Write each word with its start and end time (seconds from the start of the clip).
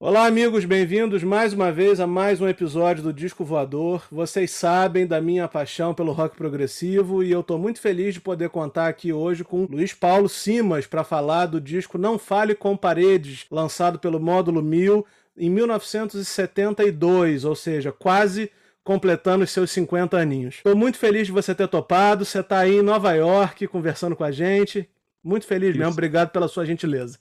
Olá, 0.00 0.26
amigos, 0.26 0.64
bem-vindos 0.64 1.24
mais 1.24 1.52
uma 1.52 1.72
vez 1.72 1.98
a 1.98 2.06
mais 2.06 2.40
um 2.40 2.46
episódio 2.46 3.02
do 3.02 3.12
Disco 3.12 3.44
Voador. 3.44 4.06
Vocês 4.12 4.52
sabem 4.52 5.04
da 5.04 5.20
minha 5.20 5.48
paixão 5.48 5.92
pelo 5.92 6.12
rock 6.12 6.36
progressivo 6.36 7.20
e 7.20 7.32
eu 7.32 7.40
estou 7.40 7.58
muito 7.58 7.80
feliz 7.80 8.14
de 8.14 8.20
poder 8.20 8.48
contar 8.48 8.86
aqui 8.86 9.12
hoje 9.12 9.42
com 9.42 9.64
Luiz 9.64 9.92
Paulo 9.92 10.28
Simas 10.28 10.86
para 10.86 11.02
falar 11.02 11.46
do 11.46 11.60
disco 11.60 11.98
Não 11.98 12.16
Fale 12.16 12.54
com 12.54 12.76
Paredes, 12.76 13.44
lançado 13.50 13.98
pelo 13.98 14.20
Módulo 14.20 14.62
1000 14.62 15.04
em 15.36 15.50
1972, 15.50 17.44
ou 17.44 17.56
seja, 17.56 17.90
quase 17.90 18.52
completando 18.84 19.42
os 19.42 19.50
seus 19.50 19.72
50 19.72 20.16
aninhos. 20.16 20.54
Estou 20.58 20.76
muito 20.76 20.96
feliz 20.96 21.26
de 21.26 21.32
você 21.32 21.52
ter 21.56 21.66
topado, 21.66 22.24
você 22.24 22.38
está 22.38 22.60
aí 22.60 22.76
em 22.76 22.82
Nova 22.82 23.14
York 23.14 23.66
conversando 23.66 24.14
com 24.14 24.22
a 24.22 24.30
gente. 24.30 24.88
Muito 25.24 25.44
feliz 25.44 25.70
Isso. 25.70 25.78
mesmo, 25.78 25.92
obrigado 25.92 26.30
pela 26.30 26.46
sua 26.46 26.64
gentileza. 26.64 27.18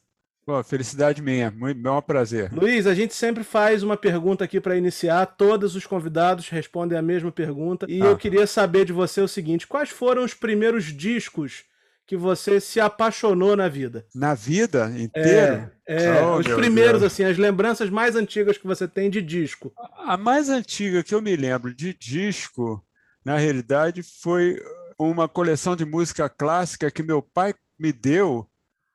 Bom, 0.48 0.64
felicidade 0.64 1.22
minha, 1.22 1.52
muito 1.52 1.78
bom 1.82 2.02
prazer. 2.02 2.50
Luiz, 2.54 2.88
a 2.88 2.94
gente 2.94 3.14
sempre 3.14 3.44
faz 3.44 3.84
uma 3.84 3.98
pergunta 3.98 4.46
aqui 4.46 4.62
para 4.62 4.78
iniciar, 4.78 5.26
todos 5.26 5.76
os 5.76 5.86
convidados 5.86 6.48
respondem 6.48 6.98
a 6.98 7.02
mesma 7.02 7.30
pergunta, 7.34 7.86
e 7.90 8.02
ah. 8.02 8.06
eu 8.06 8.18
queria 8.18 8.48
saber 8.48 8.86
de 8.86 8.94
você 8.94 9.20
o 9.20 9.28
seguinte: 9.28 9.68
quais 9.68 9.90
foram 9.90 10.24
os 10.24 10.34
primeiros 10.34 10.86
discos 10.86 11.66
que 12.06 12.16
você 12.16 12.62
se 12.62 12.80
apaixonou 12.80 13.58
na 13.58 13.68
vida? 13.68 14.06
Na 14.16 14.34
vida 14.34 14.90
inteira? 14.98 15.74
É, 15.86 16.06
é 16.06 16.22
oh, 16.24 16.38
os 16.38 16.48
primeiros, 16.48 17.02
Deus. 17.02 17.12
assim, 17.12 17.26
as 17.26 17.38
lembranças 17.38 17.90
mais 17.90 18.16
antigas 18.16 18.58
que 18.58 18.66
você 18.66 18.88
tem 18.88 19.10
de 19.10 19.22
disco. 19.22 19.74
A 20.06 20.16
mais 20.16 20.48
antiga 20.48 21.04
que 21.04 21.14
eu 21.14 21.22
me 21.22 21.36
lembro 21.36 21.74
de 21.74 21.94
disco, 21.94 22.82
na 23.26 23.36
realidade, 23.36 24.02
foi 24.02 24.58
uma 24.98 25.28
coleção 25.28 25.76
de 25.76 25.84
música 25.84 26.30
clássica 26.30 26.90
que 26.90 27.04
meu 27.04 27.22
pai 27.22 27.54
me 27.78 27.92
deu 27.92 28.48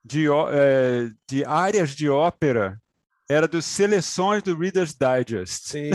de, 0.04 0.26
é, 0.28 1.10
de 1.28 1.44
áreas 1.44 1.90
de 1.90 2.08
ópera 2.08 2.80
era 3.28 3.48
dos 3.48 3.64
seleções 3.64 4.42
do 4.42 4.56
Reader's 4.56 4.94
Digest. 4.94 5.68
Sim. 5.68 5.90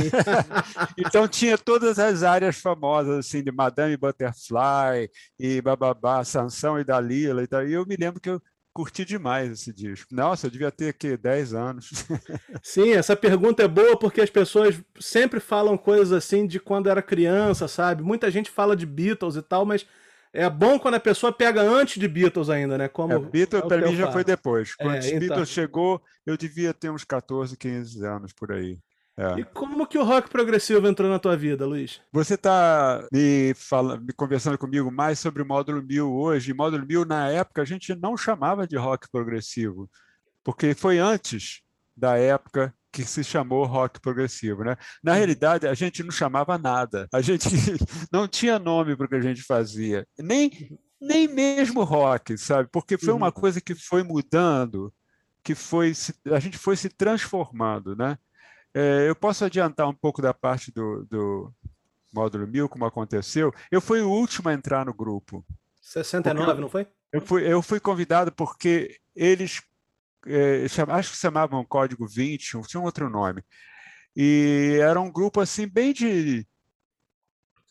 então 0.97 1.27
tinha 1.27 1.57
todas 1.57 1.99
as 1.99 2.23
áreas 2.23 2.57
famosas 2.57 3.19
assim 3.19 3.43
de 3.43 3.51
Madame 3.51 3.95
Butterfly 3.95 5.09
e 5.39 5.61
bababá, 5.61 6.23
Sansão 6.23 6.79
e 6.79 6.83
Dalila 6.83 7.43
e 7.43 7.47
tal. 7.47 7.67
E 7.67 7.73
eu 7.73 7.85
me 7.85 7.95
lembro 7.95 8.19
que 8.19 8.29
eu 8.29 8.41
curti 8.73 9.03
demais 9.03 9.51
esse 9.51 9.73
disco. 9.73 10.13
Nossa, 10.13 10.47
eu 10.47 10.51
devia 10.51 10.71
ter 10.71 10.89
aqui 10.89 11.17
10 11.17 11.53
anos. 11.53 12.05
Sim, 12.61 12.91
essa 12.91 13.15
pergunta 13.15 13.63
é 13.63 13.67
boa 13.67 13.97
porque 13.97 14.21
as 14.21 14.29
pessoas 14.29 14.79
sempre 14.99 15.39
falam 15.39 15.77
coisas 15.77 16.11
assim 16.11 16.45
de 16.45 16.59
quando 16.59 16.89
era 16.89 17.01
criança, 17.01 17.67
sabe? 17.67 18.03
Muita 18.03 18.29
gente 18.29 18.51
fala 18.51 18.75
de 18.75 18.85
Beatles 18.85 19.35
e 19.35 19.41
tal, 19.41 19.65
mas 19.65 19.85
é 20.33 20.49
bom 20.49 20.79
quando 20.79 20.95
a 20.95 20.99
pessoa 20.99 21.31
pega 21.31 21.61
antes 21.61 21.99
de 21.99 22.07
Beatles 22.07 22.49
ainda, 22.49 22.77
né? 22.77 22.87
Como 22.87 23.13
é, 23.13 23.19
Beatles 23.19 23.63
é 23.63 23.67
para 23.67 23.87
mim 23.87 23.95
já 23.95 24.11
foi 24.11 24.23
depois. 24.23 24.75
Quando 24.75 24.95
é, 24.95 25.07
então... 25.07 25.19
Beatles 25.19 25.49
chegou, 25.49 26.01
eu 26.25 26.37
devia 26.37 26.73
ter 26.73 26.89
uns 26.89 27.03
14, 27.03 27.55
15 27.57 28.05
anos 28.05 28.33
por 28.33 28.51
aí. 28.51 28.77
É. 29.19 29.39
E 29.39 29.43
como 29.43 29.87
que 29.87 29.97
o 29.97 30.03
rock 30.03 30.29
progressivo 30.29 30.87
entrou 30.87 31.09
na 31.09 31.17
tua 31.17 31.35
vida, 31.35 31.65
Luiz? 31.65 31.99
Você 32.11 32.35
está 32.35 33.03
me, 33.11 33.51
me 34.01 34.13
conversando 34.13 34.59
comigo 34.59 34.91
mais 34.91 35.17
sobre 35.17 35.41
o 35.41 35.45
módulo 35.45 35.81
1000 35.81 36.13
hoje. 36.13 36.53
módulo 36.53 36.85
1000, 36.85 37.03
na 37.05 37.29
época, 37.29 37.63
a 37.63 37.65
gente 37.65 37.95
não 37.95 38.15
chamava 38.15 38.67
de 38.67 38.77
rock 38.77 39.09
progressivo, 39.09 39.89
porque 40.43 40.75
foi 40.75 40.99
antes 40.99 41.61
da 41.95 42.15
época 42.15 42.71
que 42.97 43.05
se 43.05 43.23
chamou 43.23 43.63
rock 43.63 43.99
progressivo. 43.99 44.63
Né? 44.63 44.75
Na 45.03 45.13
realidade, 45.13 45.67
a 45.67 45.73
gente 45.75 46.01
não 46.01 46.09
chamava 46.09 46.57
nada, 46.57 47.07
a 47.13 47.21
gente 47.21 47.47
não 48.11 48.27
tinha 48.27 48.57
nome 48.57 48.95
para 48.95 49.05
o 49.05 49.09
que 49.09 49.15
a 49.15 49.21
gente 49.21 49.43
fazia, 49.43 50.03
nem, 50.17 50.79
nem 50.99 51.27
mesmo 51.27 51.83
rock, 51.83 52.35
sabe? 52.39 52.67
Porque 52.71 52.97
foi 52.97 53.13
uma 53.13 53.27
uhum. 53.27 53.31
coisa 53.31 53.61
que 53.61 53.75
foi 53.75 54.01
mudando, 54.01 54.91
que 55.43 55.53
foi 55.53 55.93
a 56.31 56.39
gente 56.39 56.57
foi 56.57 56.75
se 56.75 56.89
transformando. 56.89 57.95
Né? 57.95 58.17
É, 58.73 59.07
eu 59.07 59.15
posso 59.15 59.45
adiantar 59.45 59.87
um 59.87 59.93
pouco 59.93 60.19
da 60.19 60.33
parte 60.33 60.71
do, 60.71 61.05
do 61.05 61.53
módulo 62.11 62.47
1000, 62.47 62.67
como 62.67 62.85
aconteceu. 62.85 63.53
Eu 63.71 63.79
fui 63.79 64.01
o 64.01 64.09
último 64.09 64.49
a 64.49 64.53
entrar 64.53 64.87
no 64.87 64.93
grupo. 64.93 65.45
69, 65.83 66.61
não 66.61 66.69
foi? 66.69 66.87
Eu 67.13 67.21
fui, 67.21 67.43
eu 67.47 67.61
fui 67.61 67.79
convidado 67.79 68.31
porque 68.31 68.97
eles 69.15 69.61
é, 70.27 70.65
acho 70.91 71.11
que 71.11 71.17
chamavam 71.17 71.65
Código 71.65 72.07
20, 72.07 72.61
tinha 72.67 72.81
um 72.81 72.83
outro 72.83 73.09
nome. 73.09 73.43
E 74.15 74.79
era 74.81 74.99
um 74.99 75.11
grupo 75.11 75.39
assim 75.41 75.67
bem 75.67 75.93
de 75.93 76.45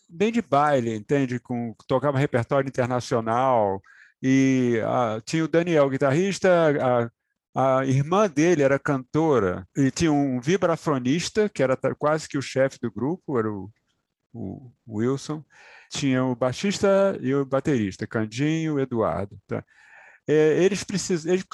bem 0.09 0.31
de 0.33 0.41
baile, 0.41 0.95
entende? 0.95 1.41
Com 1.41 1.75
tocava 1.89 2.19
repertório 2.19 2.69
internacional 2.69 3.83
e 4.23 4.81
a, 4.85 5.21
tinha 5.25 5.45
o 5.45 5.49
Daniel, 5.49 5.91
guitarrista, 5.91 7.11
a, 7.55 7.81
a 7.81 7.87
irmã 7.87 8.29
dele 8.29 8.63
era 8.63 8.79
cantora 8.79 9.67
e 9.77 9.91
tinha 9.91 10.13
um 10.13 10.41
vibrafonista 10.41 11.49
que 11.49 11.63
era 11.63 11.77
quase 11.99 12.29
que 12.29 12.39
o 12.39 12.43
chefe 12.43 12.79
do 12.81 12.91
grupo, 12.93 13.39
era 13.39 13.51
o, 13.51 13.71
o 14.33 14.73
Wilson. 14.89 15.45
Tinha 15.91 16.25
o 16.25 16.35
baixista 16.35 17.17
e 17.21 17.35
o 17.35 17.45
baterista, 17.45 18.07
Candinho, 18.07 18.79
Eduardo. 18.81 19.39
Tá? 19.47 19.65
É, 20.29 20.63
eles, 20.63 20.83
precisam, 20.83 21.33
eles 21.33 21.45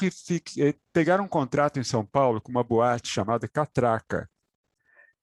é, 0.58 0.74
pegaram 0.92 1.24
um 1.24 1.28
contrato 1.28 1.78
em 1.78 1.84
São 1.84 2.04
Paulo 2.06 2.40
com 2.40 2.50
uma 2.50 2.64
boate 2.64 3.08
chamada 3.08 3.46
Catraca. 3.46 4.28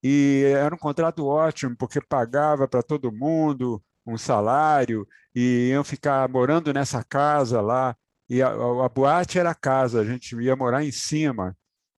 E 0.04 0.44
era 0.56 0.74
um 0.74 0.78
contrato 0.78 1.26
ótimo, 1.26 1.76
porque 1.76 2.00
pagava 2.00 2.68
para 2.68 2.84
todo 2.84 3.12
mundo 3.12 3.84
um 4.06 4.18
salário 4.18 5.08
e 5.36 5.70
iam 5.70 5.84
ficar 5.84 6.30
morando 6.30 6.74
nessa 6.74 7.04
casa 7.04 7.62
lá. 7.62 7.96
E 8.30 8.42
a, 8.42 8.50
a 8.50 8.90
boate 8.90 9.40
era 9.40 9.52
a 9.52 9.56
casa, 9.56 10.02
a 10.02 10.06
gente 10.06 10.36
ia 10.36 10.56
morar 10.56 10.84
em 10.84 10.92
cima. 10.92 11.58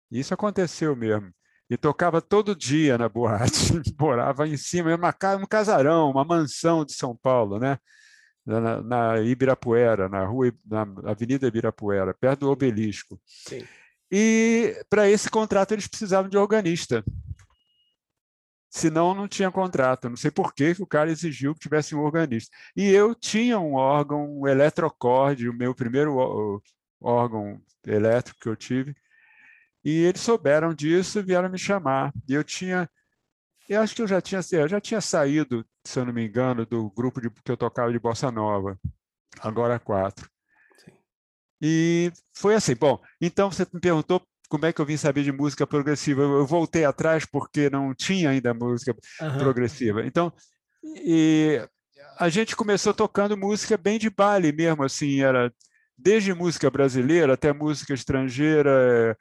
Isso 0.10 0.34
aconteceu 0.34 0.96
mesmo. 0.96 1.32
E 1.70 1.78
tocava 1.78 2.22
todo 2.22 2.56
dia 2.56 2.98
na 2.98 3.08
boate, 3.08 3.82
morava 4.00 4.48
em 4.48 4.58
cima, 4.58 4.94
uma, 4.96 5.16
um 5.38 5.46
casarão, 5.46 6.12
uma 6.12 6.26
mansão 6.26 6.84
de 6.84 6.94
São 6.94 7.16
Paulo, 7.16 7.60
né? 7.60 7.78
Na, 8.46 8.82
na 8.82 9.22
Ibirapuera, 9.22 10.10
na 10.10 10.26
rua, 10.26 10.52
na 10.66 10.82
Avenida 11.06 11.48
Ibirapuera, 11.48 12.14
perto 12.14 12.42
do 12.42 12.52
obelisco. 12.52 13.20
Sim. 13.26 13.66
E 14.12 14.84
para 14.90 15.10
esse 15.10 15.30
contrato 15.30 15.72
eles 15.74 15.88
precisavam 15.88 16.30
de 16.30 16.38
organista. 16.38 17.04
Senão 18.70 19.14
não 19.14 19.28
tinha 19.28 19.52
contrato. 19.52 20.10
Não 20.10 20.18
sei 20.18 20.32
por 20.32 20.54
que 20.54 20.76
o 20.80 20.88
cara 20.88 21.12
exigiu 21.12 21.54
que 21.54 21.60
tivesse 21.60 21.96
um 21.96 22.02
organista. 22.02 22.56
E 22.76 22.90
eu 22.90 23.14
tinha 23.14 23.60
um 23.60 23.74
órgão 23.74 24.40
um 24.40 24.48
eletrocorde, 24.48 25.50
o 25.50 25.54
meu 25.54 25.76
primeiro 25.76 26.62
órgão 27.00 27.62
elétrico 27.86 28.40
que 28.40 28.50
eu 28.50 28.56
tive. 28.56 28.96
E 29.84 30.04
eles 30.04 30.22
souberam 30.22 30.74
disso 30.74 31.20
e 31.20 31.24
vieram 31.24 31.50
me 31.50 31.58
chamar. 31.58 32.14
E 32.28 32.34
eu 32.34 32.44
tinha 32.44 32.90
eu 33.74 33.82
acho 33.82 33.96
que 33.96 34.02
eu 34.02 34.08
já 34.08 34.20
tinha, 34.20 34.42
eu 34.52 34.68
já 34.68 34.82
tinha 34.82 35.00
saído, 35.00 35.66
se 35.86 35.98
eu 35.98 36.06
não 36.06 36.12
me 36.12 36.26
engano, 36.26 36.66
do 36.66 36.92
grupo 36.92 37.22
de, 37.22 37.30
que 37.30 37.52
eu 37.52 37.56
tocava 37.56 37.92
de 37.92 38.00
bossa 38.00 38.30
nova, 38.30 38.78
agora 39.40 39.80
quatro. 39.80 40.30
Sim. 40.84 40.92
E 41.62 42.12
foi 42.34 42.54
assim. 42.54 42.76
Bom, 42.76 43.00
então 43.22 43.50
você 43.50 43.66
me 43.74 43.80
perguntou 43.80 44.22
como 44.50 44.66
é 44.66 44.74
que 44.74 44.82
eu 44.82 44.86
vim 44.86 44.98
saber 44.98 45.24
de 45.24 45.32
música 45.32 45.66
progressiva. 45.66 46.22
Eu 46.22 46.46
voltei 46.46 46.84
atrás 46.84 47.26
porque 47.26 47.70
não 47.70 47.96
tinha 47.96 48.32
ainda 48.32 48.54
música 48.54 48.94
uhum. 49.22 49.38
progressiva. 49.38 50.06
Então, 50.06 50.34
e 50.84 51.66
a 52.20 52.28
gente 52.28 52.58
começou 52.58 52.94
tocando 52.94 53.38
música 53.38 53.78
bem 53.78 53.98
de 53.98 54.10
baile 54.10 54.52
mesmo, 54.52 54.84
assim, 54.84 55.22
era 55.22 55.50
desde 55.98 56.34
música 56.34 56.70
brasileira 56.70 57.36
até 57.36 57.54
música 57.54 57.94
estrangeira, 57.94 59.18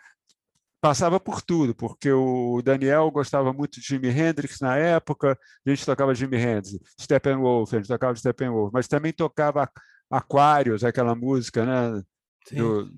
passava 0.81 1.21
por 1.21 1.43
tudo, 1.43 1.75
porque 1.75 2.11
o 2.11 2.63
Daniel 2.63 3.11
gostava 3.11 3.53
muito 3.53 3.81
de 3.81 3.87
Jimi 3.87 4.09
Hendrix 4.09 4.61
na 4.61 4.77
época, 4.77 5.39
a 5.67 5.71
gente 5.71 5.85
tocava 5.85 6.15
Jimi 6.15 6.39
Hendrix, 6.39 6.79
Steppenwolf, 7.01 7.73
a 7.73 7.77
gente 7.77 7.89
tocava 7.89 8.17
Steppenwolf, 8.17 8.73
mas 8.73 8.89
também 8.89 9.13
tocava 9.13 9.71
Aquários, 10.11 10.83
aquela 10.83 11.15
música, 11.15 11.65
né? 11.65 12.03
Sim. 12.49 12.57
Do 12.57 12.91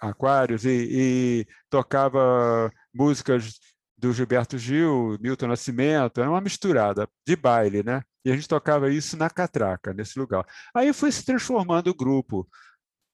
Aquários, 0.00 0.64
e, 0.64 0.88
e, 0.90 1.46
tocava 1.68 2.72
músicas 2.94 3.58
do 3.96 4.12
Gilberto 4.12 4.56
Gil, 4.56 5.18
Milton 5.20 5.48
Nascimento, 5.48 6.20
era 6.20 6.30
uma 6.30 6.40
misturada 6.40 7.08
de 7.26 7.36
baile, 7.36 7.82
né? 7.82 8.02
E 8.24 8.30
a 8.30 8.34
gente 8.34 8.48
tocava 8.48 8.90
isso 8.90 9.16
na 9.16 9.28
catraca, 9.28 9.92
nesse 9.92 10.18
lugar. 10.18 10.44
Aí 10.74 10.92
foi 10.92 11.10
se 11.10 11.24
transformando 11.24 11.88
o 11.88 11.94
grupo 11.94 12.48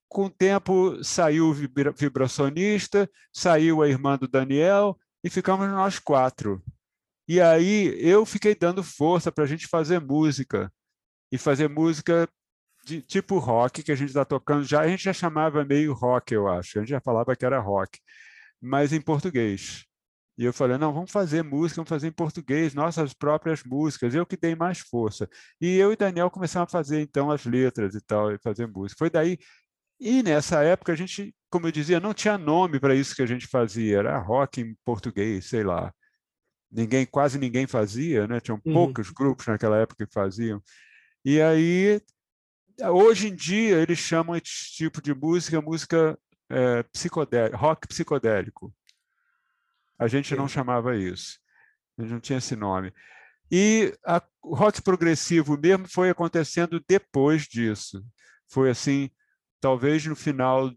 com 0.07 0.25
o 0.25 0.29
tempo 0.29 1.03
saiu 1.03 1.47
o 1.47 1.53
vibracionista, 1.53 3.09
saiu 3.33 3.81
a 3.81 3.89
irmã 3.89 4.17
do 4.17 4.27
Daniel 4.27 4.97
e 5.23 5.29
ficamos 5.29 5.67
nós 5.67 5.99
quatro. 5.99 6.63
E 7.27 7.41
aí 7.41 7.95
eu 7.99 8.25
fiquei 8.25 8.55
dando 8.55 8.83
força 8.83 9.31
para 9.31 9.43
a 9.43 9.47
gente 9.47 9.67
fazer 9.67 9.99
música. 9.99 10.71
E 11.31 11.37
fazer 11.37 11.67
música 11.67 12.29
de 12.85 13.01
tipo 13.01 13.39
rock 13.39 13.83
que 13.83 13.91
a 13.91 13.95
gente 13.95 14.09
está 14.09 14.23
tocando 14.23 14.63
já. 14.63 14.81
A 14.81 14.87
gente 14.87 15.03
já 15.03 15.13
chamava 15.13 15.65
meio 15.65 15.93
rock 15.93 16.33
eu 16.33 16.47
acho. 16.47 16.77
A 16.77 16.81
gente 16.81 16.89
já 16.89 17.01
falava 17.01 17.35
que 17.35 17.45
era 17.45 17.59
rock 17.59 17.99
mas 18.65 18.93
em 18.93 19.01
português. 19.01 19.85
E 20.37 20.43
eu 20.43 20.51
falei 20.51 20.77
não 20.77 20.93
vamos 20.93 21.11
fazer 21.11 21.43
música 21.43 21.77
vamos 21.77 21.89
fazer 21.89 22.07
em 22.07 22.11
português 22.11 22.73
nossas 22.73 23.13
próprias 23.13 23.63
músicas. 23.63 24.13
Eu 24.13 24.25
que 24.25 24.35
dei 24.35 24.55
mais 24.55 24.79
força. 24.79 25.29
E 25.61 25.77
eu 25.77 25.93
e 25.93 25.95
Daniel 25.95 26.29
começamos 26.31 26.67
a 26.69 26.71
fazer 26.71 27.01
então 27.01 27.31
as 27.31 27.45
letras 27.45 27.95
e 27.95 28.01
tal 28.01 28.31
e 28.33 28.39
fazer 28.39 28.67
música. 28.67 28.97
Foi 28.97 29.09
daí 29.09 29.37
E 29.99 30.21
nessa 30.21 30.63
época 30.63 30.91
a 30.93 30.95
gente, 30.95 31.33
como 31.49 31.67
eu 31.67 31.71
dizia, 31.71 31.99
não 31.99 32.13
tinha 32.13 32.37
nome 32.37 32.79
para 32.79 32.95
isso 32.95 33.15
que 33.15 33.21
a 33.21 33.25
gente 33.25 33.47
fazia, 33.47 33.99
era 33.99 34.17
rock 34.17 34.61
em 34.61 34.75
português, 34.83 35.45
sei 35.45 35.63
lá. 35.63 35.93
Ninguém, 36.71 37.05
quase 37.05 37.39
ninguém 37.39 37.65
fazia, 37.67 38.27
né? 38.27 38.39
Tinham 38.39 38.61
uhum. 38.65 38.73
poucos 38.73 39.09
grupos 39.09 39.47
naquela 39.47 39.77
época 39.77 40.05
que 40.05 40.13
faziam. 40.13 40.61
E 41.23 41.41
aí, 41.41 42.01
hoje 42.81 43.29
em 43.29 43.35
dia, 43.35 43.77
eles 43.77 43.99
chamam 43.99 44.35
esse 44.35 44.71
tipo 44.73 45.01
de 45.01 45.13
música 45.13 45.61
música 45.61 46.19
é, 46.49 46.83
rock 47.55 47.87
psicodélico. 47.87 48.73
A 49.97 50.07
gente 50.07 50.29
Sim. 50.29 50.35
não 50.35 50.47
chamava 50.47 50.95
isso. 50.95 51.39
A 51.97 52.01
gente 52.01 52.11
não 52.11 52.19
tinha 52.19 52.37
esse 52.37 52.55
nome. 52.55 52.93
E 53.49 53.93
a, 54.05 54.21
o 54.41 54.55
rock 54.55 54.81
progressivo 54.81 55.57
mesmo 55.57 55.87
foi 55.87 56.09
acontecendo 56.09 56.83
depois 56.87 57.43
disso. 57.43 58.03
Foi 58.49 58.69
assim, 58.69 59.09
talvez 59.65 60.05
no 60.05 60.15
final 60.15 60.69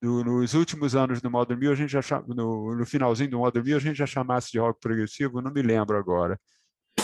do, 0.00 0.24
nos 0.24 0.54
últimos 0.54 0.96
anos 0.96 1.20
do 1.20 1.30
Modern 1.30 1.60
Mil, 1.60 1.70
a 1.70 1.74
gente 1.74 1.90
já 1.90 2.02
no, 2.26 2.74
no 2.74 2.86
finalzinho 2.86 3.28
do 3.28 3.38
Modern 3.38 3.62
Mil, 3.62 3.76
a 3.76 3.80
gente 3.80 3.98
já 3.98 4.06
chamasse 4.06 4.50
de 4.50 4.58
rock 4.58 4.80
progressivo, 4.80 5.42
não 5.42 5.52
me 5.52 5.60
lembro 5.60 5.98
agora. 5.98 6.40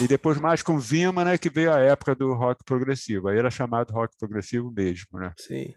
E 0.00 0.08
depois 0.08 0.40
mais 0.40 0.62
com 0.62 0.78
Vima, 0.78 1.26
né, 1.26 1.36
que 1.36 1.50
veio 1.50 1.74
a 1.74 1.78
época 1.78 2.14
do 2.14 2.32
rock 2.32 2.64
progressivo. 2.64 3.28
Aí 3.28 3.36
era 3.36 3.50
chamado 3.50 3.92
rock 3.92 4.16
progressivo 4.18 4.72
mesmo, 4.74 5.18
né? 5.18 5.30
Sim. 5.36 5.74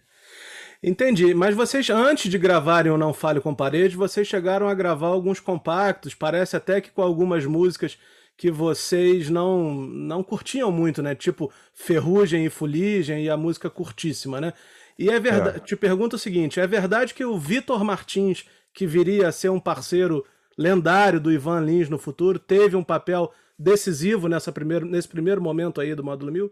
Entendi. 0.81 1.33
Mas 1.33 1.55
vocês, 1.55 1.89
antes 1.89 2.31
de 2.31 2.37
gravarem 2.37 2.89
o 2.89 2.97
Não 2.97 3.13
Fale 3.13 3.41
com 3.41 3.53
Parede, 3.53 3.97
vocês 3.97 4.25
chegaram 4.25 4.69
a 4.69 4.73
gravar 4.73 5.07
alguns 5.07 5.41
compactos. 5.41 6.15
Parece 6.15 6.55
até 6.55 6.79
que 6.79 6.91
com 6.91 7.01
algumas 7.01 7.45
músicas 7.45 7.97
que 8.37 8.49
vocês 8.49 9.29
não 9.29 9.73
não 9.73 10.23
curtiam 10.23 10.71
muito, 10.71 11.03
né? 11.03 11.13
Tipo 11.13 11.51
Ferrugem 11.73 12.45
e 12.45 12.49
Fuligem 12.49 13.25
e 13.25 13.29
a 13.29 13.35
música 13.35 13.69
curtíssima, 13.69 14.39
né? 14.39 14.53
E 15.01 15.09
é 15.09 15.19
verdade. 15.19 15.57
É. 15.57 15.59
Te 15.59 15.75
pergunto 15.75 16.15
o 16.15 16.19
seguinte: 16.19 16.59
é 16.59 16.67
verdade 16.67 17.13
que 17.13 17.25
o 17.25 17.37
Vitor 17.39 17.83
Martins, 17.83 18.45
que 18.71 18.85
viria 18.85 19.27
a 19.27 19.31
ser 19.31 19.49
um 19.49 19.59
parceiro 19.59 20.23
lendário 20.57 21.19
do 21.19 21.31
Ivan 21.31 21.61
Lins 21.61 21.89
no 21.89 21.97
futuro, 21.97 22.37
teve 22.37 22.75
um 22.75 22.83
papel 22.83 23.33
decisivo 23.57 24.27
nessa 24.27 24.51
primeiro, 24.51 24.85
nesse 24.85 25.07
primeiro 25.07 25.41
momento 25.41 25.81
aí 25.81 25.95
do 25.95 26.03
Módulo 26.03 26.31
1000? 26.31 26.51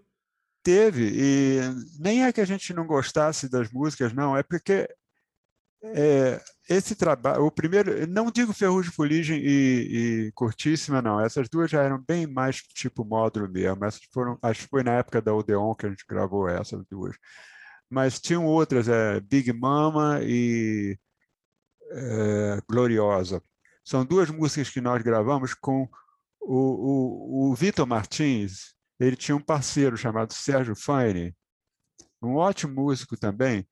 Teve, 0.63 1.12
e 1.13 1.60
nem 2.00 2.25
é 2.25 2.34
que 2.34 2.42
a 2.42 2.46
gente 2.46 2.74
não 2.74 2.86
gostasse 2.86 3.50
das 3.50 3.72
músicas, 3.72 4.13
não, 4.13 4.36
é 4.36 4.44
porque 4.44 4.88
é, 5.81 6.42
esse 6.69 6.96
trabalho, 6.96 7.46
o 7.46 7.51
primeiro, 7.51 8.06
não 8.07 8.30
digo 8.30 8.51
Ferrugem, 8.51 8.92
Fuligem 8.92 9.40
e, 9.42 10.28
e 10.28 10.31
Curtíssima, 10.34 11.01
não, 11.01 11.22
essas 11.22 11.48
duas 11.48 11.72
já 11.72 11.81
eram 11.81 12.04
bem 12.06 12.28
mais 12.28 12.57
tipo 12.57 13.06
módulo 13.06 13.50
mesmo, 13.50 13.86
essas 13.86 14.01
foram, 14.12 14.38
acho 14.42 14.63
que 14.63 14.69
foi 14.69 14.84
na 14.84 14.96
época 14.96 15.22
da 15.22 15.34
Odeon 15.34 15.74
que 15.75 15.86
a 15.86 15.90
gente 15.90 16.04
gravou 16.07 16.50
essas 16.50 16.84
duas, 16.92 17.16
mas 17.89 18.19
tinham 18.19 18.45
outras, 18.45 18.88
é, 18.88 19.19
Big 19.19 19.51
Mama 19.51 20.19
e 20.24 20.97
é, 21.91 22.62
Gloriosa, 22.69 23.41
são 23.83 24.06
duas 24.06 24.30
músicas 24.30 24.69
que 24.69 24.81
nós 24.81 25.01
gravamos 25.01 25.53
com 25.53 25.89
o, 26.41 27.47
o, 27.47 27.51
o 27.51 27.56
Vitor 27.56 27.88
Martins, 27.88 28.75
ele 29.00 29.15
tinha 29.15 29.36
um 29.36 29.41
parceiro 29.41 29.97
chamado 29.97 30.33
Sérgio 30.33 30.75
Fine, 30.75 31.36
um 32.21 32.36
ótimo 32.36 32.74
músico 32.74 33.18
também, 33.18 33.68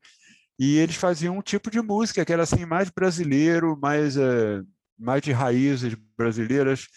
e 0.60 0.78
eles 0.78 0.96
faziam 0.96 1.38
um 1.38 1.42
tipo 1.42 1.70
de 1.70 1.82
música 1.82 2.26
que 2.26 2.34
era 2.34 2.44
assim 2.44 2.66
mais 2.66 2.90
brasileiro, 2.90 3.78
mais 3.80 4.18
uh, 4.18 4.66
mais 4.98 5.22
de 5.22 5.32
raízes 5.32 5.96
brasileiras 6.18 6.88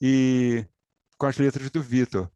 e 0.00 0.64
com 1.18 1.26
as 1.26 1.36
letras 1.36 1.70
do 1.70 1.82
Vitor. 1.82 2.30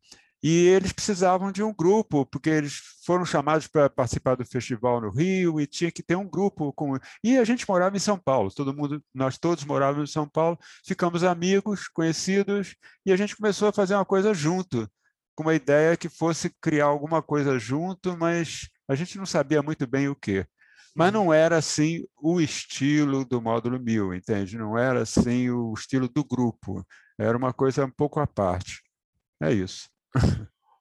E 0.44 0.66
eles 0.66 0.92
precisavam 0.92 1.50
de 1.50 1.62
um 1.62 1.72
grupo, 1.72 2.26
porque 2.26 2.50
eles 2.50 2.78
foram 3.06 3.24
chamados 3.24 3.66
para 3.66 3.88
participar 3.88 4.34
do 4.34 4.44
festival 4.44 5.00
no 5.00 5.10
Rio 5.10 5.58
e 5.58 5.66
tinha 5.66 5.90
que 5.90 6.02
ter 6.02 6.16
um 6.16 6.28
grupo 6.28 6.70
com. 6.74 6.98
E 7.22 7.38
a 7.38 7.44
gente 7.44 7.66
morava 7.66 7.96
em 7.96 8.00
São 8.00 8.18
Paulo, 8.18 8.52
todo 8.52 8.76
mundo, 8.76 9.02
nós 9.14 9.38
todos 9.38 9.64
morávamos 9.64 10.10
em 10.10 10.12
São 10.12 10.28
Paulo, 10.28 10.58
ficamos 10.86 11.24
amigos, 11.24 11.88
conhecidos, 11.88 12.76
e 13.06 13.12
a 13.12 13.16
gente 13.16 13.34
começou 13.34 13.68
a 13.68 13.72
fazer 13.72 13.94
uma 13.94 14.04
coisa 14.04 14.34
junto, 14.34 14.86
com 15.34 15.44
uma 15.44 15.54
ideia 15.54 15.96
que 15.96 16.10
fosse 16.10 16.50
criar 16.60 16.86
alguma 16.86 17.22
coisa 17.22 17.58
junto, 17.58 18.14
mas 18.18 18.68
a 18.86 18.94
gente 18.94 19.16
não 19.16 19.24
sabia 19.24 19.62
muito 19.62 19.86
bem 19.86 20.08
o 20.08 20.14
que 20.14 20.46
mas 20.96 21.12
não 21.12 21.32
era 21.32 21.56
assim 21.58 22.06
o 22.16 22.40
estilo 22.40 23.24
do 23.24 23.42
módulo 23.42 23.80
1000, 23.80 24.14
entende? 24.14 24.56
Não 24.56 24.78
era 24.78 25.02
assim 25.02 25.50
o 25.50 25.74
estilo 25.74 26.08
do 26.08 26.24
grupo, 26.24 26.86
era 27.18 27.36
uma 27.36 27.52
coisa 27.52 27.84
um 27.84 27.90
pouco 27.90 28.20
à 28.20 28.26
parte. 28.26 28.80
É 29.42 29.52
isso. 29.52 29.88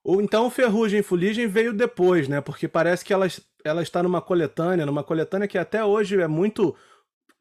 Ou 0.04 0.22
então 0.22 0.50
Ferrugem 0.50 1.00
e 1.00 1.04
Fuligem 1.04 1.48
veio 1.48 1.74
depois, 1.74 2.28
né? 2.28 2.42
Porque 2.42 2.68
parece 2.68 3.06
que 3.06 3.14
ela, 3.14 3.26
ela 3.64 3.82
está 3.82 4.04
numa 4.04 4.22
coletânea, 4.22 4.86
numa 4.86 5.04
coletânea 5.04 5.48
que 5.48 5.58
até 5.58 5.84
hoje 5.84 6.20
é 6.20 6.28
muito 6.28 6.76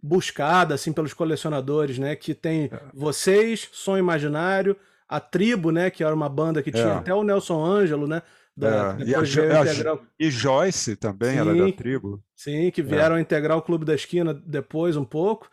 buscada 0.01 0.75
assim 0.75 0.93
pelos 0.93 1.13
colecionadores, 1.13 1.99
né? 1.99 2.15
Que 2.15 2.35
tem 2.35 2.71
é. 2.73 2.81
vocês, 2.95 3.69
Som 3.73 3.99
Imaginário, 3.99 4.77
a 5.09 5.19
Tribo, 5.19 5.73
né? 5.73 5.91
Que 5.91 6.05
era 6.05 6.15
uma 6.15 6.29
banda 6.29 6.63
que 6.63 6.71
tinha 6.71 6.87
é. 6.87 6.95
até 6.95 7.13
o 7.13 7.25
Nelson 7.25 7.65
Ângelo, 7.65 8.07
né? 8.07 8.23
Da, 8.57 8.97
é, 9.01 9.05
e, 9.05 9.15
a, 9.15 9.23
integral... 9.23 10.03
e, 10.21 10.31
Joyce 10.31 10.95
também, 10.95 11.33
sim, 11.33 11.39
era 11.39 11.55
da 11.55 11.73
tribo. 11.73 12.23
Sim, 12.37 12.71
que 12.71 12.83
vieram 12.83 13.17
é. 13.17 13.21
integrar 13.21 13.57
o 13.57 13.63
Clube 13.63 13.85
da 13.85 13.95
Esquina 13.95 14.35
depois 14.35 14.95
um 14.97 15.05
pouco. 15.05 15.49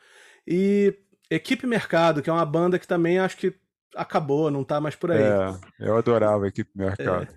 E 0.45 0.93
Equipe 1.29 1.65
Mercado, 1.65 2.21
que 2.21 2.29
é 2.29 2.33
uma 2.33 2.45
banda 2.45 2.77
que 2.77 2.87
também 2.87 3.17
acho 3.17 3.37
que 3.37 3.53
acabou, 3.95 4.51
não 4.51 4.63
tá 4.63 4.79
mais 4.79 4.95
por 4.95 5.11
aí. 5.11 5.21
É, 5.21 5.57
eu 5.79 5.97
adorava 5.97 6.45
a 6.45 6.47
Equipe 6.47 6.71
Mercado. 6.75 7.27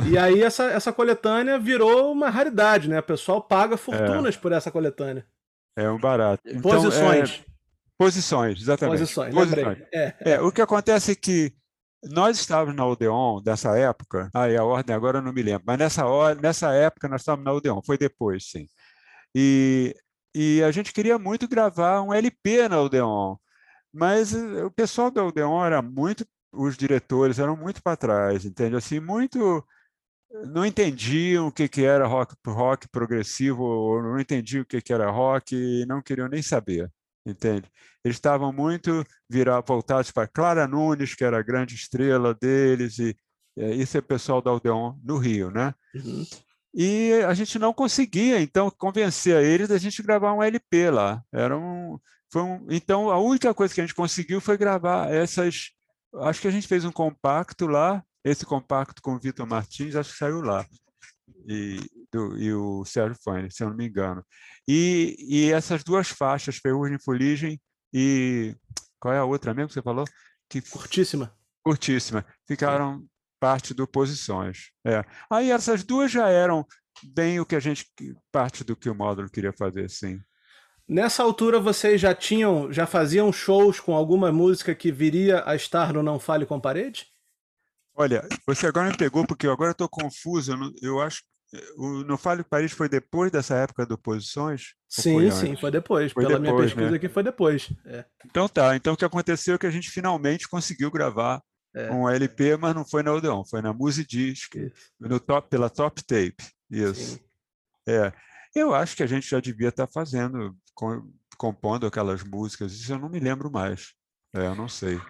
É. 0.00 0.06
E 0.06 0.16
aí 0.16 0.42
essa, 0.42 0.64
essa 0.70 0.92
coletânea 0.92 1.58
virou 1.58 2.12
uma 2.12 2.30
raridade, 2.30 2.88
né? 2.88 3.00
O 3.00 3.02
pessoal 3.02 3.42
paga 3.42 3.76
fortunas 3.76 4.36
é. 4.36 4.38
por 4.38 4.52
essa 4.52 4.70
coletânea. 4.70 5.26
É 5.76 5.90
um 5.90 5.98
barato. 5.98 6.42
Então, 6.46 6.62
posições. 6.62 7.44
É, 7.44 7.50
posições, 7.96 8.60
exatamente. 8.60 9.00
Posições, 9.00 9.34
posições. 9.34 9.78
É. 9.92 10.14
é. 10.20 10.40
o 10.40 10.52
que 10.52 10.62
acontece 10.62 11.12
é 11.12 11.14
que 11.14 11.52
nós 12.04 12.38
estávamos 12.38 12.76
na 12.76 12.86
Odeon 12.86 13.42
dessa 13.42 13.76
época, 13.76 14.30
aí 14.32 14.56
a 14.56 14.64
ordem 14.64 14.94
agora 14.94 15.18
eu 15.18 15.22
não 15.22 15.32
me 15.32 15.42
lembro, 15.42 15.64
mas 15.66 15.78
nessa, 15.78 16.06
hora, 16.06 16.34
nessa 16.40 16.72
época 16.72 17.08
nós 17.08 17.22
estávamos 17.22 17.44
na 17.44 17.52
Odeon, 17.52 17.80
foi 17.84 17.98
depois, 17.98 18.48
sim. 18.50 18.68
E, 19.34 19.94
e 20.34 20.62
a 20.62 20.70
gente 20.70 20.92
queria 20.92 21.18
muito 21.18 21.48
gravar 21.48 22.02
um 22.02 22.14
LP 22.14 22.68
na 22.68 22.80
Odeon, 22.80 23.36
mas 23.92 24.34
eh, 24.34 24.64
o 24.64 24.70
pessoal 24.70 25.10
da 25.10 25.24
Odeon 25.24 25.64
era 25.64 25.82
muito, 25.82 26.26
os 26.52 26.76
diretores 26.76 27.38
eram 27.38 27.56
muito 27.56 27.82
para 27.82 27.96
trás, 27.96 28.44
entende? 28.44 28.76
Assim, 28.76 29.00
muito 29.00 29.64
não 30.52 30.64
entendiam 30.66 31.48
o 31.48 31.52
que, 31.52 31.68
que 31.68 31.84
era 31.84 32.06
rock, 32.06 32.34
rock 32.46 32.88
progressivo, 32.88 33.62
ou 33.62 34.02
não 34.02 34.20
entendiam 34.20 34.62
o 34.62 34.66
que, 34.66 34.80
que 34.80 34.92
era 34.92 35.10
rock 35.10 35.54
e 35.54 35.86
não 35.86 36.02
queriam 36.02 36.28
nem 36.28 36.42
saber 36.42 36.90
entende? 37.30 37.70
Eles 38.04 38.16
estavam 38.16 38.52
muito 38.52 39.04
virar, 39.28 39.60
voltados 39.60 40.10
para 40.10 40.28
Clara 40.28 40.66
Nunes, 40.66 41.14
que 41.14 41.24
era 41.24 41.38
a 41.38 41.42
grande 41.42 41.74
estrela 41.74 42.34
deles, 42.34 42.98
e 42.98 43.16
é, 43.56 43.74
isso 43.74 43.96
é 43.96 44.00
o 44.00 44.04
pessoal 44.04 44.40
da 44.40 44.50
Aldeon 44.50 44.94
no 45.02 45.18
Rio, 45.18 45.50
né? 45.50 45.74
Uhum. 45.94 46.24
E 46.74 47.12
a 47.26 47.34
gente 47.34 47.58
não 47.58 47.72
conseguia, 47.72 48.40
então, 48.40 48.70
convencer 48.70 49.42
eles 49.42 49.68
da 49.68 49.78
gente 49.78 50.02
gravar 50.02 50.32
um 50.32 50.42
LP 50.42 50.90
lá. 50.90 51.22
Era 51.32 51.56
um, 51.56 51.98
um, 52.36 52.66
então, 52.70 53.10
a 53.10 53.18
única 53.18 53.54
coisa 53.54 53.74
que 53.74 53.80
a 53.80 53.84
gente 53.86 53.94
conseguiu 53.94 54.40
foi 54.40 54.56
gravar 54.56 55.10
essas. 55.10 55.70
Acho 56.16 56.40
que 56.40 56.48
a 56.48 56.50
gente 56.50 56.68
fez 56.68 56.84
um 56.84 56.92
compacto 56.92 57.66
lá, 57.66 58.02
esse 58.24 58.44
compacto 58.44 59.00
com 59.02 59.14
o 59.14 59.18
Vitor 59.18 59.46
Martins, 59.46 59.94
acho 59.94 60.12
que 60.12 60.18
saiu 60.18 60.40
lá. 60.40 60.66
E, 61.46 61.78
do, 62.12 62.36
e 62.38 62.52
o 62.52 62.84
Sérgio 62.84 63.18
Fane, 63.22 63.50
se 63.50 63.62
eu 63.62 63.70
não 63.70 63.76
me 63.76 63.86
engano. 63.86 64.24
E, 64.66 65.16
e 65.18 65.52
essas 65.52 65.82
duas 65.82 66.08
faixas, 66.08 66.56
Ferrugem 66.56 66.98
Fuligem 66.98 67.60
e. 67.92 68.54
Qual 69.00 69.14
é 69.14 69.18
a 69.18 69.24
outra 69.24 69.54
mesmo 69.54 69.68
que 69.68 69.74
você 69.74 69.82
falou? 69.82 70.04
Que, 70.48 70.60
curtíssima. 70.60 71.32
Curtíssima. 71.62 72.26
Ficaram 72.46 73.04
parte 73.38 73.72
do 73.72 73.86
Posições. 73.86 74.70
É. 74.84 75.04
Aí 75.30 75.50
essas 75.50 75.84
duas 75.84 76.10
já 76.10 76.28
eram 76.28 76.66
bem 77.14 77.38
o 77.40 77.46
que 77.46 77.54
a 77.54 77.60
gente. 77.60 77.86
parte 78.32 78.64
do 78.64 78.76
que 78.76 78.90
o 78.90 78.94
módulo 78.94 79.30
queria 79.30 79.52
fazer, 79.52 79.88
sim. 79.88 80.20
Nessa 80.88 81.22
altura 81.22 81.60
vocês 81.60 82.00
já 82.00 82.14
tinham, 82.14 82.72
já 82.72 82.86
faziam 82.86 83.32
shows 83.32 83.78
com 83.78 83.94
alguma 83.94 84.32
música 84.32 84.74
que 84.74 84.90
viria 84.90 85.42
a 85.46 85.54
estar 85.54 85.92
no 85.92 86.02
Não 86.02 86.18
Fale 86.18 86.46
com 86.46 86.58
Parede? 86.58 87.06
Olha, 87.94 88.26
você 88.46 88.66
agora 88.66 88.88
me 88.88 88.96
pegou 88.96 89.26
porque 89.26 89.46
eu 89.46 89.52
agora 89.52 89.72
estou 89.72 89.88
confuso. 89.88 90.52
Eu, 90.52 90.56
não, 90.56 90.72
eu 90.80 91.00
acho 91.00 91.22
o 91.76 92.04
No 92.04 92.18
Fale 92.18 92.44
Paris 92.44 92.72
foi 92.72 92.88
depois 92.88 93.30
dessa 93.30 93.54
época 93.56 93.86
do 93.86 93.96
Posições? 93.96 94.74
Sim, 94.88 95.14
foi 95.14 95.30
sim, 95.30 95.56
foi 95.56 95.70
depois. 95.70 96.12
Foi 96.12 96.26
Pela 96.26 96.38
depois, 96.38 96.54
minha 96.54 96.64
pesquisa 96.64 96.90
né? 96.90 96.96
aqui 96.96 97.08
foi 97.08 97.22
depois. 97.22 97.72
É. 97.86 98.04
Então 98.26 98.48
tá. 98.48 98.76
Então 98.76 98.92
o 98.92 98.96
que 98.96 99.04
aconteceu 99.04 99.54
é 99.54 99.58
que 99.58 99.66
a 99.66 99.70
gente 99.70 99.90
finalmente 99.90 100.48
conseguiu 100.48 100.90
gravar 100.90 101.42
é. 101.74 101.90
um 101.90 102.08
LP, 102.08 102.56
mas 102.56 102.74
não 102.74 102.84
foi 102.84 103.02
na 103.02 103.12
Odeon, 103.12 103.44
foi 103.44 103.62
na 103.62 103.72
Musidisc, 103.72 104.54
no 105.00 105.18
top, 105.18 105.48
pela 105.48 105.70
Top 105.70 106.02
Tape. 106.04 106.36
Isso. 106.70 107.14
Sim. 107.14 107.20
É. 107.88 108.12
Eu 108.54 108.74
acho 108.74 108.96
que 108.96 109.02
a 109.02 109.06
gente 109.06 109.28
já 109.28 109.40
devia 109.40 109.68
estar 109.68 109.86
fazendo, 109.86 110.54
compondo 111.36 111.86
aquelas 111.86 112.22
músicas. 112.22 112.72
Isso 112.72 112.92
eu 112.92 112.98
não 112.98 113.08
me 113.08 113.20
lembro 113.20 113.50
mais. 113.50 113.94
É, 114.34 114.46
eu 114.46 114.54
não 114.54 114.68
sei. 114.68 115.00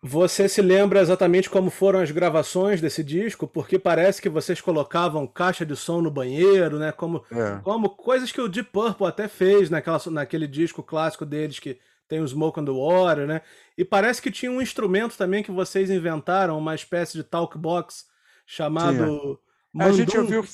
Você 0.00 0.48
se 0.48 0.62
lembra 0.62 1.00
exatamente 1.00 1.50
como 1.50 1.70
foram 1.70 2.00
as 2.00 2.10
gravações 2.10 2.80
desse 2.80 3.02
disco? 3.02 3.48
Porque 3.48 3.78
parece 3.78 4.22
que 4.22 4.28
vocês 4.28 4.60
colocavam 4.60 5.26
caixa 5.26 5.66
de 5.66 5.74
som 5.74 6.00
no 6.00 6.10
banheiro, 6.10 6.78
né? 6.78 6.92
Como, 6.92 7.24
é. 7.32 7.58
como 7.64 7.90
coisas 7.90 8.30
que 8.30 8.40
o 8.40 8.48
Deep 8.48 8.70
Purple 8.70 9.06
até 9.06 9.26
fez 9.26 9.68
naquela, 9.70 10.00
naquele 10.10 10.46
disco 10.46 10.84
clássico 10.84 11.26
deles 11.26 11.58
que 11.58 11.80
tem 12.06 12.20
o 12.20 12.28
Smoke 12.28 12.60
on 12.60 12.64
the 12.64 12.70
Water, 12.70 13.26
né? 13.26 13.42
E 13.76 13.84
parece 13.84 14.22
que 14.22 14.30
tinha 14.30 14.52
um 14.52 14.62
instrumento 14.62 15.16
também 15.16 15.42
que 15.42 15.50
vocês 15.50 15.90
inventaram, 15.90 16.56
uma 16.56 16.76
espécie 16.76 17.14
de 17.14 17.24
talkbox 17.24 18.06
chamado. 18.46 19.38
Mandum, 19.72 19.90
a 19.90 19.92
gente 19.92 20.18
ouviu, 20.18 20.44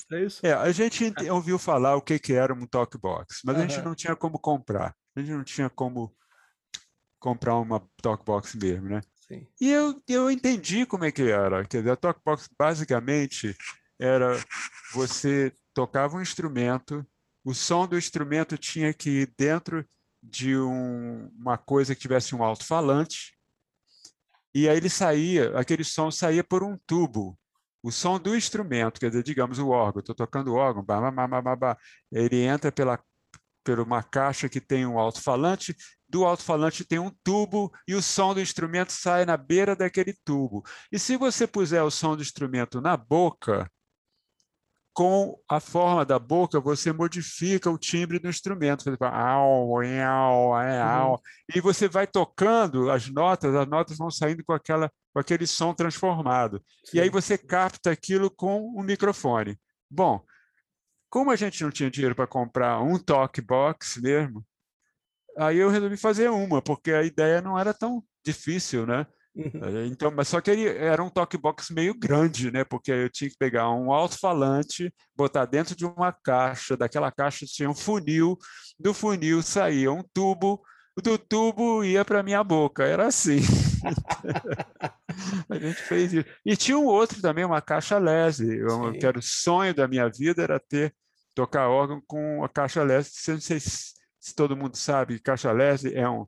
é, 0.43 0.49
é, 0.49 0.53
a 0.53 0.71
gente 0.71 1.13
ouviu 1.29 1.57
falar 1.57 1.95
o 1.95 2.01
que, 2.01 2.19
que 2.19 2.33
era 2.33 2.53
um 2.53 2.67
talkbox, 2.67 3.41
mas 3.45 3.55
uhum. 3.55 3.63
a 3.63 3.67
gente 3.67 3.81
não 3.81 3.95
tinha 3.95 4.15
como 4.15 4.37
comprar. 4.37 4.93
A 5.15 5.19
gente 5.21 5.31
não 5.31 5.43
tinha 5.43 5.69
como 5.69 6.13
comprar 7.19 7.55
uma 7.57 7.81
talkbox 8.01 8.55
mesmo, 8.55 8.89
né? 8.89 9.01
Sim. 9.27 9.47
E 9.59 9.71
eu, 9.71 10.01
eu 10.07 10.29
entendi 10.29 10.85
como 10.85 11.05
é 11.05 11.11
que 11.11 11.23
era. 11.23 11.65
Quer 11.65 11.79
dizer, 11.79 11.91
a 11.91 11.95
talkbox 11.95 12.47
basicamente 12.59 13.55
era 13.99 14.37
você 14.93 15.53
tocava 15.73 16.17
um 16.17 16.21
instrumento, 16.21 17.05
o 17.43 17.53
som 17.53 17.87
do 17.87 17.97
instrumento 17.97 18.57
tinha 18.57 18.93
que 18.93 19.21
ir 19.21 19.33
dentro 19.37 19.85
de 20.21 20.57
um, 20.57 21.27
uma 21.37 21.57
coisa 21.57 21.93
que 21.93 22.01
tivesse 22.01 22.35
um 22.35 22.43
alto-falante, 22.43 23.35
e 24.53 24.69
aí 24.69 24.77
ele 24.77 24.89
saía, 24.89 25.57
aquele 25.57 25.83
som 25.83 26.09
saía 26.09 26.43
por 26.43 26.63
um 26.63 26.77
tubo. 26.87 27.37
O 27.85 27.91
som 27.91 28.19
do 28.19 28.35
instrumento, 28.35 28.99
quer 28.99 29.09
dizer, 29.09 29.21
digamos 29.21 29.59
o 29.59 29.69
órgão, 29.69 29.99
estou 29.99 30.15
tocando 30.15 30.47
o 30.47 30.55
órgão, 30.55 30.83
bah, 30.83 31.11
bah, 31.11 31.55
bah, 31.55 31.77
ele 32.11 32.41
entra 32.41 32.71
pela, 32.71 32.99
por 33.63 33.79
uma 33.79 34.01
caixa 34.01 34.49
que 34.49 34.59
tem 34.59 34.87
um 34.87 34.97
alto-falante, 34.97 35.75
do 36.09 36.25
alto-falante 36.25 36.83
tem 36.83 36.97
um 36.97 37.11
tubo 37.23 37.71
e 37.87 37.93
o 37.93 38.01
som 38.01 38.33
do 38.33 38.41
instrumento 38.41 38.91
sai 38.91 39.23
na 39.23 39.37
beira 39.37 39.75
daquele 39.75 40.15
tubo. 40.25 40.63
E 40.91 40.97
se 40.97 41.15
você 41.15 41.45
puser 41.45 41.83
o 41.83 41.91
som 41.91 42.15
do 42.15 42.23
instrumento 42.23 42.81
na 42.81 42.97
boca, 42.97 43.69
com 44.91 45.37
a 45.47 45.59
forma 45.59 46.03
da 46.03 46.17
boca, 46.17 46.59
você 46.59 46.91
modifica 46.91 47.69
o 47.69 47.77
timbre 47.77 48.17
do 48.17 48.29
instrumento. 48.29 48.81
Você 48.81 48.97
fala, 48.97 49.15
au, 49.15 49.79
au, 49.79 50.53
au, 50.55 51.11
uhum. 51.11 51.17
E 51.53 51.61
você 51.61 51.87
vai 51.87 52.07
tocando 52.07 52.89
as 52.89 53.07
notas, 53.09 53.53
as 53.53 53.67
notas 53.67 53.95
vão 53.95 54.09
saindo 54.09 54.43
com, 54.43 54.53
aquela, 54.53 54.89
com 55.15 55.19
aquele 55.21 55.47
som 55.47 55.73
transformado. 55.73 56.61
Sim. 56.83 56.97
E 56.97 57.01
aí 57.01 57.09
você 57.09 57.37
capta 57.37 57.89
aquilo 57.89 58.29
com 58.29 58.59
um 58.77 58.83
microfone. 58.83 59.57
Bom, 59.89 60.21
como 61.09 61.31
a 61.31 61.37
gente 61.37 61.63
não 61.63 61.71
tinha 61.71 61.89
dinheiro 61.89 62.13
para 62.13 62.27
comprar 62.27 62.81
um 62.81 62.99
talk 62.99 63.39
box 63.39 64.01
mesmo, 64.01 64.45
Aí 65.37 65.57
eu 65.57 65.69
resolvi 65.69 65.97
fazer 65.97 66.29
uma, 66.29 66.61
porque 66.61 66.91
a 66.91 67.03
ideia 67.03 67.41
não 67.41 67.59
era 67.59 67.73
tão 67.73 68.01
difícil, 68.25 68.85
né? 68.85 69.05
Uhum. 69.35 69.51
Eh, 69.63 69.87
então, 69.87 70.09
mas 70.09 70.29
só 70.29 70.39
que 70.39 70.49
ele 70.49 70.65
era 70.65 71.03
um 71.03 71.09
talkbox 71.09 71.69
meio 71.71 71.93
grande, 71.93 72.49
né? 72.49 72.63
Porque 72.63 72.89
eu 72.89 73.09
tinha 73.09 73.29
que 73.29 73.37
pegar 73.37 73.69
um 73.69 73.91
alto-falante, 73.91 74.93
botar 75.13 75.45
dentro 75.45 75.75
de 75.75 75.85
uma 75.85 76.13
caixa, 76.13 76.77
daquela 76.77 77.11
caixa 77.11 77.45
tinha 77.45 77.69
um 77.69 77.75
funil, 77.75 78.37
do 78.79 78.93
funil 78.93 79.43
saía 79.43 79.91
um 79.91 80.03
tubo, 80.13 80.63
do 81.03 81.17
tubo 81.17 81.83
ia 81.83 82.05
para 82.05 82.23
minha 82.23 82.41
boca, 82.41 82.85
era 82.85 83.07
assim. 83.07 83.39
a 85.49 85.59
gente 85.59 85.81
fez 85.81 86.13
isso. 86.13 86.29
E 86.45 86.55
tinha 86.55 86.77
um 86.77 86.85
outro 86.85 87.21
também, 87.21 87.45
uma 87.45 87.61
caixa 87.61 87.97
lese, 87.97 88.59
que 88.99 89.05
era 89.05 89.17
o 89.17 89.21
sonho 89.21 89.73
da 89.73 89.87
minha 89.87 90.09
vida, 90.09 90.43
era 90.43 90.59
ter 90.59 90.93
tocar 91.33 91.69
órgão 91.69 92.01
com 92.07 92.43
a 92.43 92.49
caixa 92.49 92.81
lese, 92.83 93.11
não 93.27 93.41
sei 93.41 93.59
se 93.59 93.95
se 94.25 94.33
todo 94.33 94.57
mundo 94.57 94.75
sabe, 94.75 95.19
caixa 95.19 95.51
lese 95.51 95.93
é 95.93 96.09
um, 96.09 96.25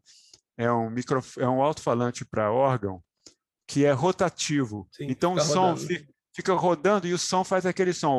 é 0.55 0.71
um, 0.71 0.87
micro, 0.87 1.19
é 1.39 1.47
um 1.47 1.63
alto-falante 1.63 2.23
para 2.23 2.51
órgão 2.51 3.01
que 3.65 3.85
é 3.85 3.91
rotativo. 3.91 4.87
Sim, 4.91 5.07
então 5.09 5.33
o 5.33 5.41
som 5.41 5.71
rodando. 5.71 5.87
Fica, 5.87 6.13
fica, 6.31 6.53
rodando 6.53 7.07
e 7.07 7.13
o 7.13 7.17
som 7.17 7.43
faz 7.43 7.65
aquele 7.65 7.93
som 7.93 8.15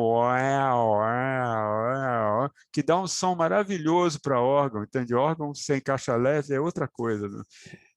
que 2.73 2.83
dá 2.83 2.99
um 2.99 3.07
som 3.07 3.35
maravilhoso 3.35 4.19
para 4.21 4.41
órgão, 4.41 4.83
entende? 4.83 5.15
Órgão 5.15 5.55
sem 5.55 5.79
caixa 5.79 6.17
leve 6.17 6.53
é 6.53 6.59
outra 6.59 6.85
coisa. 6.85 7.29
Né? 7.29 7.41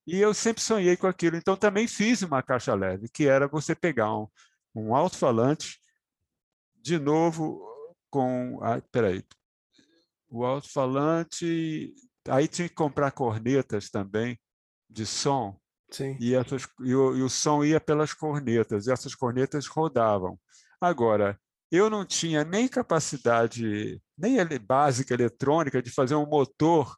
E 0.06 0.18
eu 0.18 0.34
sempre 0.34 0.62
sonhei 0.62 0.96
com 0.96 1.06
aquilo, 1.06 1.36
então 1.36 1.56
também 1.56 1.86
fiz 1.86 2.22
uma 2.22 2.42
caixa 2.42 2.74
leve, 2.74 3.08
que 3.08 3.26
era 3.26 3.46
você 3.46 3.74
pegar 3.74 4.16
um, 4.16 4.26
um 4.74 4.94
alto-falante, 4.94 5.78
de 6.80 6.98
novo 6.98 7.60
com. 8.10 8.58
Ah, 8.62 8.82
peraí, 8.90 9.24
o 10.28 10.44
alto-falante. 10.44 11.94
Aí 12.28 12.48
tinha 12.48 12.68
que 12.68 12.74
comprar 12.74 13.10
cornetas 13.12 13.90
também 13.90 14.38
de 14.88 15.06
som. 15.06 15.56
Sim. 15.90 16.16
E, 16.18 16.34
essas, 16.34 16.66
e, 16.80 16.94
o, 16.94 17.16
e 17.16 17.22
o 17.22 17.28
som 17.28 17.62
ia 17.62 17.80
pelas 17.80 18.14
cornetas, 18.14 18.86
e 18.86 18.92
essas 18.92 19.14
cornetas 19.14 19.66
rodavam. 19.66 20.38
Agora, 20.80 21.38
eu 21.70 21.88
não 21.88 22.04
tinha 22.04 22.44
nem 22.44 22.66
capacidade, 22.66 24.00
nem 24.16 24.36
básica 24.58 25.14
eletrônica 25.14 25.82
de 25.82 25.90
fazer 25.90 26.14
um 26.14 26.26
motor. 26.26 26.96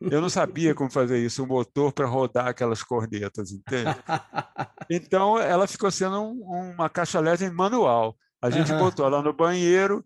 Eu 0.00 0.20
não 0.20 0.28
sabia 0.28 0.74
como 0.74 0.90
fazer 0.90 1.18
isso, 1.18 1.42
um 1.42 1.46
motor 1.46 1.92
para 1.92 2.06
rodar 2.06 2.46
aquelas 2.46 2.82
cornetas, 2.82 3.50
entende? 3.52 3.94
Então, 4.90 5.38
ela 5.38 5.66
ficou 5.66 5.90
sendo 5.90 6.18
um, 6.18 6.72
uma 6.72 6.88
caixa 6.88 7.20
leve 7.20 7.50
manual. 7.50 8.16
A 8.40 8.48
gente 8.48 8.72
uhum. 8.72 8.78
botou 8.78 9.04
ela 9.04 9.20
no 9.20 9.34
banheiro, 9.34 10.02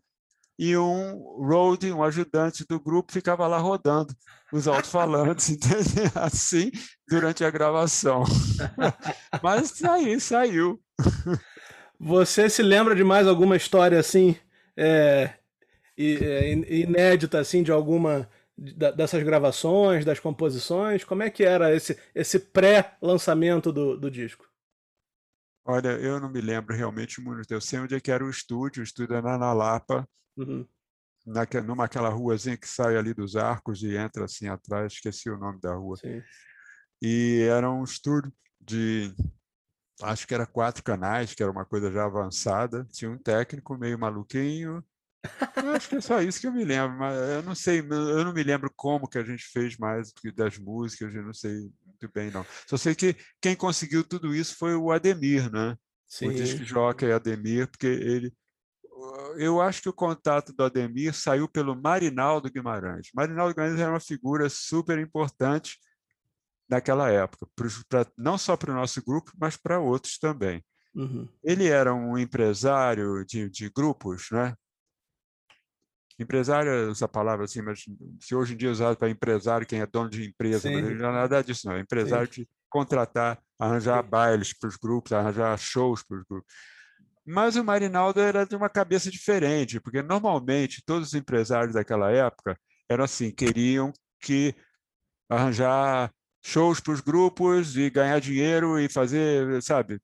e 0.58 0.76
um 0.76 1.18
road, 1.44 1.90
um 1.92 2.02
ajudante 2.02 2.64
do 2.68 2.78
grupo, 2.78 3.12
ficava 3.12 3.46
lá 3.46 3.58
rodando 3.58 4.14
os 4.52 4.68
alto-falantes, 4.68 5.58
assim, 6.14 6.70
durante 7.08 7.44
a 7.44 7.50
gravação. 7.50 8.22
Mas 9.42 9.82
aí 9.82 10.20
saiu. 10.20 10.80
Você 11.98 12.48
se 12.48 12.62
lembra 12.62 12.94
de 12.94 13.02
mais 13.02 13.26
alguma 13.26 13.56
história 13.56 13.98
assim, 13.98 14.36
é, 14.76 15.30
é 15.98 16.52
inédita, 16.52 17.40
assim, 17.40 17.62
de 17.62 17.72
alguma 17.72 18.28
dessas 18.56 19.22
gravações, 19.22 20.04
das 20.04 20.20
composições? 20.20 21.04
Como 21.04 21.22
é 21.22 21.30
que 21.30 21.44
era 21.44 21.74
esse, 21.74 21.98
esse 22.14 22.38
pré-lançamento 22.38 23.72
do, 23.72 23.98
do 23.98 24.10
disco? 24.10 24.46
Olha, 25.64 25.90
eu 25.90 26.20
não 26.20 26.28
me 26.28 26.40
lembro 26.40 26.74
realmente 26.74 27.20
muito. 27.20 27.52
Eu 27.52 27.60
sei 27.60 27.78
onde 27.78 27.94
é 27.94 28.00
que 28.00 28.10
era 28.10 28.24
o 28.24 28.30
estúdio. 28.30 28.80
O 28.80 28.84
estúdio 28.84 29.16
era 29.16 29.38
na 29.38 29.52
Lapa, 29.52 30.06
Uhum. 30.36 30.66
Naque, 31.24 31.60
numa 31.60 31.84
aquela 31.84 32.08
ruazinha 32.08 32.56
que 32.56 32.68
sai 32.68 32.96
ali 32.96 33.14
dos 33.14 33.36
arcos 33.36 33.82
e 33.82 33.96
entra 33.96 34.24
assim 34.24 34.48
atrás, 34.48 34.94
esqueci 34.94 35.30
o 35.30 35.38
nome 35.38 35.60
da 35.60 35.74
rua. 35.74 35.96
Sim. 35.96 36.20
E 37.00 37.46
era 37.48 37.70
um 37.70 37.84
estúdio 37.84 38.32
de, 38.60 39.14
acho 40.02 40.26
que 40.26 40.34
era 40.34 40.46
quatro 40.46 40.82
canais, 40.82 41.34
que 41.34 41.42
era 41.42 41.52
uma 41.52 41.64
coisa 41.64 41.92
já 41.92 42.04
avançada. 42.04 42.84
Tinha 42.90 43.10
um 43.10 43.18
técnico 43.18 43.76
meio 43.78 43.98
maluquinho. 43.98 44.84
Eu 45.56 45.70
acho 45.70 45.88
que 45.88 45.96
é 45.96 46.00
só 46.00 46.20
isso 46.20 46.40
que 46.40 46.46
eu 46.46 46.52
me 46.52 46.64
lembro, 46.64 46.98
mas 46.98 47.16
eu 47.16 47.42
não 47.42 47.54
sei, 47.54 47.80
eu 47.80 48.24
não 48.24 48.32
me 48.32 48.42
lembro 48.42 48.70
como 48.74 49.08
que 49.08 49.18
a 49.18 49.24
gente 49.24 49.44
fez 49.44 49.76
mais 49.76 50.12
das 50.34 50.58
músicas, 50.58 51.14
eu 51.14 51.22
não 51.22 51.32
sei 51.32 51.70
muito 51.86 52.10
bem, 52.12 52.30
não. 52.30 52.44
Só 52.66 52.76
sei 52.76 52.94
que 52.94 53.16
quem 53.40 53.54
conseguiu 53.54 54.02
tudo 54.02 54.34
isso 54.34 54.56
foi 54.56 54.74
o 54.74 54.90
Ademir, 54.90 55.50
né? 55.50 55.76
Sim. 56.08 56.28
O 56.28 56.34
disque 56.34 56.64
jockey 56.64 57.12
Ademir, 57.12 57.68
porque 57.68 57.86
ele 57.86 58.32
eu 59.36 59.60
acho 59.60 59.82
que 59.82 59.88
o 59.88 59.92
contato 59.92 60.52
do 60.52 60.62
Ademir 60.62 61.14
saiu 61.14 61.48
pelo 61.48 61.74
Marinaldo 61.74 62.50
Guimarães. 62.50 63.08
Marinaldo 63.14 63.54
Guimarães 63.54 63.80
era 63.80 63.90
uma 63.90 64.00
figura 64.00 64.48
super 64.48 64.98
importante 64.98 65.78
naquela 66.68 67.10
época, 67.10 67.46
pra, 67.88 68.06
não 68.16 68.38
só 68.38 68.56
para 68.56 68.72
o 68.72 68.74
nosso 68.74 69.02
grupo, 69.04 69.32
mas 69.38 69.56
para 69.56 69.80
outros 69.80 70.18
também. 70.18 70.64
Uhum. 70.94 71.28
Ele 71.42 71.68
era 71.68 71.94
um 71.94 72.16
empresário 72.16 73.24
de, 73.26 73.48
de 73.50 73.70
grupos, 73.70 74.28
né? 74.30 74.54
Empresário, 76.18 76.90
essa 76.90 77.08
palavra 77.08 77.44
assim, 77.44 77.62
mas 77.62 77.84
se 78.20 78.34
hoje 78.34 78.54
em 78.54 78.56
dia 78.56 78.68
é 78.68 78.72
usado 78.72 78.96
para 78.96 79.08
empresário, 79.08 79.66
quem 79.66 79.80
é 79.80 79.86
dono 79.86 80.10
de 80.10 80.28
empresa, 80.28 80.70
não 80.70 80.78
é 80.78 81.12
nada 81.12 81.42
disso, 81.42 81.66
não. 81.66 81.74
É 81.74 81.80
empresário 81.80 82.26
Sim. 82.32 82.42
de 82.42 82.48
contratar, 82.68 83.40
arranjar 83.58 84.02
Sim. 84.02 84.10
bailes 84.10 84.52
para 84.52 84.68
os 84.68 84.76
grupos, 84.76 85.12
arranjar 85.12 85.56
shows 85.58 86.02
para 86.02 86.18
os 86.18 86.24
grupos. 86.24 86.52
Mas 87.24 87.56
o 87.56 87.64
Marinaldo 87.64 88.20
era 88.20 88.44
de 88.44 88.56
uma 88.56 88.68
cabeça 88.68 89.10
diferente, 89.10 89.80
porque 89.80 90.02
normalmente 90.02 90.82
todos 90.84 91.08
os 91.08 91.14
empresários 91.14 91.74
daquela 91.74 92.10
época 92.10 92.58
eram 92.88 93.04
assim, 93.04 93.30
queriam 93.30 93.92
que 94.20 94.54
arranjar 95.30 96.12
shows 96.44 96.80
para 96.80 96.92
os 96.92 97.00
grupos 97.00 97.76
e 97.76 97.88
ganhar 97.88 98.20
dinheiro 98.20 98.78
e 98.78 98.88
fazer, 98.88 99.62
sabe, 99.62 100.00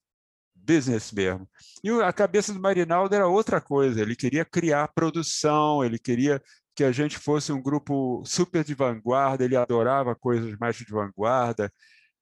business 0.69 1.11
mesmo. 1.13 1.49
E 1.83 1.91
a 1.91 2.13
cabeça 2.13 2.53
do 2.53 2.61
Marinaldo 2.61 3.15
era 3.15 3.27
outra 3.27 3.61
coisa, 3.61 4.03
ele 4.03 4.15
queria 4.15 4.45
criar 4.45 4.89
produção, 4.89 5.85
ele 5.85 5.99
queria 5.99 6.43
que 6.75 6.85
a 6.85 6.93
gente 6.93 7.19
fosse 7.19 7.51
um 7.53 7.63
grupo 7.63 8.23
super 8.25 8.63
de 8.63 8.75
vanguarda, 8.75 9.45
ele 9.45 9.57
adorava 9.57 10.15
coisas 10.15 10.57
mais 10.59 10.77
de 10.77 10.85
vanguarda, 10.85 11.73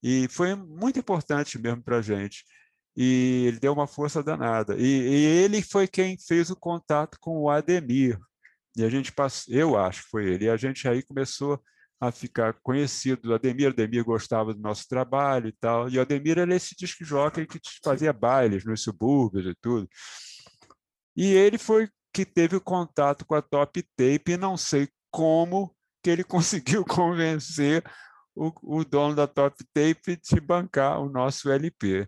e 0.02 0.28
foi 0.28 0.54
muito 0.54 0.98
importante 0.98 1.58
mesmo 1.58 1.82
para 1.82 1.98
a 1.98 2.02
gente 2.02 2.44
e 2.96 3.44
ele 3.48 3.60
deu 3.60 3.72
uma 3.72 3.86
força 3.86 4.22
danada. 4.22 4.74
E, 4.76 4.82
e, 4.84 5.24
ele 5.44 5.60
foi 5.62 5.86
quem 5.86 6.16
fez 6.18 6.50
o 6.50 6.56
contato 6.56 7.18
com 7.20 7.38
o 7.42 7.50
Ademir. 7.50 8.18
E 8.76 8.84
a 8.84 8.88
gente 8.88 9.12
passou, 9.12 9.54
eu 9.54 9.76
acho 9.76 10.04
que 10.04 10.10
foi 10.10 10.26
ele. 10.26 10.46
E 10.46 10.48
a 10.50 10.56
gente 10.56 10.88
aí 10.88 11.02
começou 11.02 11.62
a 12.00 12.12
ficar 12.12 12.54
conhecido. 12.62 13.30
O 13.30 13.34
Ademir, 13.34 13.70
Ademir 13.70 14.04
gostava 14.04 14.52
do 14.52 14.60
nosso 14.60 14.86
trabalho 14.88 15.48
e 15.48 15.52
tal. 15.52 15.88
E 15.88 15.98
o 15.98 16.02
Ademir 16.02 16.38
era 16.38 16.54
esse 16.54 16.74
disc 16.76 17.02
jockey 17.02 17.46
que 17.46 17.58
fazia 17.82 18.12
bailes 18.12 18.64
nos 18.64 18.82
subúrbios 18.82 19.46
e 19.46 19.54
tudo. 19.60 19.88
E 21.16 21.32
ele 21.32 21.58
foi 21.58 21.88
que 22.12 22.24
teve 22.24 22.56
o 22.56 22.60
contato 22.60 23.24
com 23.26 23.34
a 23.34 23.42
Top 23.42 23.82
Tape 23.96 24.32
e 24.32 24.36
não 24.36 24.56
sei 24.56 24.88
como 25.10 25.74
que 26.02 26.10
ele 26.10 26.24
conseguiu 26.24 26.84
convencer 26.84 27.84
o, 28.34 28.52
o 28.62 28.84
dono 28.84 29.14
da 29.14 29.26
Top 29.26 29.56
Tape 29.72 30.18
de 30.22 30.40
bancar 30.40 31.00
o 31.00 31.08
nosso 31.08 31.50
LP. 31.50 32.06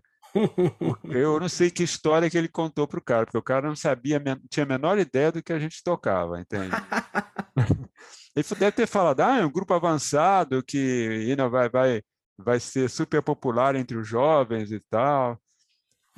Eu 1.09 1.39
não 1.39 1.49
sei 1.49 1.71
que 1.71 1.81
história 1.81 2.29
que 2.29 2.37
ele 2.37 2.47
contou 2.47 2.87
para 2.87 2.99
o 2.99 3.03
cara, 3.03 3.25
porque 3.25 3.37
o 3.37 3.43
cara 3.43 3.67
não 3.67 3.75
sabia, 3.75 4.21
tinha 4.49 4.63
a 4.63 4.67
menor 4.67 4.99
ideia 4.99 5.31
do 5.31 5.41
que 5.41 5.51
a 5.51 5.57
gente 5.57 5.83
tocava, 5.83 6.39
entende? 6.39 6.69
ele 8.39 8.59
deve 8.59 8.71
ter 8.71 8.87
falado, 8.87 9.21
ah, 9.21 9.37
é 9.39 9.45
um 9.45 9.51
grupo 9.51 9.73
avançado 9.73 10.63
que 10.63 11.25
ainda 11.29 11.47
vai, 11.49 11.69
vai, 11.69 12.01
vai 12.37 12.59
ser 12.59 12.89
super 12.89 13.21
popular 13.21 13.75
entre 13.75 13.97
os 13.97 14.07
jovens 14.07 14.71
e 14.71 14.79
tal. 14.89 15.39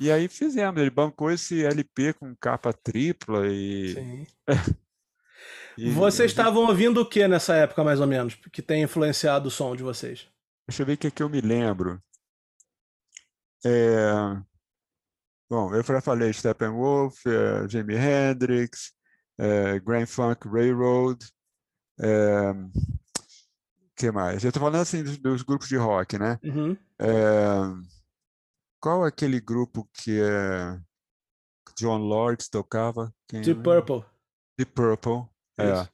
E 0.00 0.10
aí 0.10 0.28
fizemos, 0.28 0.80
ele 0.80 0.90
bancou 0.90 1.30
esse 1.30 1.64
LP 1.64 2.14
com 2.14 2.34
capa 2.36 2.72
tripla 2.72 3.46
e. 3.46 4.26
e 5.78 5.90
vocês 5.90 6.30
estavam 6.30 6.66
ouvindo 6.66 7.00
o 7.00 7.08
que 7.08 7.28
nessa 7.28 7.54
época, 7.54 7.84
mais 7.84 8.00
ou 8.00 8.06
menos, 8.06 8.34
que 8.52 8.60
tem 8.60 8.82
influenciado 8.82 9.48
o 9.48 9.50
som 9.50 9.76
de 9.76 9.82
vocês? 9.82 10.28
Deixa 10.68 10.82
eu 10.82 10.86
ver 10.86 10.94
o 10.94 10.98
que, 10.98 11.06
é 11.06 11.10
que 11.10 11.22
eu 11.22 11.28
me 11.28 11.40
lembro. 11.40 12.02
É... 13.64 14.12
Bom, 15.48 15.74
eu 15.74 15.82
já 15.82 16.00
falei 16.00 16.32
Steppenwolf, 16.32 17.26
é, 17.26 17.68
Jimi 17.68 17.94
Hendrix, 17.94 18.92
é, 19.38 19.78
Grand 19.80 20.06
Funk 20.06 20.48
Railroad, 20.48 21.24
é, 22.00 22.52
que 23.96 24.10
mais? 24.10 24.42
Eu 24.42 24.48
estou 24.48 24.62
falando 24.62 24.80
assim 24.80 25.02
dos, 25.02 25.18
dos, 25.18 25.42
grupos 25.42 25.68
de 25.68 25.76
rock, 25.76 26.18
né? 26.18 26.38
Uhum. 26.42 26.76
É, 26.98 27.06
qual 28.80 29.04
aquele 29.04 29.40
grupo 29.40 29.88
que 29.94 30.20
é 30.20 30.80
John 31.78 31.98
Lord 31.98 32.50
tocava? 32.50 33.14
Quem 33.28 33.42
Deep 33.42 33.62
Purple. 33.62 34.04
Deep 34.58 34.72
Purple, 34.72 35.28
é. 35.58 35.88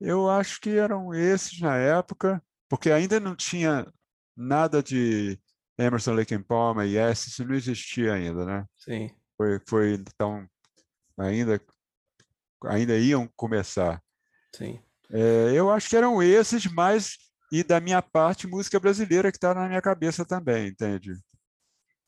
Eu 0.00 0.30
acho 0.30 0.60
que 0.60 0.70
eram 0.70 1.14
esses 1.14 1.60
na 1.60 1.76
época, 1.76 2.42
porque 2.68 2.90
ainda 2.90 3.20
não 3.20 3.36
tinha 3.36 3.86
nada 4.34 4.82
de 4.82 5.38
Emerson, 5.78 6.14
Lake 6.14 6.34
and 6.34 6.42
Palmer 6.42 6.86
e 6.86 6.96
Yes, 6.96 7.26
isso 7.26 7.44
não 7.44 7.54
existia 7.54 8.14
ainda, 8.14 8.44
né? 8.44 8.66
Sim. 8.76 9.10
Foi, 9.36 9.60
foi 9.68 9.92
então 9.94 10.48
ainda 11.18 11.60
ainda 12.64 12.98
iam 12.98 13.28
começar. 13.36 14.02
Sim. 14.54 14.80
É, 15.10 15.52
eu 15.54 15.70
acho 15.70 15.88
que 15.88 15.96
eram 15.96 16.22
esses, 16.22 16.66
mas 16.66 17.18
e 17.52 17.64
da 17.64 17.80
minha 17.80 18.00
parte 18.00 18.46
música 18.46 18.78
brasileira 18.78 19.30
que 19.30 19.36
está 19.36 19.52
na 19.52 19.66
minha 19.66 19.82
cabeça 19.82 20.24
também, 20.24 20.68
entende? 20.68 21.18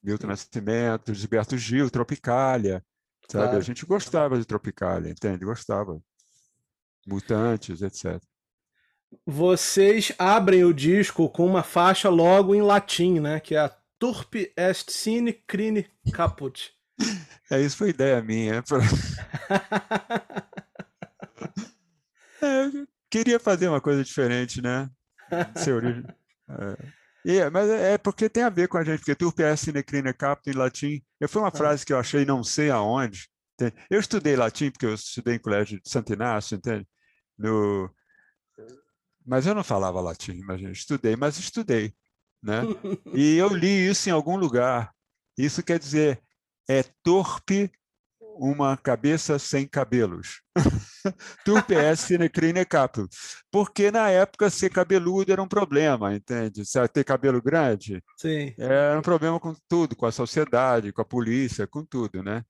Milton 0.02 0.28
Nascimento, 0.28 1.12
Gilberto 1.14 1.58
Gil, 1.58 1.90
Tropicália, 1.90 2.84
sabe? 3.28 3.44
Claro. 3.44 3.58
A 3.58 3.60
gente 3.60 3.84
gostava 3.84 4.38
de 4.38 4.44
Tropicália, 4.44 5.10
entende? 5.10 5.44
Gostava. 5.44 6.00
Mutantes, 7.06 7.82
etc. 7.82 8.20
Vocês 9.26 10.12
abrem 10.18 10.64
o 10.64 10.72
disco 10.72 11.28
com 11.28 11.44
uma 11.46 11.62
faixa 11.62 12.08
logo 12.08 12.54
em 12.54 12.62
latim, 12.62 13.20
né? 13.20 13.40
Que 13.40 13.54
é 13.54 13.58
a 13.58 13.76
Turpi 13.98 14.52
est 14.56 14.90
sine 14.90 15.32
crine 15.32 15.88
caput. 16.12 16.72
É, 17.50 17.60
isso 17.60 17.76
foi 17.76 17.90
ideia 17.90 18.22
minha. 18.22 18.62
Pra... 18.62 18.78
é, 22.66 22.86
queria 23.10 23.38
fazer 23.40 23.68
uma 23.68 23.80
coisa 23.80 24.02
diferente, 24.02 24.60
né? 24.60 24.88
Ser 25.56 25.72
origem. 25.72 26.04
É. 27.24 27.36
é. 27.36 27.50
mas 27.50 27.70
é 27.70 27.96
porque 27.96 28.28
tem 28.28 28.42
a 28.42 28.50
ver 28.50 28.68
com 28.68 28.76
a 28.76 28.84
gente, 28.84 28.98
porque 28.98 29.14
turpi 29.14 29.42
est 29.42 29.64
sine 29.64 29.82
crine 29.82 30.12
caput 30.12 30.50
em 30.50 30.52
latim. 30.52 31.00
Foi 31.28 31.40
uma 31.40 31.48
ah. 31.48 31.56
frase 31.56 31.86
que 31.86 31.92
eu 31.92 31.98
achei 31.98 32.26
não 32.26 32.44
sei 32.44 32.68
aonde. 32.68 33.26
Eu 33.88 34.00
estudei 34.00 34.36
latim 34.36 34.70
porque 34.70 34.84
eu 34.84 34.94
estudei 34.94 35.36
em 35.36 35.38
colégio 35.38 35.80
de 35.80 35.88
Santo 35.88 36.12
Inácio, 36.12 36.56
entende? 36.56 36.86
No, 37.38 37.88
mas 39.24 39.46
eu 39.46 39.54
não 39.54 39.62
falava 39.62 40.00
latim, 40.00 40.32
imagina, 40.32 40.72
estudei, 40.72 41.16
mas 41.16 41.38
estudei, 41.38 41.94
né? 42.42 42.62
E 43.14 43.36
eu 43.36 43.48
li 43.48 43.88
isso 43.88 44.08
em 44.08 44.12
algum 44.12 44.36
lugar. 44.36 44.92
Isso 45.38 45.62
quer 45.62 45.78
dizer, 45.78 46.20
é 46.68 46.82
torpe 47.02 47.70
uma 48.20 48.76
cabeça 48.76 49.38
sem 49.38 49.66
cabelos. 49.66 50.42
Turpe 51.44 51.74
é 51.74 51.94
sine 51.94 52.28
crine 52.28 52.64
caput. 52.64 53.08
Porque 53.50 53.90
na 53.90 54.10
época 54.10 54.50
ser 54.50 54.70
cabeludo 54.70 55.32
era 55.32 55.42
um 55.42 55.48
problema, 55.48 56.14
entende? 56.14 56.62
Ter 56.92 57.04
cabelo 57.04 57.40
grande 57.40 58.02
Sim. 58.16 58.54
era 58.58 58.98
um 58.98 59.02
problema 59.02 59.38
com 59.38 59.54
tudo, 59.68 59.96
com 59.96 60.06
a 60.06 60.12
sociedade, 60.12 60.92
com 60.92 61.02
a 61.02 61.04
polícia, 61.04 61.66
com 61.66 61.84
tudo, 61.84 62.22
né? 62.22 62.44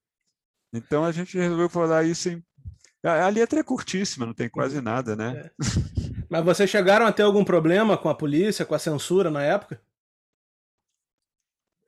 Então 0.72 1.04
a 1.04 1.12
gente 1.12 1.36
resolveu 1.36 1.68
falar 1.68 2.04
isso 2.04 2.28
em... 2.28 2.42
A 3.04 3.28
letra 3.28 3.60
é 3.60 3.64
curtíssima, 3.64 4.24
não 4.24 4.32
tem 4.32 4.48
quase 4.48 4.80
nada, 4.80 5.16
né? 5.16 5.32
É. 5.44 5.50
Mas 6.30 6.44
vocês 6.44 6.70
chegaram 6.70 7.04
a 7.04 7.12
ter 7.12 7.24
algum 7.24 7.44
problema 7.44 7.98
com 7.98 8.08
a 8.08 8.14
polícia, 8.14 8.64
com 8.64 8.74
a 8.74 8.78
censura 8.78 9.28
na 9.28 9.42
época? 9.42 9.82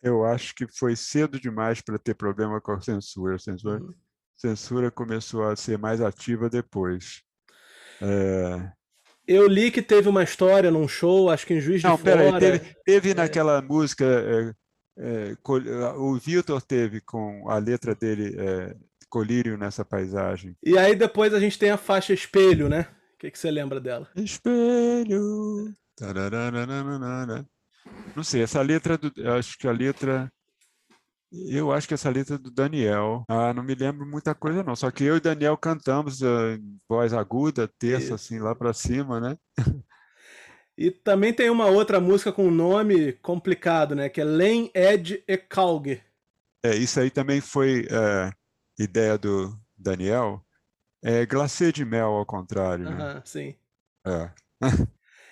Eu 0.03 0.23
acho 0.23 0.55
que 0.55 0.67
foi 0.67 0.95
cedo 0.95 1.41
demais 1.41 1.81
para 1.81 1.99
ter 1.99 2.15
problema 2.15 2.61
com 2.61 2.73
a 2.73 2.81
censura. 2.81 3.37
A 3.37 3.39
censura, 3.39 3.81
uhum. 3.81 3.95
Censura 4.37 4.91
começou 4.91 5.45
a 5.45 5.57
ser 5.57 5.79
mais 5.79 6.01
ativa 6.01 6.49
depois. 6.49 7.23
É... 8.01 8.73
Eu 9.27 9.47
li 9.47 9.71
que 9.71 9.81
teve 9.81 10.09
uma 10.09 10.23
história 10.23 10.71
num 10.71 10.87
show, 10.87 11.31
acho 11.31 11.47
que 11.47 11.55
em 11.55 11.61
Juiz 11.61 11.83
Não, 11.83 11.97
de 11.97 12.03
Fora. 12.03 12.31
Não, 12.31 12.39
peraí, 12.39 12.59
teve, 12.59 12.77
teve 12.85 13.11
é... 13.11 13.15
naquela 13.15 13.63
música, 13.63 14.05
é, 14.05 14.55
é 14.99 15.37
o 15.97 16.15
Vitor 16.17 16.61
teve 16.61 17.01
com 17.01 17.49
a 17.49 17.57
letra 17.59 17.95
dele, 17.95 18.37
é, 18.39 18.77
Colírio 19.09 19.57
nessa 19.57 19.85
paisagem. 19.85 20.57
E 20.63 20.77
aí 20.77 20.95
depois 20.95 21.33
a 21.33 21.41
gente 21.41 21.59
tem 21.59 21.71
a 21.71 21.77
faixa 21.77 22.13
Espelho, 22.13 22.69
né? 22.69 22.87
que, 23.25 23.31
que 23.31 23.39
você 23.39 23.51
lembra 23.51 23.81
dela? 23.81 24.09
Espelho. 24.17 25.73
Não 28.15 28.23
sei, 28.23 28.43
essa 28.43 28.61
letra 28.61 28.99
do. 28.99 29.13
Acho 29.33 29.57
que 29.59 29.67
a 29.67 29.73
letra. 29.73 30.31
Eu 31.49 31.73
acho 31.73 31.89
que 31.89 31.95
essa 31.95 32.11
letra 32.11 32.37
é 32.37 32.39
do 32.39 32.51
Daniel. 32.51 33.25
Ah, 33.29 33.53
não 33.53 33.63
me 33.63 33.75
lembro 33.75 34.07
muita 34.07 34.35
coisa, 34.35 34.63
não. 34.63 34.77
Só 34.77 34.91
que 34.91 35.05
eu 35.05 35.17
e 35.17 35.21
Daniel 35.21 35.57
cantamos 35.57 36.21
uh, 36.21 36.55
em 36.57 36.79
voz 36.89 37.13
aguda, 37.13 37.69
terça, 37.79 38.07
Isso. 38.07 38.15
assim, 38.15 38.39
lá 38.39 38.55
para 38.55 38.73
cima, 38.73 39.21
né? 39.21 39.37
E 40.77 40.91
também 40.91 41.33
tem 41.33 41.51
uma 41.51 41.67
outra 41.67 42.01
música 42.01 42.33
com 42.33 42.47
um 42.47 42.51
nome 42.51 43.13
complicado, 43.15 43.95
né? 43.95 44.09
Que 44.09 44.21
é 44.21 44.25
Len 44.25 44.71
Ed 44.75 45.23
e 45.27 45.37
Calg. 45.37 46.01
É, 46.65 46.75
isso 46.75 46.99
aí 46.99 47.11
também 47.11 47.41
foi 47.41 47.83
uh, 47.83 48.35
ideia 48.79 49.17
do 49.17 49.57
Daniel. 49.77 50.45
É 51.03 51.27
glacê 51.27 51.71
de 51.71 51.85
mel, 51.85 52.09
ao 52.09 52.27
contrário. 52.27 52.91
Né? 52.91 53.23
sim. 53.25 53.55
É. 54.07 54.31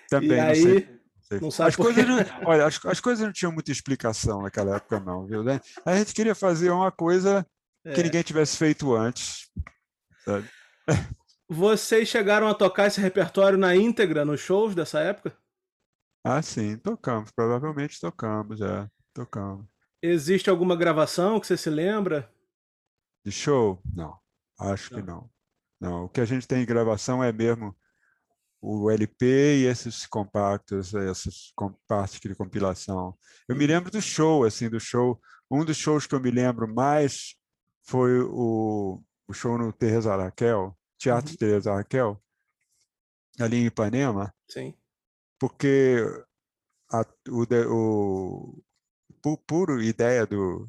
Também, 0.09 0.33
e 0.33 0.41
não 0.41 0.47
aí, 0.47 0.61
sei. 0.61 0.92
Não 1.41 1.51
sabe 1.51 1.69
as 1.69 1.75
coisas 1.75 2.07
não, 2.07 2.17
olha, 2.45 2.65
as, 2.65 2.85
as, 2.85 2.99
coisas 2.99 3.25
não 3.25 3.33
tinham 3.33 3.51
muita 3.51 3.71
explicação 3.71 4.41
naquela 4.41 4.77
época, 4.77 4.99
não, 4.99 5.25
viu? 5.25 5.43
Né? 5.43 5.59
A 5.85 5.95
gente 5.95 6.13
queria 6.13 6.35
fazer 6.35 6.69
uma 6.69 6.91
coisa 6.91 7.45
é. 7.85 7.93
que 7.93 8.03
ninguém 8.03 8.23
tivesse 8.23 8.57
feito 8.57 8.93
antes. 8.95 9.49
Sabe? 10.23 10.47
Vocês 11.49 12.07
chegaram 12.07 12.47
a 12.47 12.53
tocar 12.53 12.87
esse 12.87 12.99
repertório 12.99 13.57
na 13.57 13.75
íntegra 13.75 14.25
nos 14.25 14.39
shows 14.39 14.73
dessa 14.73 14.99
época? 14.99 15.37
Ah, 16.23 16.41
sim, 16.41 16.77
tocamos. 16.77 17.31
Provavelmente 17.31 17.99
tocamos, 17.99 18.61
é. 18.61 18.89
Tocamos. 19.13 19.65
Existe 20.01 20.49
alguma 20.49 20.75
gravação 20.75 21.39
que 21.39 21.47
você 21.47 21.57
se 21.57 21.69
lembra? 21.69 22.29
De 23.25 23.31
show? 23.31 23.81
Não, 23.93 24.17
acho 24.59 24.93
não. 24.93 24.99
que 24.99 25.07
não. 25.07 25.29
Não, 25.79 26.05
o 26.05 26.09
que 26.09 26.21
a 26.21 26.25
gente 26.25 26.47
tem 26.47 26.63
em 26.63 26.65
gravação 26.65 27.23
é 27.23 27.31
mesmo 27.31 27.75
o 28.63 28.89
LP 28.89 29.25
e 29.25 29.65
esses 29.65 30.05
compactos, 30.05 30.93
essas 30.93 31.51
partes 31.87 32.19
de 32.19 32.35
compilação. 32.35 33.17
Eu 33.47 33.55
me 33.55 33.65
uhum. 33.65 33.67
lembro 33.67 33.91
do 33.91 34.01
show, 34.01 34.45
assim, 34.45 34.69
do 34.69 34.79
show. 34.79 35.19
Um 35.51 35.65
dos 35.65 35.77
shows 35.77 36.07
que 36.07 36.15
eu 36.15 36.19
me 36.19 36.31
lembro 36.31 36.67
mais 36.73 37.35
foi 37.85 38.21
o, 38.21 39.03
o 39.27 39.33
show 39.33 39.57
no 39.57 39.73
Teresa 39.73 40.15
Raquel, 40.15 40.77
Teatro 40.97 41.31
uhum. 41.31 41.37
Teresa 41.37 41.73
Raquel, 41.73 42.23
ali 43.39 43.57
em 43.57 43.65
Ipanema. 43.65 44.33
Sim. 44.49 44.73
Porque 45.37 45.97
a, 46.91 47.05
o, 47.27 47.45
o, 47.69 48.63
o 49.25 49.37
puro 49.37 49.83
ideia 49.83 50.25
do, 50.25 50.65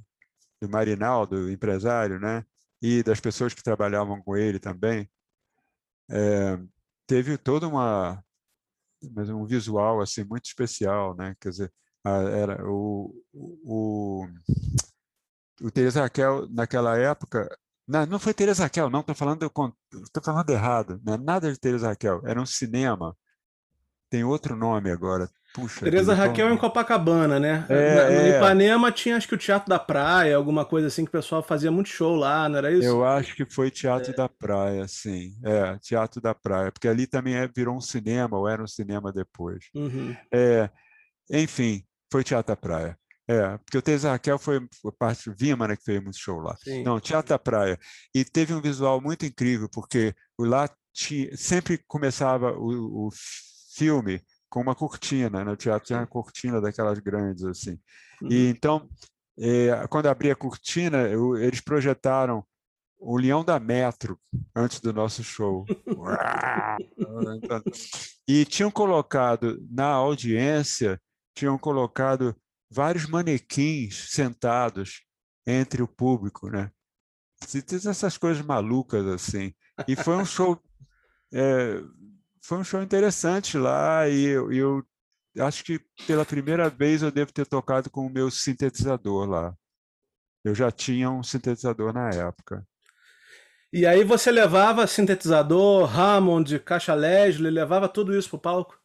do 0.60 0.68
Marinaldo, 0.68 1.50
empresário, 1.50 2.18
né? 2.18 2.44
e 2.84 3.02
das 3.02 3.18
pessoas 3.18 3.54
que 3.54 3.62
trabalhavam 3.62 4.20
com 4.20 4.36
ele 4.36 4.58
também, 4.58 5.08
é, 6.10 6.58
teve 7.06 7.38
toda 7.38 7.68
uma 7.68 8.22
mas 9.12 9.28
um 9.28 9.44
visual 9.44 10.00
assim 10.00 10.24
muito 10.24 10.46
especial, 10.46 11.14
né? 11.16 11.36
Quer 11.40 11.50
dizer, 11.50 11.72
a, 12.04 12.10
era 12.22 12.66
o 12.68 13.14
o, 13.32 14.26
o 15.62 15.70
Teresa 15.70 16.02
Raquel 16.02 16.48
naquela 16.50 16.96
época 16.98 17.48
não, 17.86 18.06
não 18.06 18.18
foi 18.18 18.32
Teresa 18.34 18.64
Raquel, 18.64 18.88
não, 18.90 19.00
estou 19.00 19.14
falando, 19.14 19.44
estou 19.44 20.22
falando 20.22 20.50
errado, 20.50 21.00
né? 21.04 21.16
nada 21.18 21.52
de 21.52 21.58
Teresa 21.58 21.88
Raquel, 21.88 22.22
era 22.24 22.40
um 22.40 22.46
cinema. 22.46 23.16
tem 24.10 24.24
outro 24.24 24.56
nome 24.56 24.90
agora. 24.90 25.30
Puxa, 25.54 25.84
Tereza 25.84 26.12
Raquel 26.12 26.52
em 26.52 26.56
Copacabana, 26.56 27.38
né? 27.38 27.64
É, 27.68 27.94
Na, 27.94 28.02
é. 28.10 28.28
Em 28.28 28.36
Ipanema 28.36 28.90
tinha 28.90 29.16
acho 29.16 29.28
que 29.28 29.36
o 29.36 29.38
Teatro 29.38 29.68
da 29.68 29.78
Praia, 29.78 30.36
alguma 30.36 30.64
coisa 30.64 30.88
assim 30.88 31.04
que 31.04 31.10
o 31.10 31.12
pessoal 31.12 31.44
fazia 31.44 31.70
muito 31.70 31.88
show 31.88 32.16
lá, 32.16 32.48
não 32.48 32.58
era 32.58 32.72
isso? 32.72 32.82
Eu 32.84 33.04
acho 33.04 33.36
que 33.36 33.46
foi 33.46 33.70
Teatro 33.70 34.12
da 34.16 34.28
Praia, 34.28 34.88
sim. 34.88 35.32
É, 35.44 35.78
Teatro 35.78 36.20
da 36.20 36.34
Praia, 36.34 36.72
porque 36.72 36.88
ali 36.88 37.06
também 37.06 37.36
é- 37.36 37.48
virou 37.54 37.76
um 37.76 37.80
cinema, 37.80 38.36
ou 38.36 38.48
era 38.48 38.60
um 38.60 38.66
cinema 38.66 39.12
depois. 39.12 39.66
Uhum. 39.72 40.16
É, 40.32 40.68
enfim, 41.30 41.84
foi 42.10 42.24
Teatro 42.24 42.52
da 42.52 42.56
Praia. 42.56 42.98
É, 43.28 43.56
porque 43.58 43.78
o 43.78 43.82
Teresa 43.82 44.10
Raquel 44.10 44.38
foi 44.40 44.60
foi 44.82 44.90
parte 44.90 45.30
do 45.30 45.36
Vima, 45.36 45.68
né, 45.68 45.76
que 45.76 45.84
fez 45.84 46.02
muito 46.02 46.18
show 46.18 46.40
lá. 46.40 46.56
Sim. 46.56 46.82
Não, 46.82 46.98
Teatro 46.98 47.28
da 47.28 47.38
Praia. 47.38 47.78
E 48.12 48.24
teve 48.24 48.52
um 48.52 48.60
visual 48.60 49.00
muito 49.00 49.24
incrível, 49.24 49.68
porque 49.72 50.12
lá 50.36 50.68
tinha, 50.92 51.34
sempre 51.36 51.78
começava 51.86 52.50
o, 52.52 53.06
o 53.06 53.10
filme 53.76 54.20
com 54.54 54.60
uma 54.60 54.76
cortina, 54.76 55.40
né? 55.40 55.44
No 55.44 55.56
teatro 55.56 55.84
tinha 55.84 55.98
uma 55.98 56.06
cortina 56.06 56.60
daquelas 56.60 57.00
grandes, 57.00 57.42
assim. 57.42 57.76
E 58.30 58.46
então, 58.46 58.88
eh, 59.36 59.84
quando 59.90 60.06
abria 60.06 60.32
a 60.32 60.36
cortina, 60.36 60.98
eu- 61.08 61.36
eles 61.36 61.60
projetaram 61.60 62.46
o 62.96 63.18
Leão 63.18 63.44
da 63.44 63.58
Metro 63.58 64.16
antes 64.54 64.78
do 64.78 64.92
nosso 64.92 65.24
show. 65.24 65.66
e 68.28 68.44
tinham 68.44 68.70
colocado 68.70 69.60
na 69.68 69.86
audiência, 69.86 71.02
tinham 71.34 71.58
colocado 71.58 72.36
vários 72.70 73.08
manequins 73.08 74.12
sentados 74.12 75.02
entre 75.44 75.82
o 75.82 75.88
público, 75.88 76.48
né? 76.48 76.70
Essas 77.42 78.16
coisas 78.16 78.46
malucas 78.46 79.04
assim. 79.08 79.52
E 79.88 79.96
foi 79.96 80.16
um 80.16 80.24
show, 80.24 80.62
eh, 81.32 81.82
foi 82.44 82.58
um 82.58 82.64
show 82.64 82.82
interessante 82.82 83.56
lá 83.56 84.06
e 84.06 84.22
eu, 84.26 84.52
eu 84.52 85.46
acho 85.46 85.64
que 85.64 85.80
pela 86.06 86.26
primeira 86.26 86.68
vez 86.68 87.02
eu 87.02 87.10
devo 87.10 87.32
ter 87.32 87.46
tocado 87.46 87.88
com 87.88 88.06
o 88.06 88.10
meu 88.10 88.30
sintetizador 88.30 89.26
lá. 89.26 89.56
Eu 90.44 90.54
já 90.54 90.70
tinha 90.70 91.10
um 91.10 91.22
sintetizador 91.22 91.94
na 91.94 92.10
época. 92.10 92.66
E 93.72 93.86
aí 93.86 94.04
você 94.04 94.30
levava 94.30 94.86
sintetizador, 94.86 95.98
Hammond, 95.98 96.58
caixa 96.60 96.94
Leslie, 96.94 97.50
levava 97.50 97.88
tudo 97.88 98.16
isso 98.16 98.28
pro 98.28 98.38
palco? 98.38 98.78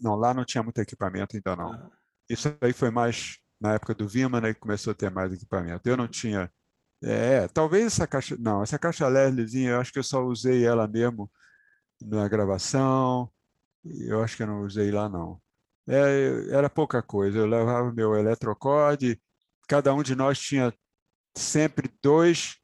Não, 0.00 0.14
lá 0.16 0.32
não 0.32 0.44
tinha 0.44 0.62
muito 0.62 0.80
equipamento 0.80 1.36
ainda 1.36 1.54
não. 1.54 1.72
Ah. 1.74 1.90
Isso 2.28 2.56
aí 2.62 2.72
foi 2.72 2.90
mais 2.90 3.38
na 3.60 3.74
época 3.74 3.94
do 3.94 4.08
Vima, 4.08 4.40
né, 4.40 4.54
que 4.54 4.60
começou 4.60 4.92
a 4.92 4.94
ter 4.94 5.10
mais 5.10 5.30
equipamento. 5.30 5.86
Eu 5.86 5.96
não 5.96 6.08
tinha. 6.08 6.50
É, 7.04 7.46
talvez 7.48 7.84
essa 7.84 8.06
caixa. 8.06 8.34
Não, 8.40 8.62
essa 8.62 8.78
caixa 8.78 9.06
Lesliezinha, 9.06 9.72
eu 9.72 9.80
acho 9.80 9.92
que 9.92 9.98
eu 9.98 10.04
só 10.04 10.24
usei 10.24 10.64
ela 10.64 10.88
mesmo 10.88 11.30
na 12.02 12.28
gravação. 12.28 13.30
Eu 13.84 14.22
acho 14.22 14.36
que 14.36 14.42
eu 14.42 14.46
não 14.46 14.62
usei 14.62 14.90
lá, 14.90 15.08
não. 15.08 15.40
É, 15.88 16.48
era 16.50 16.68
pouca 16.68 17.02
coisa. 17.02 17.38
Eu 17.38 17.46
levava 17.46 17.92
meu 17.92 18.14
eletrocorde, 18.14 19.20
cada 19.68 19.94
um 19.94 20.02
de 20.02 20.14
nós 20.14 20.38
tinha 20.38 20.72
sempre 21.36 21.90
dois 22.02 22.56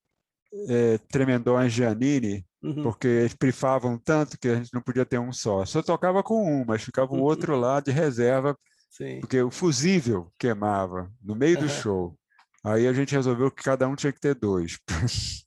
eh, 0.68 0.98
tremendões 1.08 1.72
Giannini, 1.72 2.44
Uhum. 2.64 2.82
porque 2.82 3.06
eles 3.06 3.34
prifavam 3.34 3.98
tanto 3.98 4.38
que 4.38 4.48
a 4.48 4.54
gente 4.54 4.72
não 4.72 4.80
podia 4.80 5.04
ter 5.04 5.18
um 5.20 5.30
só. 5.30 5.66
Só 5.66 5.82
tocava 5.82 6.22
com 6.22 6.42
um, 6.50 6.64
mas 6.64 6.82
ficava 6.82 7.12
um 7.14 7.20
outro 7.20 7.56
lá 7.56 7.78
de 7.78 7.90
reserva, 7.90 8.58
Sim. 8.90 9.20
porque 9.20 9.38
o 9.42 9.50
fusível 9.50 10.32
queimava 10.38 11.12
no 11.22 11.36
meio 11.36 11.58
do 11.60 11.68
show. 11.68 12.18
Aí 12.64 12.88
a 12.88 12.92
gente 12.94 13.14
resolveu 13.14 13.50
que 13.50 13.62
cada 13.62 13.86
um 13.86 13.94
tinha 13.94 14.10
que 14.10 14.20
ter 14.20 14.34
dois. 14.34 14.78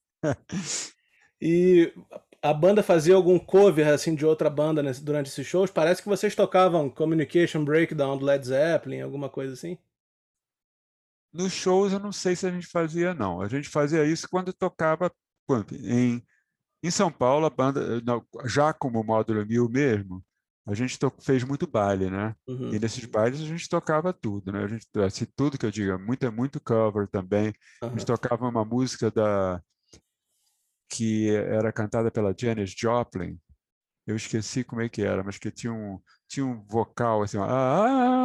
E 1.40 1.94
a 2.42 2.54
banda 2.54 2.84
fazia 2.84 3.16
algum 3.16 3.38
cover 3.40 3.88
assim 3.88 4.16
de 4.16 4.26
outra 4.26 4.50
banda 4.50 4.84
nesse- 4.84 5.04
durante 5.04 5.28
esses 5.28 5.46
shows? 5.46 5.72
Parece 5.72 6.02
que 6.02 6.10
vocês 6.10 6.36
tocavam 6.36 6.90
Communication 6.90 7.64
Breakdown 7.64 8.18
do 8.18 8.26
Led 8.26 8.46
Zeppelin, 8.46 9.02
alguma 9.02 9.30
coisa 9.30 9.54
assim. 9.54 9.78
Nos 11.34 11.54
shows 11.54 11.94
eu 11.94 12.00
não 12.00 12.12
sei 12.12 12.36
se 12.36 12.48
a 12.48 12.52
gente 12.52 12.68
fazia, 12.68 13.14
não. 13.14 13.42
A 13.42 13.48
gente 13.48 13.70
fazia 13.70 14.04
isso 14.06 14.28
quando 14.30 14.54
tocava 14.54 15.12
quando? 15.46 15.74
em, 15.76 16.24
em 16.84 16.92
São 16.92 17.12
Paulo, 17.12 17.46
a 17.46 17.50
banda, 17.50 18.02
não, 18.02 18.26
já 18.46 18.74
como 18.74 19.04
módulo 19.04 19.46
mil 19.46 19.70
mesmo, 19.70 20.24
a 20.68 20.74
gente 20.74 20.98
to- 21.00 21.14
fez 21.22 21.44
muito 21.44 21.68
baile, 21.68 22.10
né? 22.10 22.36
Uhum. 22.48 22.72
E 22.74 22.80
nesses 22.80 23.06
bailes 23.06 23.42
a 23.42 23.46
gente 23.46 23.70
tocava 23.70 24.14
tudo, 24.14 24.52
né? 24.52 24.64
A 24.64 24.68
gente, 24.68 24.88
assim, 25.06 25.26
tudo 25.36 25.58
que 25.58 25.66
eu 25.66 25.72
digo, 25.72 25.98
muito, 26.00 26.32
muito 26.32 26.62
cover 26.62 27.08
também. 27.10 27.54
A 27.82 27.88
Aham. 27.88 27.98
gente 27.98 28.06
tocava 28.08 28.48
uma 28.48 28.66
música 28.66 29.12
da 29.12 29.62
que 30.90 31.30
era 31.30 31.72
cantada 31.72 32.12
pela 32.12 32.34
Janis 32.38 32.74
Joplin. 32.78 33.40
Eu 34.06 34.16
esqueci 34.16 34.64
como 34.64 34.82
é 34.82 34.90
que 34.90 35.02
era, 35.02 35.24
mas 35.24 35.38
que 35.38 35.52
tinha 35.52 35.74
um 35.74 36.00
tinha 36.28 36.46
um 36.46 36.62
vocal 36.66 37.24
assim, 37.24 37.38
ó, 37.38 37.46
ah, 37.50 38.18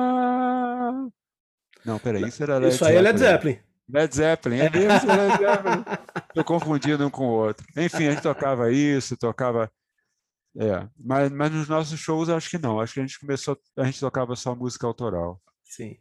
não, 1.84 1.98
peraí, 1.98 2.24
isso 2.24 2.42
era 2.42 2.58
Led 2.58 2.74
Isso 2.74 2.84
aí 2.84 2.96
é 2.96 3.00
Led 3.00 3.18
Zeppelin. 3.18 3.58
Led 3.88 4.14
Zeppelin, 4.14 4.58
é 4.58 4.70
mesmo, 4.70 5.10
é 5.10 5.16
Led 5.16 5.38
Zeppelin. 5.38 5.84
Estou 6.28 6.44
confundindo 6.44 7.06
um 7.06 7.10
com 7.10 7.26
o 7.26 7.32
outro. 7.32 7.66
Enfim, 7.76 8.06
a 8.06 8.12
gente 8.12 8.22
tocava 8.22 8.72
isso, 8.72 9.16
tocava. 9.16 9.70
É, 10.56 10.86
mas, 10.98 11.30
mas 11.30 11.50
nos 11.50 11.68
nossos 11.68 11.98
shows 11.98 12.28
acho 12.28 12.48
que 12.48 12.58
não. 12.58 12.80
Acho 12.80 12.94
que 12.94 13.00
a 13.00 13.02
gente 13.02 13.18
começou, 13.18 13.58
a 13.76 13.84
gente 13.84 14.00
tocava 14.00 14.36
só 14.36 14.54
música 14.54 14.86
autoral. 14.86 15.40
Sim. 15.64 15.96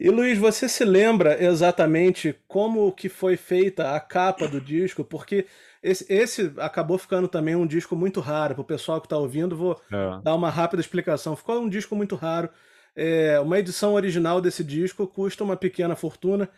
E 0.00 0.10
Luiz, 0.10 0.38
você 0.38 0.68
se 0.68 0.84
lembra 0.84 1.42
exatamente 1.42 2.38
como 2.46 2.92
que 2.92 3.08
foi 3.08 3.36
feita 3.36 3.94
a 3.94 4.00
capa 4.00 4.46
do 4.46 4.60
disco? 4.60 5.04
Porque 5.04 5.46
esse, 5.82 6.06
esse 6.12 6.52
acabou 6.58 6.98
ficando 6.98 7.28
também 7.28 7.54
um 7.56 7.66
disco 7.66 7.94
muito 7.96 8.20
raro. 8.20 8.54
Para 8.54 8.62
o 8.62 8.64
pessoal 8.64 9.00
que 9.00 9.06
está 9.06 9.16
ouvindo, 9.16 9.56
vou 9.56 9.80
É. 9.90 10.20
dar 10.22 10.34
uma 10.34 10.50
rápida 10.50 10.80
explicação. 10.80 11.36
Ficou 11.36 11.60
um 11.60 11.68
disco 11.68 11.94
muito 11.94 12.16
raro. 12.16 12.48
É, 12.96 13.38
uma 13.40 13.58
edição 13.58 13.94
original 13.94 14.40
desse 14.40 14.64
disco 14.64 15.06
custa 15.06 15.44
uma 15.44 15.56
pequena 15.56 15.94
fortuna, 15.94 16.48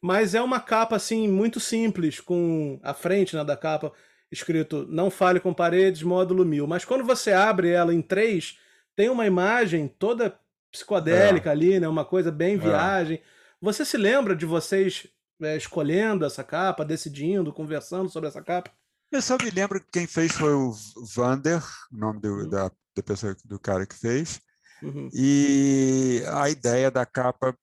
mas 0.00 0.34
é 0.34 0.40
uma 0.40 0.58
capa 0.60 0.96
assim 0.96 1.28
muito 1.28 1.60
simples, 1.60 2.20
com 2.20 2.80
a 2.82 2.94
frente 2.94 3.36
né, 3.36 3.44
da 3.44 3.56
capa 3.56 3.92
escrito 4.32 4.86
Não 4.88 5.10
fale 5.10 5.40
com 5.40 5.52
paredes, 5.52 6.02
módulo 6.02 6.44
1000. 6.44 6.66
Mas 6.66 6.84
quando 6.84 7.04
você 7.04 7.32
abre 7.32 7.68
ela 7.70 7.92
em 7.92 8.00
três, 8.00 8.58
tem 8.96 9.08
uma 9.10 9.26
imagem 9.26 9.88
toda 9.88 10.38
psicodélica 10.70 11.50
ali, 11.50 11.80
né? 11.80 11.88
Uma 11.88 12.04
coisa 12.04 12.30
bem 12.30 12.56
viagem. 12.56 13.20
Você 13.60 13.84
se 13.84 13.96
lembra 13.96 14.34
de 14.36 14.46
vocês 14.46 15.06
é, 15.42 15.56
escolhendo 15.56 16.24
essa 16.24 16.44
capa, 16.44 16.84
decidindo, 16.84 17.52
conversando 17.52 18.08
sobre 18.10 18.28
essa 18.28 18.42
capa? 18.42 18.70
Eu 19.12 19.20
só 19.22 19.36
me 19.42 19.50
lembro 19.50 19.80
que 19.80 19.90
quem 19.92 20.06
fez 20.06 20.32
foi 20.32 20.52
o 20.52 20.72
Vander, 21.14 21.62
o 21.92 21.96
nome 21.96 22.20
do, 22.20 22.28
Uhum. 22.28 22.48
da, 22.48 22.70
da 22.96 23.02
pessoa, 23.04 23.36
do 23.44 23.58
cara 23.58 23.86
que 23.86 23.94
fez. 23.96 24.40
Uhum. 24.82 25.08
E 25.12 26.22
a 26.28 26.48
ideia 26.48 26.90
da 26.90 27.04
capa 27.04 27.56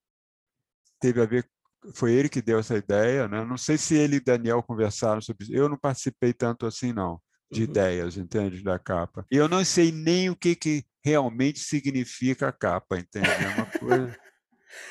teve 1.00 1.22
a 1.22 1.26
ver, 1.26 1.48
foi 1.94 2.12
ele 2.14 2.30
que 2.30 2.42
deu 2.42 2.60
essa 2.60 2.76
ideia, 2.78 3.28
né? 3.28 3.44
Não 3.46 3.58
sei 3.58 3.78
se 3.78 3.96
ele 3.96 4.18
e 4.18 4.24
Daniel 4.24 4.62
conversaram 4.62 5.22
sobre 5.22 5.46
isso. 5.46 5.54
Eu 5.54 5.70
não 5.70 5.78
participei 5.78 6.34
tanto 6.34 6.66
assim, 6.66 6.92
não, 6.92 7.22
de 7.52 7.64
Uhum. 7.64 7.70
ideias, 7.70 8.18
entende, 8.18 8.62
da 8.64 8.78
capa. 8.78 9.26
E 9.32 9.38
eu 9.38 9.48
não 9.48 9.64
sei 9.64 9.92
nem 9.92 10.30
o 10.30 10.36
que, 10.36 10.56
que 10.56 10.84
realmente 11.04 11.60
significa 11.60 12.50
a 12.50 12.52
capa, 12.52 12.98
entende? 13.00 13.30
É 13.30 13.48
uma 13.56 13.66
coisa. 13.68 14.20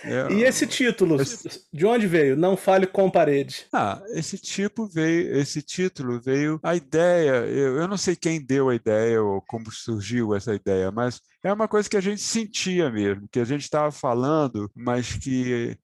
É- 0.05 0.33
E 0.33 0.43
esse 0.45 0.67
título, 0.67 1.21
esse- 1.21 1.67
de 1.73 1.87
onde 1.87 2.07
veio? 2.07 2.37
Não 2.37 2.57
fale 2.57 2.87
com 2.87 3.11
paredes. 3.11 3.67
Ah, 3.73 4.03
esse 4.11 4.39
tipo 4.39 4.87
veio, 4.87 5.37
esse 5.37 5.63
título 5.63 6.21
veio 6.21 6.59
a 6.63 6.75
ideia. 6.75 7.47
Eu, 7.47 7.77
eu 7.79 7.89
não 7.89 7.97
sei 7.97 8.17
quem 8.17 8.45
deu 8.45 8.69
a 8.69 8.75
ideia 8.75 9.23
ou 9.23 9.41
como 9.43 9.71
surgiu 9.73 10.35
essa 10.35 10.55
ideia, 10.55 10.91
mas 10.91 11.21
é 11.43 11.53
uma 11.53 11.69
coisa 11.69 11.89
que 11.89 11.97
a 11.97 12.01
gente 12.01 12.21
sentia 12.21 12.91
mesmo, 12.91 13.29
que 13.31 13.41
a 13.41 13.45
gente 13.45 13.63
estava 13.63 13.91
falando, 13.93 14.71
mas 14.75 15.15
que 15.15 15.77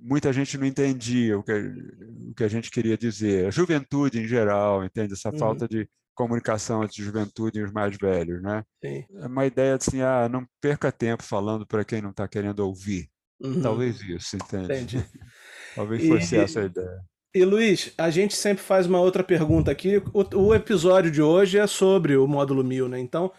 muita 0.00 0.32
gente 0.32 0.58
não 0.58 0.66
entendia 0.66 1.38
o 1.38 1.42
que, 1.42 1.52
o 1.52 2.34
que 2.34 2.44
a 2.44 2.48
gente 2.48 2.70
queria 2.70 2.98
dizer. 2.98 3.46
A 3.46 3.50
juventude 3.50 4.20
em 4.20 4.26
geral, 4.26 4.84
entende? 4.84 5.12
Essa 5.12 5.30
Uhum. 5.30 5.38
falta 5.38 5.68
de 5.68 5.88
comunicação 6.14 6.82
entre 6.82 7.02
juventude 7.02 7.58
e 7.58 7.62
os 7.62 7.70
mais 7.70 7.96
velhos, 7.96 8.42
né? 8.42 8.64
Sim. 8.82 9.04
É 9.20 9.26
uma 9.26 9.44
ideia 9.46 9.74
assim, 9.76 10.00
ah, 10.00 10.28
não 10.28 10.46
perca 10.60 10.90
tempo 10.90 11.22
falando 11.22 11.66
para 11.66 11.84
quem 11.84 12.00
não 12.00 12.10
está 12.10 12.26
querendo 12.26 12.60
ouvir. 12.60 13.08
Uhum. 13.40 13.60
Talvez 13.60 14.00
isso, 14.00 14.36
entende? 14.36 14.64
Entendi. 14.64 15.04
Talvez 15.74 16.02
E- 16.04 16.08
fosse 16.08 16.36
essa 16.36 16.60
a 16.60 16.64
ideia. 16.64 17.00
E 17.34 17.44
Luiz, 17.44 17.92
a 17.98 18.08
gente 18.08 18.34
sempre 18.34 18.62
faz 18.64 18.86
uma 18.86 18.98
outra 19.00 19.22
pergunta 19.22 19.70
aqui. 19.70 20.02
O, 20.14 20.24
o 20.38 20.54
episódio 20.54 21.10
de 21.10 21.20
hoje 21.20 21.58
é 21.58 21.66
sobre 21.66 22.16
o 22.16 22.26
módulo 22.26 22.64
1000, 22.64 22.88
né? 22.88 22.98
Então, 22.98 23.30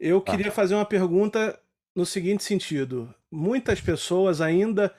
eu 0.00 0.20
Tá. 0.22 0.32
queria 0.32 0.50
fazer 0.50 0.74
uma 0.74 0.86
pergunta 0.86 1.58
no 1.94 2.06
seguinte 2.06 2.42
sentido: 2.42 3.14
muitas 3.30 3.78
pessoas 3.78 4.40
ainda 4.40 4.90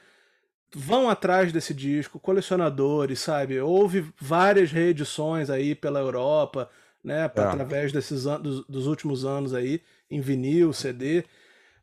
vão 0.75 1.09
atrás 1.09 1.51
desse 1.51 1.73
disco, 1.73 2.19
colecionadores, 2.19 3.19
sabe? 3.19 3.59
Houve 3.59 4.05
várias 4.21 4.71
reedições 4.71 5.49
aí 5.49 5.73
pela 5.73 5.99
Europa, 5.99 6.69
né? 7.03 7.21
É. 7.21 7.25
Através 7.25 7.91
desses 7.91 8.23
dos, 8.23 8.63
dos 8.67 8.85
últimos 8.87 9.25
anos 9.25 9.53
aí, 9.55 9.81
em 10.11 10.21
vinil, 10.21 10.71
CD. 10.73 11.23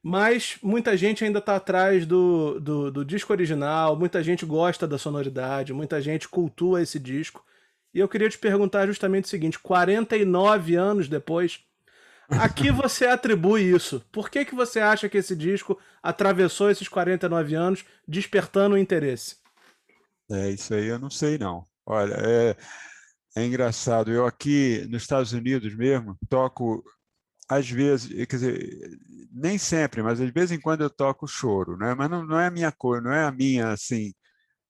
Mas 0.02 0.56
muita 0.62 0.96
gente 0.96 1.24
ainda 1.24 1.40
está 1.40 1.56
atrás 1.56 2.06
do, 2.06 2.58
do, 2.58 2.90
do 2.90 3.04
disco 3.04 3.32
original, 3.32 3.96
muita 3.96 4.22
gente 4.22 4.46
gosta 4.46 4.88
da 4.88 4.96
sonoridade, 4.96 5.74
muita 5.74 6.00
gente 6.00 6.26
cultua 6.26 6.82
esse 6.82 6.98
disco. 6.98 7.44
E 7.92 7.98
eu 7.98 8.08
queria 8.08 8.28
te 8.30 8.38
perguntar 8.38 8.86
justamente 8.86 9.24
o 9.24 9.28
seguinte: 9.28 9.58
49 9.58 10.74
anos 10.74 11.08
depois, 11.08 11.60
A 12.30 12.48
que 12.48 12.70
você 12.72 13.06
atribui 13.06 13.62
isso? 13.62 14.02
Por 14.12 14.30
que, 14.30 14.44
que 14.44 14.54
você 14.54 14.80
acha 14.80 15.08
que 15.08 15.18
esse 15.18 15.34
disco 15.34 15.78
atravessou 16.02 16.70
esses 16.70 16.88
49 16.88 17.54
anos, 17.54 17.84
despertando 18.06 18.76
o 18.76 18.78
interesse? 18.78 19.36
É, 20.30 20.50
isso 20.50 20.72
aí 20.72 20.86
eu 20.86 20.98
não 20.98 21.10
sei, 21.10 21.36
não. 21.36 21.66
Olha, 21.84 22.14
é, 22.14 22.56
é 23.36 23.44
engraçado. 23.44 24.12
Eu 24.12 24.24
aqui 24.24 24.86
nos 24.88 25.02
Estados 25.02 25.32
Unidos 25.32 25.74
mesmo 25.74 26.16
toco, 26.28 26.84
às 27.50 27.68
vezes, 27.68 28.08
quer 28.26 28.36
dizer, 28.36 28.98
nem 29.32 29.58
sempre, 29.58 30.02
mas 30.02 30.20
às 30.20 30.30
vezes 30.30 30.52
em 30.52 30.60
quando 30.60 30.82
eu 30.82 30.90
toco 30.90 31.26
choro, 31.26 31.76
né? 31.76 31.94
Mas 31.94 32.08
não, 32.08 32.24
não 32.24 32.38
é 32.38 32.46
a 32.46 32.50
minha 32.50 32.70
cor, 32.72 33.02
não 33.02 33.12
é 33.12 33.24
a 33.24 33.32
minha, 33.32 33.70
assim, 33.70 34.12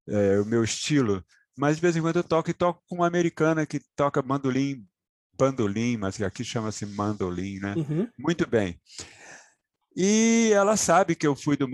é, 0.08 0.40
o 0.40 0.46
meu 0.46 0.64
estilo. 0.64 1.24
Mas 1.56 1.76
de 1.76 1.82
vez 1.82 1.96
em 1.96 2.00
quando 2.00 2.16
eu 2.16 2.24
toco 2.24 2.50
e 2.50 2.54
toco 2.54 2.82
com 2.88 2.96
uma 2.96 3.06
americana 3.06 3.66
que 3.66 3.80
toca 3.94 4.22
bandolim 4.22 4.86
bandolim, 5.40 5.96
mas 5.96 6.18
que 6.18 6.24
aqui 6.24 6.44
chama-se 6.44 6.84
mandolim, 6.84 7.58
né? 7.58 7.74
Uhum. 7.74 8.08
Muito 8.18 8.46
bem. 8.46 8.78
E 9.96 10.50
ela 10.54 10.76
sabe 10.76 11.16
que 11.16 11.26
eu 11.26 11.34
fui 11.34 11.56
do 11.56 11.66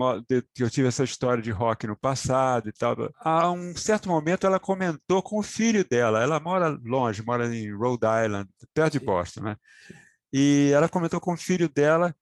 que 0.53 0.63
eu 0.63 0.69
tive 0.69 0.87
essa 0.87 1.03
história 1.03 1.43
de 1.43 1.51
rock 1.51 1.85
no 1.85 1.95
passado 1.95 2.69
e 2.69 2.71
tal. 2.71 2.95
A 3.19 3.51
um 3.51 3.75
certo 3.75 4.09
momento 4.09 4.47
ela 4.47 4.59
comentou 4.59 5.21
com 5.21 5.37
o 5.37 5.43
filho 5.43 5.85
dela. 5.87 6.23
Ela 6.23 6.39
mora 6.39 6.69
longe, 6.83 7.23
mora 7.23 7.53
em 7.53 7.75
Rhode 7.75 8.05
Island, 8.25 8.49
perto 8.73 8.93
de 8.93 9.05
Boston, 9.05 9.41
né? 9.41 9.57
E 10.33 10.71
ela 10.73 10.89
comentou 10.89 11.19
com 11.21 11.33
o 11.33 11.37
filho 11.37 11.69
dela 11.69 12.15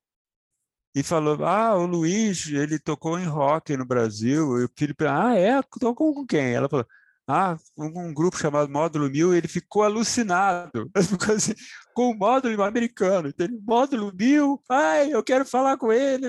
e 0.95 1.03
falou: 1.03 1.43
"Ah, 1.45 1.75
o 1.75 1.85
Luiz, 1.85 2.47
ele 2.47 2.79
tocou 2.79 3.19
em 3.19 3.25
rock 3.25 3.75
no 3.77 3.85
Brasil". 3.85 4.59
E 4.61 4.65
o 4.65 4.69
filho, 4.77 4.95
"Ah, 5.07 5.35
é? 5.35 5.61
Tocou 5.79 6.13
com 6.13 6.25
quem?". 6.25 6.53
Ela 6.53 6.69
falou: 6.69 6.85
ah, 7.27 7.57
um, 7.75 8.13
grupo 8.13 8.37
chamado 8.37 8.71
Módulo 8.71 9.09
1000, 9.09 9.33
ele 9.33 9.47
ficou 9.47 9.83
alucinado 9.83 10.91
assim, 11.35 11.53
com 11.93 12.11
o 12.11 12.15
módulo 12.15 12.61
americano. 12.63 13.29
Entendeu? 13.29 13.59
Módulo 13.63 14.13
1000, 14.13 14.61
ai, 14.69 15.11
eu 15.11 15.23
quero 15.23 15.45
falar 15.45 15.77
com 15.77 15.91
ele. 15.91 16.27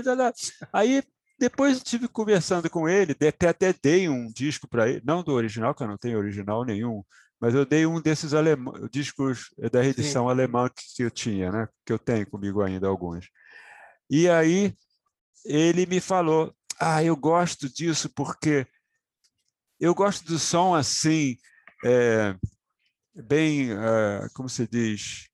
Aí, 0.73 1.03
depois 1.39 1.77
estive 1.77 2.09
conversando 2.09 2.71
com 2.71 2.89
ele, 2.89 3.13
até, 3.13 3.49
até 3.49 3.75
dei 3.75 4.09
um 4.09 4.33
disco 4.33 4.67
para 4.67 4.89
ele, 4.89 5.03
não 5.05 5.23
do 5.23 5.33
original, 5.33 5.75
que 5.75 5.83
eu 5.83 5.89
não 5.89 5.99
tenho 5.99 6.19
original 6.19 6.65
nenhum, 6.65 7.05
mas 7.41 7.55
eu 7.55 7.67
dei 7.67 7.87
um 7.87 8.01
desses 8.01 8.33
discos 8.91 9.51
da 9.71 9.85
edição 9.85 10.25
Sim. 10.25 10.31
alemã 10.31 10.69
que 10.69 11.03
eu 11.03 11.11
tinha, 11.11 11.51
né? 11.53 11.69
que 11.85 11.93
eu 11.93 11.99
tenho 11.99 12.29
comigo 12.29 12.63
ainda 12.63 12.87
alguns. 12.87 13.29
E 14.09 14.29
aí 14.29 14.75
ele 15.45 15.87
me 15.87 16.01
falou, 16.01 16.55
ah, 16.81 17.03
eu 17.03 17.17
gosto 17.17 17.69
disso 17.69 18.09
porque 18.15 18.67
eu 19.79 19.95
gosto 19.95 20.25
do 20.25 20.39
som 20.39 20.75
assim, 20.75 21.37
é, 21.85 22.35
bem, 23.15 23.71
é, 23.73 24.29
como 24.35 24.49
se 24.49 24.67
diz, 24.67 25.29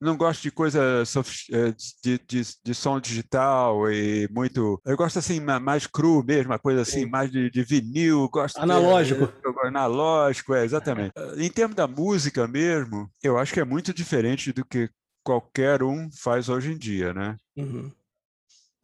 não 0.00 0.16
gosto 0.16 0.42
de 0.42 0.50
coisa 0.50 1.04
é, 1.52 1.74
de, 2.02 2.18
de, 2.26 2.42
de, 2.64 2.74
som 2.74 2.98
digital 2.98 3.90
e 3.90 4.28
muito. 4.30 4.80
Eu 4.84 4.96
gosto 4.96 5.18
assim 5.18 5.40
mais 5.40 5.86
cru 5.86 6.24
mesmo, 6.24 6.52
uma 6.52 6.58
coisa 6.58 6.82
assim 6.82 7.00
Sim. 7.00 7.10
mais 7.10 7.30
de, 7.30 7.50
de, 7.50 7.62
vinil. 7.62 8.28
Gosto 8.28 8.58
analógico. 8.58 9.26
De, 9.26 9.68
analógico, 9.68 10.54
é 10.54 10.64
exatamente. 10.64 11.12
Em 11.36 11.50
termos 11.50 11.76
da 11.76 11.86
música 11.86 12.48
mesmo, 12.48 13.10
eu 13.22 13.38
acho 13.38 13.52
que 13.52 13.60
é 13.60 13.64
muito 13.64 13.92
diferente 13.92 14.52
do 14.52 14.64
que 14.64 14.88
qualquer 15.22 15.82
um 15.82 16.10
faz 16.10 16.48
hoje 16.48 16.72
em 16.72 16.78
dia, 16.78 17.12
né? 17.12 17.36
Uhum. 17.56 17.92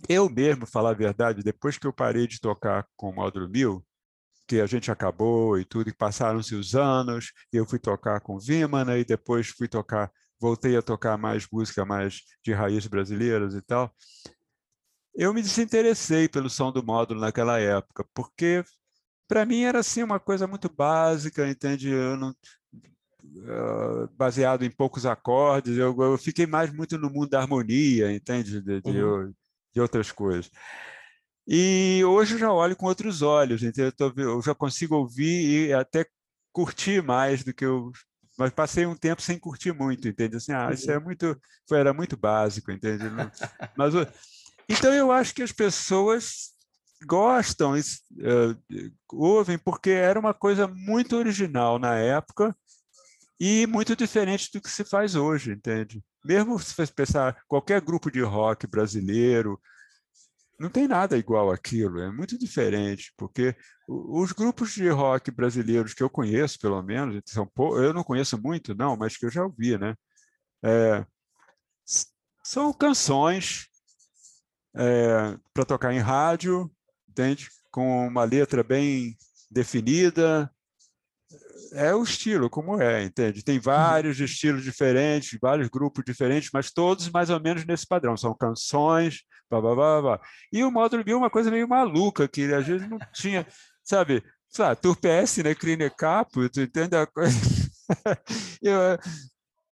Eu 0.08 0.28
mesmo, 0.28 0.66
falar 0.66 0.90
a 0.90 0.94
verdade, 0.94 1.42
depois 1.42 1.78
que 1.78 1.86
eu 1.86 1.92
parei 1.92 2.26
de 2.26 2.40
tocar 2.40 2.86
com 2.94 3.10
o 3.10 3.14
Módulo 3.14 3.48
1000, 3.48 3.82
que 4.46 4.60
a 4.60 4.66
gente 4.66 4.90
acabou 4.90 5.58
e 5.58 5.64
tudo, 5.64 5.90
e 5.90 5.94
passaram-se 5.94 6.54
os 6.54 6.74
anos, 6.74 7.32
e 7.52 7.56
eu 7.56 7.66
fui 7.66 7.78
tocar 7.78 8.20
com 8.20 8.38
Vimana, 8.38 8.96
e 8.96 9.04
depois 9.04 9.48
fui 9.48 9.66
tocar, 9.66 10.10
voltei 10.40 10.76
a 10.76 10.82
tocar 10.82 11.16
mais 11.16 11.46
música 11.50 11.84
mais 11.84 12.22
de 12.44 12.52
raízes 12.52 12.86
brasileiras 12.86 13.54
e 13.54 13.62
tal. 13.62 13.92
Eu 15.14 15.32
me 15.32 15.42
desinteressei 15.42 16.28
pelo 16.28 16.50
som 16.50 16.70
do 16.70 16.84
módulo 16.84 17.20
naquela 17.20 17.58
época, 17.58 18.04
porque 18.14 18.62
para 19.26 19.46
mim 19.46 19.62
era 19.62 19.80
assim 19.80 20.02
uma 20.02 20.20
coisa 20.20 20.46
muito 20.46 20.68
básica, 20.68 21.48
entende? 21.48 21.88
Eu 21.88 22.16
não, 22.16 22.30
uh, 22.30 24.08
baseado 24.16 24.64
em 24.64 24.70
poucos 24.70 25.06
acordes, 25.06 25.76
eu, 25.76 25.96
eu, 25.98 26.18
fiquei 26.18 26.46
mais 26.46 26.72
muito 26.72 26.98
no 26.98 27.10
mundo 27.10 27.30
da 27.30 27.40
harmonia, 27.40 28.12
entende? 28.12 28.60
De, 28.60 28.80
de, 28.80 29.02
uhum. 29.02 29.32
de 29.74 29.80
outras 29.80 30.12
coisas. 30.12 30.50
E 31.46 32.02
hoje 32.04 32.34
eu 32.34 32.38
já 32.38 32.52
olho 32.52 32.74
com 32.74 32.86
outros 32.86 33.22
olhos, 33.22 33.62
então 33.62 33.90
eu, 34.16 34.42
já 34.42 34.54
consigo 34.54 34.96
ouvir 34.96 35.68
e 35.68 35.72
até 35.72 36.04
curtir 36.52 37.02
mais 37.02 37.44
do 37.44 37.54
que 37.54 37.64
eu. 37.64 37.92
Mas 38.38 38.50
passei 38.50 38.84
um 38.84 38.94
tempo 38.94 39.22
sem 39.22 39.38
curtir 39.38 39.72
muito, 39.72 40.06
entende? 40.06 40.36
Assim, 40.36 40.52
ah, 40.52 40.70
isso 40.72 40.90
é 40.90 40.98
muito, 40.98 41.38
foi, 41.66 41.78
era 41.78 41.92
muito 41.94 42.16
básico, 42.16 42.70
entende? 42.70 43.04
Mas, 43.76 43.94
então 44.68 44.92
eu 44.92 45.10
acho 45.10 45.34
que 45.34 45.42
as 45.42 45.52
pessoas 45.52 46.54
gostam, 47.04 47.74
uh, 47.74 48.92
ouvem, 49.12 49.58
porque 49.58 49.90
era 49.90 50.18
uma 50.18 50.34
coisa 50.34 50.66
muito 50.66 51.16
original 51.16 51.78
na 51.78 51.96
época 51.96 52.54
e 53.38 53.66
muito 53.66 53.94
diferente 53.94 54.50
do 54.52 54.60
que 54.60 54.70
se 54.70 54.84
faz 54.84 55.14
hoje, 55.14 55.52
entende? 55.52 56.02
Mesmo 56.24 56.58
se 56.58 56.74
você 56.74 56.92
pensar 56.92 57.36
qualquer 57.46 57.80
grupo 57.80 58.10
de 58.10 58.20
rock 58.20 58.66
brasileiro, 58.66 59.60
não 60.58 60.70
tem 60.70 60.88
nada 60.88 61.18
igual 61.18 61.50
aquilo, 61.50 62.00
é 62.00 62.10
muito 62.10 62.38
diferente, 62.38 63.12
porque 63.16 63.54
os 63.86 64.32
grupos 64.32 64.72
de 64.72 64.88
rock 64.88 65.30
brasileiros 65.30 65.94
que 65.94 66.02
eu 66.02 66.10
conheço, 66.10 66.58
pelo 66.58 66.82
menos, 66.82 67.20
são 67.26 67.50
eu 67.76 67.92
não 67.92 68.02
conheço 68.02 68.40
muito, 68.40 68.74
não, 68.74 68.96
mas 68.96 69.16
que 69.16 69.26
eu 69.26 69.30
já 69.30 69.44
ouvi, 69.44 69.76
né? 69.78 69.94
É, 70.64 71.04
são 72.42 72.72
canções 72.72 73.68
é, 74.74 75.38
para 75.52 75.64
tocar 75.64 75.92
em 75.92 75.98
rádio, 75.98 76.70
entende? 77.08 77.48
Com 77.70 78.06
uma 78.06 78.24
letra 78.24 78.62
bem 78.62 79.16
definida, 79.50 80.50
é 81.72 81.94
o 81.94 82.02
estilo, 82.02 82.50
como 82.50 82.80
é, 82.80 83.04
entende? 83.04 83.44
Tem 83.44 83.58
vários 83.58 84.20
estilos 84.20 84.62
diferentes, 84.62 85.38
vários 85.40 85.68
grupos 85.68 86.04
diferentes, 86.04 86.50
mas 86.52 86.70
todos 86.70 87.08
mais 87.10 87.30
ou 87.30 87.40
menos 87.40 87.64
nesse 87.64 87.86
padrão. 87.86 88.16
São 88.16 88.34
canções, 88.34 89.22
blá, 89.50 89.60
blá, 89.60 89.74
blá, 89.74 90.02
blá. 90.02 90.20
E 90.52 90.62
o 90.64 90.70
módulo 90.70 91.04
B 91.04 91.12
é 91.12 91.16
uma 91.16 91.30
coisa 91.30 91.50
meio 91.50 91.68
maluca, 91.68 92.28
que 92.28 92.52
às 92.52 92.66
vezes 92.66 92.88
não 92.88 92.98
tinha, 93.12 93.46
sabe? 93.82 94.22
Sabe, 94.48 94.80
Turpes, 94.80 95.36
né? 95.38 95.54
Crine 95.54 95.90
Capo, 95.90 96.48
tu 96.48 96.60
entende 96.60 96.96
a 96.96 97.06
coisa? 97.06 97.36
Eu, 98.62 98.98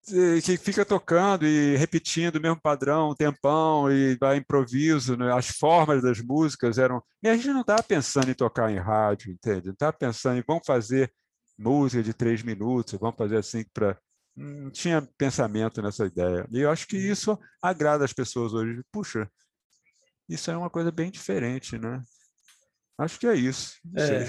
eh, 0.07 0.39
que 0.43 0.57
fica 0.57 0.85
tocando 0.85 1.47
e 1.47 1.75
repetindo 1.77 2.35
o 2.35 2.41
mesmo 2.41 2.61
padrão 2.61 3.09
um 3.09 3.15
tempão 3.15 3.91
e 3.91 4.15
vai 4.17 4.37
improviso, 4.37 5.17
né? 5.17 5.33
as 5.33 5.47
formas 5.47 6.03
das 6.03 6.21
músicas 6.21 6.77
eram... 6.77 7.01
E 7.23 7.27
a 7.27 7.35
gente 7.35 7.47
não 7.47 7.61
estava 7.61 7.81
pensando 7.81 8.29
em 8.29 8.35
tocar 8.35 8.71
em 8.71 8.77
rádio, 8.77 9.31
entende? 9.31 9.67
Não 9.67 9.73
estava 9.73 9.93
pensando 9.93 10.37
em 10.37 10.43
vamos 10.47 10.63
fazer 10.65 11.11
música 11.57 12.03
de 12.03 12.13
três 12.13 12.43
minutos, 12.43 12.99
vamos 12.99 13.17
fazer 13.17 13.37
assim 13.37 13.63
para. 13.73 13.97
Não 14.35 14.69
tinha 14.69 15.07
pensamento 15.17 15.81
nessa 15.81 16.05
ideia. 16.05 16.45
E 16.51 16.59
eu 16.59 16.69
acho 16.69 16.85
que 16.87 16.97
isso 16.97 17.39
agrada 17.61 18.03
as 18.03 18.11
pessoas 18.11 18.53
hoje. 18.53 18.81
Puxa, 18.91 19.29
isso 20.27 20.51
é 20.51 20.57
uma 20.57 20.69
coisa 20.69 20.91
bem 20.91 21.09
diferente, 21.09 21.77
né? 21.77 22.01
Acho 22.97 23.17
que 23.17 23.27
é 23.27 23.35
isso. 23.35 23.75
É. 23.95 24.25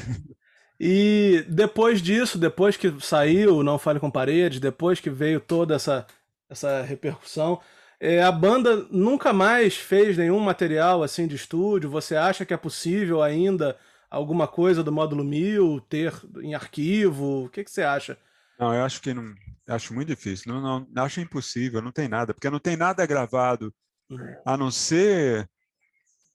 E 0.78 1.44
depois 1.48 2.02
disso, 2.02 2.38
depois 2.38 2.76
que 2.76 2.94
saiu 3.00 3.62
Não 3.62 3.78
Fale 3.78 3.98
com 3.98 4.10
Paredes, 4.10 4.60
depois 4.60 5.00
que 5.00 5.08
veio 5.08 5.40
toda 5.40 5.74
essa, 5.74 6.06
essa 6.50 6.82
repercussão, 6.82 7.60
é, 7.98 8.22
a 8.22 8.30
banda 8.30 8.86
nunca 8.90 9.32
mais 9.32 9.74
fez 9.74 10.16
nenhum 10.18 10.38
material 10.38 11.02
assim 11.02 11.26
de 11.26 11.34
estúdio. 11.34 11.88
Você 11.90 12.14
acha 12.14 12.44
que 12.44 12.52
é 12.52 12.58
possível 12.58 13.22
ainda 13.22 13.76
alguma 14.16 14.48
coisa 14.48 14.82
do 14.82 14.90
módulo 14.90 15.22
1000 15.22 15.80
ter 15.82 16.12
em 16.42 16.54
arquivo? 16.54 17.44
O 17.44 17.48
que, 17.50 17.62
que 17.62 17.70
você 17.70 17.82
acha? 17.82 18.18
Não, 18.58 18.74
eu 18.74 18.82
acho 18.84 19.00
que 19.00 19.12
não. 19.12 19.34
Acho 19.68 19.92
muito 19.92 20.08
difícil. 20.08 20.52
Não, 20.52 20.86
não, 20.88 21.02
acho 21.02 21.20
impossível, 21.20 21.82
não 21.82 21.92
tem 21.92 22.08
nada, 22.08 22.32
porque 22.32 22.48
não 22.48 22.58
tem 22.58 22.76
nada 22.76 23.04
gravado, 23.04 23.74
uhum. 24.08 24.36
a 24.44 24.56
não 24.56 24.70
ser 24.70 25.48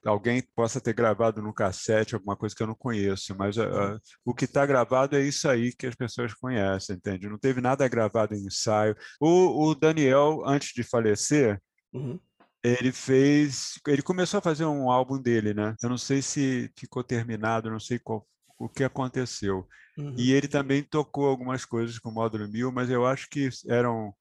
alguém 0.03 0.41
possa 0.55 0.81
ter 0.81 0.93
gravado 0.93 1.43
no 1.43 1.53
cassete 1.53 2.15
alguma 2.15 2.35
coisa 2.35 2.55
que 2.55 2.63
eu 2.63 2.67
não 2.67 2.73
conheço, 2.73 3.35
mas 3.37 3.55
uh, 3.57 3.99
o 4.25 4.33
que 4.33 4.45
está 4.45 4.65
gravado 4.65 5.15
é 5.15 5.21
isso 5.21 5.47
aí 5.47 5.71
que 5.71 5.85
as 5.85 5.93
pessoas 5.93 6.33
conhecem, 6.33 6.95
entende? 6.95 7.29
Não 7.29 7.37
teve 7.37 7.61
nada 7.61 7.87
gravado 7.87 8.33
em 8.33 8.47
ensaio. 8.47 8.95
O, 9.19 9.69
o 9.69 9.75
Daniel, 9.75 10.41
antes 10.43 10.73
de 10.73 10.83
falecer, 10.83 11.61
uhum 11.93 12.19
ele 12.63 12.91
fez, 12.91 13.79
ele 13.87 14.01
começou 14.01 14.37
a 14.37 14.41
fazer 14.41 14.65
um 14.65 14.89
álbum 14.89 15.19
dele, 15.19 15.53
né? 15.53 15.75
Eu 15.81 15.89
não 15.89 15.97
sei 15.97 16.21
se 16.21 16.71
ficou 16.77 17.03
terminado, 17.03 17.71
não 17.71 17.79
sei 17.79 17.97
qual, 17.97 18.27
o 18.59 18.69
que 18.69 18.83
aconteceu. 18.83 19.67
Uhum. 19.97 20.13
E 20.17 20.31
ele 20.31 20.47
também 20.47 20.83
tocou 20.83 21.27
algumas 21.27 21.65
coisas 21.65 21.97
com 21.97 22.09
o 22.09 22.13
Módulo 22.13 22.47
1000, 22.47 22.71
mas 22.71 22.89
eu 22.89 23.05
acho 23.05 23.29
que 23.29 23.49
eram 23.67 24.13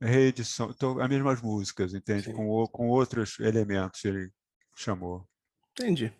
reedição, 0.00 0.74
as 1.00 1.08
mesmas 1.08 1.40
músicas, 1.40 1.94
entende? 1.94 2.32
Com, 2.32 2.66
com 2.66 2.88
outros 2.88 3.38
elementos 3.38 4.04
ele 4.04 4.30
chamou. 4.74 5.26
Entendi. 5.72 6.12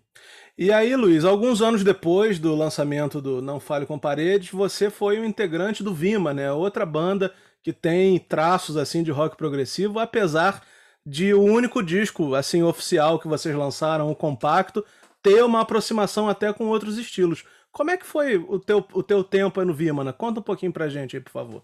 E 0.56 0.72
aí, 0.72 0.94
Luiz, 0.96 1.24
alguns 1.24 1.60
anos 1.60 1.84
depois 1.84 2.38
do 2.38 2.54
lançamento 2.54 3.20
do 3.20 3.42
Não 3.42 3.60
Fale 3.60 3.84
com 3.84 3.98
Paredes, 3.98 4.50
você 4.50 4.88
foi 4.88 5.20
um 5.20 5.24
integrante 5.24 5.82
do 5.82 5.94
Vima, 5.94 6.32
né? 6.32 6.50
Outra 6.52 6.86
banda 6.86 7.34
que 7.62 7.72
tem 7.72 8.18
traços 8.18 8.76
assim 8.76 9.02
de 9.02 9.10
rock 9.10 9.36
progressivo, 9.36 9.98
apesar 9.98 10.62
de 11.06 11.32
o 11.32 11.42
único 11.42 11.82
disco 11.82 12.34
assim 12.34 12.64
oficial 12.64 13.20
que 13.20 13.28
vocês 13.28 13.54
lançaram, 13.54 14.10
o 14.10 14.16
compacto, 14.16 14.84
ter 15.22 15.44
uma 15.44 15.60
aproximação 15.60 16.28
até 16.28 16.52
com 16.52 16.66
outros 16.66 16.98
estilos. 16.98 17.44
Como 17.70 17.90
é 17.90 17.96
que 17.96 18.04
foi 18.04 18.36
o 18.36 18.58
teu, 18.58 18.84
o 18.92 19.02
teu 19.02 19.22
tempo 19.22 19.60
aí 19.60 19.66
no 19.66 19.74
Vimana? 19.74 20.12
Conta 20.12 20.40
um 20.40 20.42
pouquinho 20.42 20.72
pra 20.72 20.88
gente 20.88 21.16
aí, 21.16 21.22
por 21.22 21.30
favor. 21.30 21.62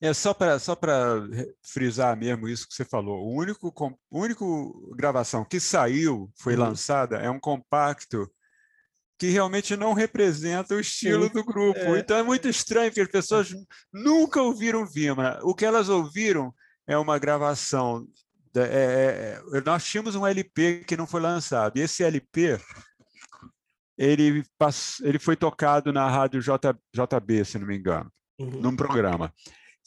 É 0.00 0.12
só 0.12 0.34
para 0.34 0.58
só 0.58 0.76
frisar 1.62 2.16
mesmo 2.16 2.48
isso 2.48 2.66
que 2.66 2.74
você 2.74 2.84
falou. 2.84 3.24
O 3.24 3.34
único, 3.34 3.72
o 4.10 4.20
único 4.20 4.94
gravação 4.96 5.44
que 5.44 5.60
saiu, 5.60 6.30
foi 6.36 6.54
uhum. 6.54 6.60
lançada, 6.60 7.16
é 7.16 7.30
um 7.30 7.40
compacto 7.40 8.30
que 9.18 9.28
realmente 9.28 9.76
não 9.76 9.92
representa 9.92 10.74
o 10.74 10.80
estilo 10.80 11.28
Sim. 11.28 11.32
do 11.32 11.44
grupo. 11.44 11.78
É. 11.78 11.98
Então 12.00 12.16
é 12.16 12.22
muito 12.22 12.48
estranho, 12.48 12.90
porque 12.90 13.00
as 13.00 13.08
pessoas 13.08 13.54
nunca 13.92 14.42
ouviram 14.42 14.84
Vimana. 14.86 15.38
O 15.42 15.54
que 15.54 15.64
elas 15.64 15.88
ouviram 15.88 16.52
é 16.86 16.98
uma 16.98 17.18
gravação. 17.18 18.06
É, 18.56 19.40
é, 19.52 19.58
é, 19.58 19.60
nós 19.62 19.84
tínhamos 19.84 20.14
um 20.14 20.26
LP 20.26 20.84
que 20.86 20.96
não 20.96 21.06
foi 21.06 21.20
lançado. 21.20 21.76
E 21.76 21.80
esse 21.80 22.04
LP 22.04 22.58
ele, 23.96 24.44
passou, 24.58 25.06
ele 25.06 25.18
foi 25.18 25.36
tocado 25.36 25.92
na 25.92 26.08
rádio 26.08 26.40
J, 26.40 26.76
JB, 26.92 27.44
se 27.44 27.58
não 27.58 27.66
me 27.66 27.76
engano, 27.76 28.10
uhum. 28.38 28.60
num 28.60 28.76
programa. 28.76 29.32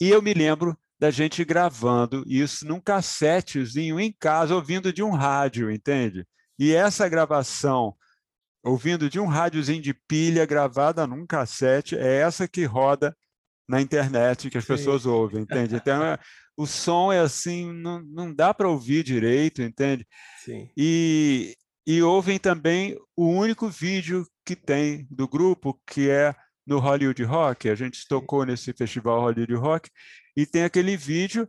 E 0.00 0.08
eu 0.08 0.22
me 0.22 0.32
lembro 0.32 0.76
da 0.98 1.10
gente 1.10 1.44
gravando 1.44 2.24
isso 2.26 2.66
num 2.66 2.80
cassetezinho 2.80 4.00
em 4.00 4.12
casa, 4.12 4.54
ouvindo 4.54 4.92
de 4.92 5.02
um 5.02 5.10
rádio, 5.10 5.70
entende? 5.70 6.26
E 6.58 6.74
essa 6.74 7.08
gravação, 7.08 7.94
ouvindo 8.64 9.08
de 9.08 9.20
um 9.20 9.26
rádiozinho 9.26 9.80
de 9.80 9.94
pilha 9.94 10.44
gravada 10.44 11.06
num 11.06 11.24
cassete, 11.26 11.96
é 11.96 12.20
essa 12.20 12.48
que 12.48 12.64
roda 12.64 13.16
na 13.68 13.80
internet, 13.80 14.50
que 14.50 14.58
as 14.58 14.64
Sim. 14.64 14.74
pessoas 14.74 15.06
ouvem, 15.06 15.42
entende? 15.42 15.76
Então, 15.76 16.02
é, 16.02 16.18
o 16.58 16.66
som 16.66 17.12
é 17.12 17.20
assim, 17.20 17.72
não, 17.72 18.02
não 18.02 18.34
dá 18.34 18.52
para 18.52 18.68
ouvir 18.68 19.04
direito, 19.04 19.62
entende? 19.62 20.04
Sim. 20.44 20.68
E, 20.76 21.56
e 21.86 22.02
ouvem 22.02 22.36
também 22.36 22.98
o 23.16 23.28
único 23.28 23.68
vídeo 23.68 24.26
que 24.44 24.56
tem 24.56 25.06
do 25.08 25.28
grupo, 25.28 25.80
que 25.86 26.10
é 26.10 26.34
no 26.66 26.80
Hollywood 26.80 27.22
Rock. 27.22 27.68
A 27.68 27.76
gente 27.76 28.08
tocou 28.08 28.44
nesse 28.44 28.72
festival 28.72 29.20
Hollywood 29.20 29.54
Rock 29.54 29.88
e 30.36 30.44
tem 30.44 30.64
aquele 30.64 30.96
vídeo 30.96 31.48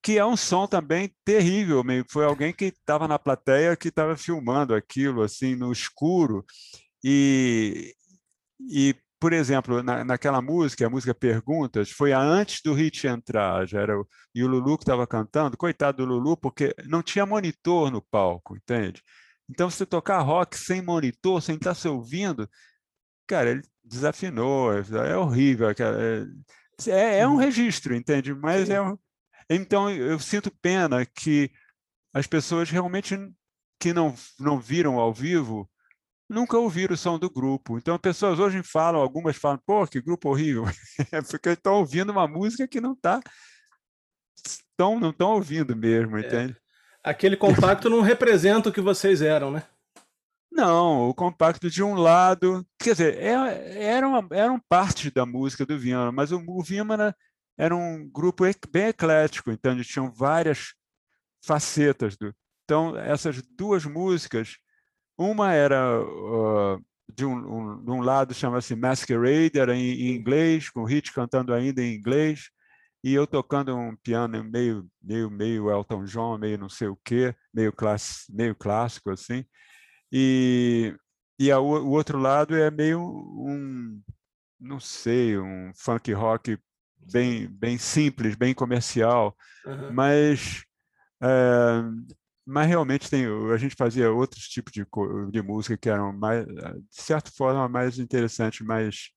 que 0.00 0.18
é 0.18 0.24
um 0.24 0.36
som 0.36 0.68
também 0.68 1.12
terrível. 1.24 1.82
Foi 2.08 2.24
alguém 2.24 2.52
que 2.52 2.66
estava 2.66 3.08
na 3.08 3.18
plateia 3.18 3.76
que 3.76 3.88
estava 3.88 4.16
filmando 4.16 4.72
aquilo 4.72 5.22
assim 5.22 5.56
no 5.56 5.72
escuro 5.72 6.44
e, 7.02 7.92
e 8.70 8.94
por 9.24 9.32
exemplo, 9.32 9.82
na, 9.82 10.04
naquela 10.04 10.42
música, 10.42 10.86
a 10.86 10.90
música 10.90 11.14
Perguntas, 11.14 11.90
foi 11.90 12.12
a 12.12 12.20
antes 12.20 12.60
do 12.62 12.74
hit 12.74 13.06
entrar, 13.06 13.66
já 13.66 13.80
era 13.80 13.98
o, 13.98 14.06
e 14.34 14.44
o 14.44 14.46
Lulu 14.46 14.76
que 14.76 14.82
estava 14.82 15.06
cantando, 15.06 15.56
coitado 15.56 15.96
do 15.96 16.12
Lulu, 16.12 16.36
porque 16.36 16.74
não 16.84 17.02
tinha 17.02 17.24
monitor 17.24 17.90
no 17.90 18.02
palco, 18.02 18.54
entende? 18.54 19.02
Então, 19.48 19.70
se 19.70 19.86
tocar 19.86 20.18
rock 20.18 20.58
sem 20.58 20.82
monitor, 20.82 21.40
sem 21.40 21.54
estar 21.54 21.74
se 21.74 21.88
ouvindo, 21.88 22.46
cara, 23.26 23.52
ele 23.52 23.62
desafinou, 23.82 24.74
é, 24.74 24.82
é 25.10 25.16
horrível. 25.16 25.70
É, 25.70 26.90
é, 26.90 27.18
é 27.20 27.26
um 27.26 27.36
registro, 27.36 27.96
entende? 27.96 28.34
Mas 28.34 28.68
é 28.68 28.78
um... 28.78 28.98
Então, 29.48 29.88
eu 29.88 30.18
sinto 30.18 30.54
pena 30.60 31.06
que 31.06 31.50
as 32.12 32.26
pessoas 32.26 32.68
realmente 32.68 33.16
que 33.80 33.94
não, 33.94 34.14
não 34.38 34.60
viram 34.60 34.98
ao 34.98 35.14
vivo 35.14 35.66
nunca 36.28 36.58
ouviram 36.58 36.94
o 36.94 36.98
som 36.98 37.18
do 37.18 37.30
grupo. 37.30 37.78
Então, 37.78 37.94
as 37.94 38.00
pessoas 38.00 38.38
hoje 38.38 38.62
falam, 38.62 39.00
algumas 39.00 39.36
falam, 39.36 39.60
pô, 39.64 39.86
que 39.86 40.00
grupo 40.00 40.28
horrível. 40.28 40.64
É 41.12 41.20
porque 41.22 41.50
estão 41.50 41.74
ouvindo 41.74 42.10
uma 42.10 42.26
música 42.26 42.66
que 42.66 42.80
não 42.80 42.92
está. 42.92 43.20
não 44.78 45.10
estão 45.10 45.32
ouvindo 45.32 45.76
mesmo, 45.76 46.16
é. 46.16 46.20
entende? 46.20 46.56
Aquele 47.02 47.36
compacto 47.36 47.90
não 47.90 48.00
representa 48.00 48.68
o 48.68 48.72
que 48.72 48.80
vocês 48.80 49.20
eram, 49.20 49.50
né? 49.50 49.62
Não, 50.50 51.08
o 51.08 51.14
compacto 51.14 51.68
de 51.68 51.82
um 51.82 51.94
lado, 51.94 52.64
quer 52.78 52.92
dizer, 52.92 53.18
é, 53.18 53.84
era 53.84 54.06
uma, 54.06 54.24
eram 54.30 54.60
parte 54.68 55.10
da 55.10 55.26
música 55.26 55.66
do 55.66 55.76
Vimana, 55.76 56.12
mas 56.12 56.30
o, 56.30 56.42
o 56.46 56.62
Vimana 56.62 57.14
era 57.58 57.74
um 57.74 58.08
grupo 58.08 58.44
bem 58.70 58.86
eclético, 58.86 59.50
então 59.50 59.72
eles 59.72 59.86
tinham 59.86 60.12
várias 60.12 60.72
facetas. 61.44 62.16
Do, 62.16 62.32
então, 62.64 62.96
essas 62.96 63.42
duas 63.42 63.84
músicas, 63.84 64.56
uma 65.16 65.52
era 65.52 66.00
uh, 66.00 66.84
de, 67.12 67.24
um, 67.24 67.36
um, 67.36 67.84
de 67.84 67.90
um 67.90 68.00
lado 68.00 68.34
chama-se 68.34 68.74
Masquerade, 68.74 69.58
era 69.58 69.74
em, 69.74 69.82
em 69.82 70.14
inglês, 70.16 70.70
com 70.70 70.82
o 70.82 70.84
Hit 70.84 71.12
cantando 71.12 71.52
ainda 71.52 71.82
em 71.82 71.94
inglês, 71.94 72.50
e 73.02 73.12
eu 73.12 73.26
tocando 73.26 73.76
um 73.76 73.94
piano 73.96 74.42
meio 74.42 74.86
meio 75.02 75.30
meio 75.30 75.70
Elton 75.70 76.04
John, 76.04 76.38
meio 76.38 76.58
não 76.58 76.68
sei 76.68 76.88
o 76.88 76.98
quê, 77.04 77.34
meio 77.52 77.72
class, 77.72 78.24
meio 78.30 78.54
clássico 78.54 79.10
assim. 79.10 79.44
E 80.10 80.94
e 81.38 81.50
a, 81.50 81.58
o 81.58 81.90
outro 81.90 82.18
lado 82.18 82.56
é 82.56 82.70
meio 82.70 83.00
um 83.00 84.00
não 84.58 84.80
sei, 84.80 85.38
um 85.38 85.72
funk 85.76 86.12
rock 86.12 86.58
bem 87.12 87.46
bem 87.48 87.76
simples, 87.76 88.34
bem 88.34 88.54
comercial, 88.54 89.36
uhum. 89.66 89.92
mas 89.92 90.64
é, 91.22 91.82
mas 92.46 92.68
realmente 92.68 93.08
tem 93.08 93.26
a 93.52 93.56
gente 93.56 93.74
fazia 93.76 94.10
outros 94.12 94.48
tipos 94.48 94.72
de, 94.72 94.86
de 95.30 95.42
música 95.42 95.76
que 95.76 95.88
eram 95.88 96.12
mais 96.12 96.46
de 96.46 96.84
certa 96.90 97.30
forma 97.30 97.68
mais 97.68 97.98
interessantes, 97.98 98.66
mais 98.66 99.10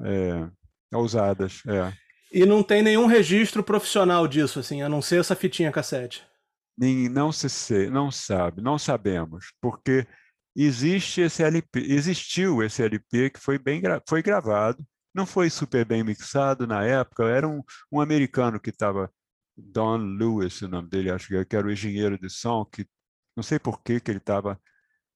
é, 0.00 0.48
ousadas, 0.92 1.62
é. 1.66 1.92
E 2.32 2.44
não 2.44 2.62
tem 2.62 2.82
nenhum 2.82 3.06
registro 3.06 3.62
profissional 3.62 4.26
disso, 4.26 4.58
assim, 4.58 4.82
a 4.82 4.88
não 4.88 5.00
ser 5.00 5.20
essa 5.20 5.36
fitinha 5.36 5.72
cassete. 5.72 6.26
Não 7.10 7.32
se 7.32 7.88
não 7.88 8.10
sabe, 8.10 8.60
não 8.60 8.78
sabemos, 8.78 9.46
porque 9.60 10.06
existe 10.54 11.22
esse 11.22 11.42
LP, 11.42 11.80
existiu 11.80 12.62
esse 12.62 12.82
LP 12.82 13.30
que 13.30 13.40
foi 13.40 13.58
bem 13.58 13.80
foi 14.06 14.22
gravado, 14.22 14.84
não 15.14 15.24
foi 15.24 15.48
super 15.48 15.86
bem 15.86 16.04
mixado 16.04 16.66
na 16.66 16.84
época, 16.84 17.24
era 17.24 17.48
um, 17.48 17.62
um 17.90 18.00
americano 18.00 18.60
que 18.60 18.68
estava 18.68 19.10
Don 19.56 19.96
Lewis, 19.96 20.60
o 20.62 20.68
nome 20.68 20.88
dele, 20.88 21.10
acho 21.10 21.28
que 21.46 21.56
era 21.56 21.66
o 21.66 21.70
engenheiro 21.70 22.18
de 22.18 22.28
som, 22.28 22.64
que 22.64 22.86
não 23.34 23.42
sei 23.42 23.58
por 23.58 23.82
que 23.82 24.00
que 24.00 24.10
ele 24.10 24.18
estava 24.18 24.60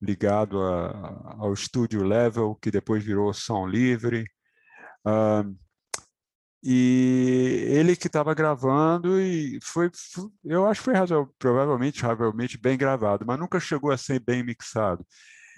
ligado 0.01 0.61
a, 0.63 1.37
ao 1.39 1.53
estúdio 1.53 2.03
Level, 2.03 2.55
que 2.57 2.71
depois 2.71 3.05
virou 3.05 3.33
Som 3.35 3.67
Livre. 3.67 4.25
Uh, 5.07 5.57
e 6.63 7.65
ele 7.71 7.97
que 7.97 8.07
estava 8.07 8.35
gravando 8.35 9.19
e 9.19 9.59
foi, 9.63 9.91
eu 10.45 10.67
acho 10.67 10.81
que 10.81 10.85
foi 10.85 10.95
razoável, 10.95 11.35
provavelmente 11.39 12.03
razoavelmente 12.03 12.59
bem 12.59 12.77
gravado, 12.77 13.25
mas 13.27 13.39
nunca 13.39 13.59
chegou 13.59 13.91
a 13.91 13.97
ser 13.97 14.21
bem 14.21 14.43
mixado. 14.43 15.05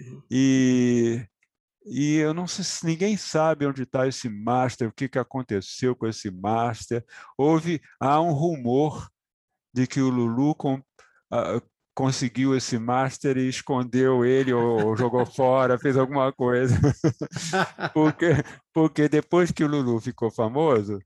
Uhum. 0.01 0.23
E, 0.31 1.25
e 1.85 2.15
eu 2.17 2.33
não 2.33 2.47
sei 2.47 2.63
se 2.63 2.85
ninguém 2.85 3.17
sabe 3.17 3.65
onde 3.65 3.83
está 3.83 4.07
esse 4.07 4.29
master, 4.29 4.87
o 4.87 4.93
que, 4.93 5.09
que 5.09 5.19
aconteceu 5.19 5.95
com 5.95 6.07
esse 6.07 6.31
master. 6.31 7.03
Houve, 7.37 7.81
há 7.99 8.21
um 8.21 8.31
rumor 8.31 9.09
de 9.73 9.87
que 9.87 9.99
o 10.01 10.09
Lulu 10.09 10.55
com, 10.55 10.75
uh, 10.75 11.61
conseguiu 11.93 12.55
esse 12.55 12.77
master 12.77 13.37
e 13.37 13.49
escondeu 13.49 14.23
ele 14.23 14.53
ou, 14.53 14.87
ou 14.87 14.95
jogou 14.95 15.25
fora, 15.25 15.79
fez 15.79 15.97
alguma 15.97 16.31
coisa. 16.31 16.75
porque, 17.93 18.27
porque 18.73 19.09
depois 19.09 19.51
que 19.51 19.63
o 19.63 19.67
Lulu 19.67 19.99
ficou 19.99 20.31
famoso, 20.31 20.99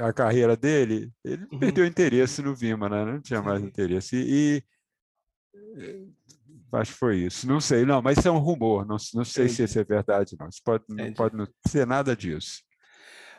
a 0.00 0.12
carreira 0.12 0.56
dele, 0.56 1.12
ele 1.24 1.46
uhum. 1.52 1.58
perdeu 1.58 1.84
interesse 1.84 2.40
no 2.40 2.54
Vima, 2.54 2.88
né? 2.88 3.04
não 3.04 3.20
tinha 3.20 3.42
mais 3.42 3.62
interesse. 3.62 4.16
E, 4.16 4.62
e, 5.76 6.08
acho 6.76 6.92
que 6.92 6.98
foi 6.98 7.16
isso. 7.18 7.46
Não 7.46 7.60
sei, 7.60 7.84
não, 7.84 8.00
mas 8.02 8.18
isso 8.18 8.28
é 8.28 8.30
um 8.30 8.38
rumor, 8.38 8.86
não, 8.86 8.96
não 9.14 9.24
sei 9.24 9.44
Entendi. 9.44 9.56
se 9.56 9.62
isso 9.64 9.78
é 9.78 9.84
verdade, 9.84 10.36
não. 10.38 10.48
Isso 10.48 10.60
pode, 10.64 10.84
não 10.88 11.12
pode 11.12 11.36
não 11.36 11.46
ser 11.66 11.86
nada 11.86 12.14
disso. 12.16 12.66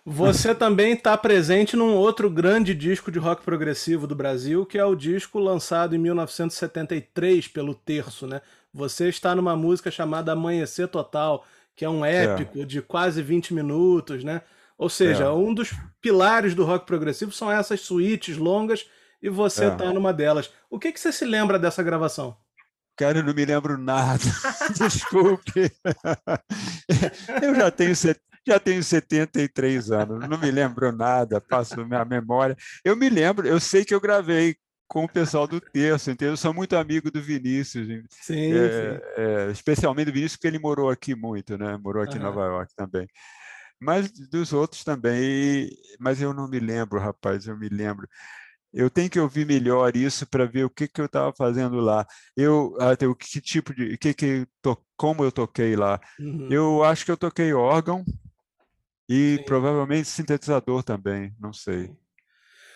Você 0.09 0.55
também 0.55 0.93
está 0.93 1.17
presente 1.17 1.75
num 1.75 1.93
outro 1.93 2.29
grande 2.29 2.73
disco 2.73 3.11
de 3.11 3.19
rock 3.19 3.43
progressivo 3.43 4.07
do 4.07 4.15
Brasil, 4.15 4.65
que 4.65 4.77
é 4.77 4.85
o 4.85 4.95
disco 4.95 5.37
lançado 5.37 5.93
em 5.95 5.99
1973 5.99 7.49
pelo 7.49 7.75
Terço, 7.75 8.25
né? 8.25 8.41
Você 8.73 9.09
está 9.09 9.35
numa 9.35 9.53
música 9.53 9.91
chamada 9.91 10.31
Amanhecer 10.31 10.87
Total, 10.87 11.45
que 11.75 11.83
é 11.83 11.89
um 11.89 12.05
épico 12.05 12.61
é. 12.61 12.65
de 12.65 12.81
quase 12.81 13.21
20 13.21 13.53
minutos, 13.53 14.23
né? 14.23 14.43
Ou 14.77 14.87
seja, 14.87 15.25
é. 15.25 15.29
um 15.29 15.53
dos 15.53 15.73
pilares 15.99 16.55
do 16.55 16.63
rock 16.63 16.85
progressivo 16.85 17.33
são 17.33 17.51
essas 17.51 17.81
suítes 17.81 18.37
longas 18.37 18.85
e 19.21 19.27
você 19.27 19.65
está 19.65 19.85
é. 19.85 19.93
numa 19.93 20.13
delas. 20.13 20.49
O 20.69 20.79
que, 20.79 20.93
que 20.93 20.99
você 21.01 21.11
se 21.11 21.25
lembra 21.25 21.59
dessa 21.59 21.83
gravação? 21.83 22.37
Cara, 22.97 23.19
eu 23.19 23.23
não 23.23 23.33
me 23.33 23.45
lembro 23.45 23.77
nada. 23.77 24.23
Desculpe. 24.77 25.71
eu 27.41 27.55
já 27.55 27.71
tenho 27.71 27.93
já 28.47 28.59
tenho 28.59 28.81
73 28.81 29.91
anos, 29.91 30.29
não 30.29 30.37
me 30.37 30.49
lembro 30.49 30.89
nada, 30.93 31.41
passo 31.41 31.85
minha 31.85 32.05
memória. 32.05 32.55
Eu 32.83 32.95
me 32.95 33.09
lembro, 33.09 33.45
eu 33.45 33.59
sei 33.59 33.83
que 33.83 33.93
eu 33.93 33.99
gravei 33.99 34.55
com 34.87 35.03
o 35.03 35.09
pessoal 35.09 35.45
do 35.45 35.59
Terço, 35.59 36.09
entendeu? 36.09 36.31
Eu 36.33 36.37
sou 36.37 36.53
muito 36.53 36.77
amigo 36.77 37.11
do 37.11 37.21
Vinícius, 37.21 37.87
sim, 38.09 38.53
é, 38.53 38.69
sim. 38.69 39.01
É, 39.17 39.51
especialmente 39.51 40.05
do 40.05 40.13
Vinícius, 40.13 40.37
porque 40.37 40.47
ele 40.47 40.59
morou 40.59 40.89
aqui 40.89 41.13
muito, 41.13 41.57
né? 41.57 41.77
Morou 41.77 42.01
aqui 42.01 42.13
uhum. 42.13 42.21
em 42.21 42.23
Nova 42.23 42.45
York 42.45 42.73
também. 42.73 43.05
Mas 43.79 44.09
dos 44.11 44.53
outros 44.53 44.83
também, 44.83 45.69
mas 45.99 46.21
eu 46.21 46.33
não 46.33 46.47
me 46.47 46.59
lembro, 46.59 46.99
rapaz, 46.99 47.47
eu 47.47 47.57
me 47.57 47.67
lembro. 47.67 48.07
Eu 48.73 48.89
tenho 48.89 49.09
que 49.09 49.19
ouvir 49.19 49.45
melhor 49.45 49.95
isso 49.95 50.25
para 50.27 50.45
ver 50.45 50.65
o 50.65 50.69
que, 50.69 50.87
que 50.87 50.99
eu 50.99 51.05
estava 51.05 51.33
fazendo 51.35 51.79
lá. 51.79 52.05
Eu, 52.35 52.75
até 52.79 53.07
o 53.07 53.15
que 53.15 53.41
tipo 53.41 53.73
de, 53.73 53.97
que 53.97 54.13
que 54.13 54.47
to, 54.61 54.77
como 54.95 55.23
eu 55.23 55.31
toquei 55.31 55.75
lá. 55.75 55.99
Uhum. 56.19 56.49
Eu 56.51 56.83
acho 56.83 57.05
que 57.05 57.11
eu 57.11 57.17
toquei 57.17 57.53
órgão 57.53 58.03
e 59.09 59.37
Sim. 59.37 59.43
provavelmente 59.45 60.07
sintetizador 60.07 60.83
também, 60.83 61.33
não 61.39 61.53
sei. 61.53 61.91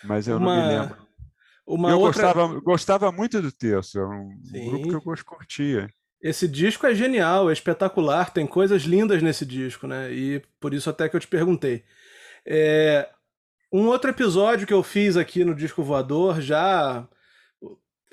Mas 0.04 0.26
eu 0.26 0.38
Uma... 0.38 0.56
não 0.56 0.62
me 0.62 0.68
lembro. 0.68 1.02
Uma 1.66 1.90
eu 1.90 2.00
outra... 2.00 2.32
gostava, 2.32 2.60
gostava 2.60 3.12
muito 3.12 3.40
do 3.40 3.52
texto, 3.52 3.98
é 3.98 4.06
um, 4.06 4.34
um 4.54 4.70
grupo 4.70 4.88
que 4.88 5.20
eu 5.20 5.24
curtia. 5.24 5.88
Esse 6.20 6.46
disco 6.46 6.86
é 6.86 6.94
genial, 6.94 7.50
é 7.50 7.52
espetacular, 7.52 8.30
tem 8.32 8.46
coisas 8.46 8.82
lindas 8.82 9.22
nesse 9.22 9.44
disco, 9.44 9.86
né? 9.86 10.12
E 10.12 10.42
por 10.60 10.72
isso 10.72 10.88
até 10.88 11.08
que 11.08 11.16
eu 11.16 11.20
te 11.20 11.26
perguntei. 11.26 11.84
É... 12.46 13.08
Um 13.72 13.86
outro 13.86 14.10
episódio 14.10 14.66
que 14.66 14.74
eu 14.74 14.82
fiz 14.82 15.16
aqui 15.16 15.44
no 15.44 15.54
Disco 15.54 15.82
Voador, 15.82 16.42
já 16.42 17.08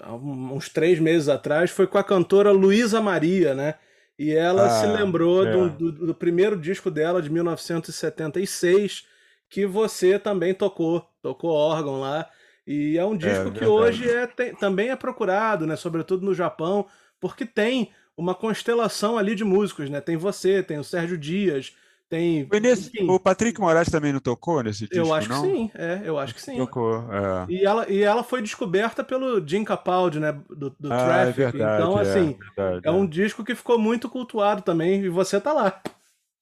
há 0.02 0.16
uns 0.16 0.70
três 0.70 1.00
meses 1.00 1.28
atrás, 1.28 1.70
foi 1.70 1.86
com 1.86 1.98
a 1.98 2.04
cantora 2.04 2.52
Luísa 2.52 3.02
Maria, 3.02 3.54
né? 3.54 3.76
E 4.18 4.34
ela 4.34 4.66
ah, 4.66 4.70
se 4.70 4.86
lembrou 4.86 5.46
é. 5.46 5.52
do, 5.52 5.70
do, 5.70 5.92
do 6.08 6.16
primeiro 6.16 6.58
disco 6.58 6.90
dela, 6.90 7.22
de 7.22 7.30
1976, 7.30 9.06
que 9.50 9.66
você 9.66 10.18
também 10.18 10.54
tocou, 10.54 11.06
tocou 11.22 11.52
órgão 11.52 12.00
lá. 12.00 12.30
E 12.66 12.98
é 12.98 13.04
um 13.04 13.18
disco 13.18 13.50
é, 13.50 13.52
que 13.52 13.66
hoje 13.66 14.10
é, 14.10 14.28
tem, 14.28 14.56
também 14.56 14.90
é 14.90 14.96
procurado, 14.96 15.68
né? 15.68 15.76
Sobretudo 15.76 16.26
no 16.26 16.34
Japão, 16.34 16.86
porque 17.20 17.46
tem 17.46 17.92
uma 18.16 18.36
constelação 18.36 19.18
ali 19.18 19.36
de 19.36 19.44
músicos, 19.44 19.90
né? 19.90 20.00
Tem 20.00 20.16
você, 20.16 20.64
tem 20.64 20.78
o 20.78 20.84
Sérgio 20.84 21.18
Dias, 21.18 21.76
tem. 22.10 22.48
Nesse, 22.62 22.92
o 23.04 23.20
Patrick 23.20 23.62
Moraes 23.62 23.90
também 23.90 24.12
não 24.12 24.20
tocou 24.20 24.64
nesse 24.64 24.88
disco? 24.88 24.96
Eu 24.96 25.14
acho 25.14 25.30
não? 25.30 25.44
que 25.44 25.48
sim, 25.48 25.72
é, 25.76 26.02
eu 26.04 26.18
acho 26.18 26.34
que 26.34 26.42
sim. 26.42 26.58
Tocou, 26.58 27.06
é. 27.14 27.46
E 27.48 27.64
ela, 27.64 27.90
e 27.90 28.02
ela 28.02 28.24
foi 28.24 28.42
descoberta 28.42 29.04
pelo 29.04 29.46
Jim 29.48 29.64
Capaldi, 29.64 30.20
né? 30.20 30.32
Do, 30.50 30.76
do 30.80 30.92
ah, 30.92 30.96
é 30.96 31.06
Traffic. 31.06 31.42
É 31.42 31.52
verdade, 31.52 31.82
então, 31.82 31.98
assim, 31.98 32.38
é, 32.58 32.64
verdade, 32.64 32.88
é 32.88 32.92
um 32.92 33.06
disco 33.06 33.44
que 33.44 33.54
ficou 33.54 33.78
muito 33.78 34.10
cultuado 34.10 34.64
também, 34.64 35.02
e 35.02 35.10
você 35.10 35.40
tá 35.40 35.54
lá. 35.54 35.82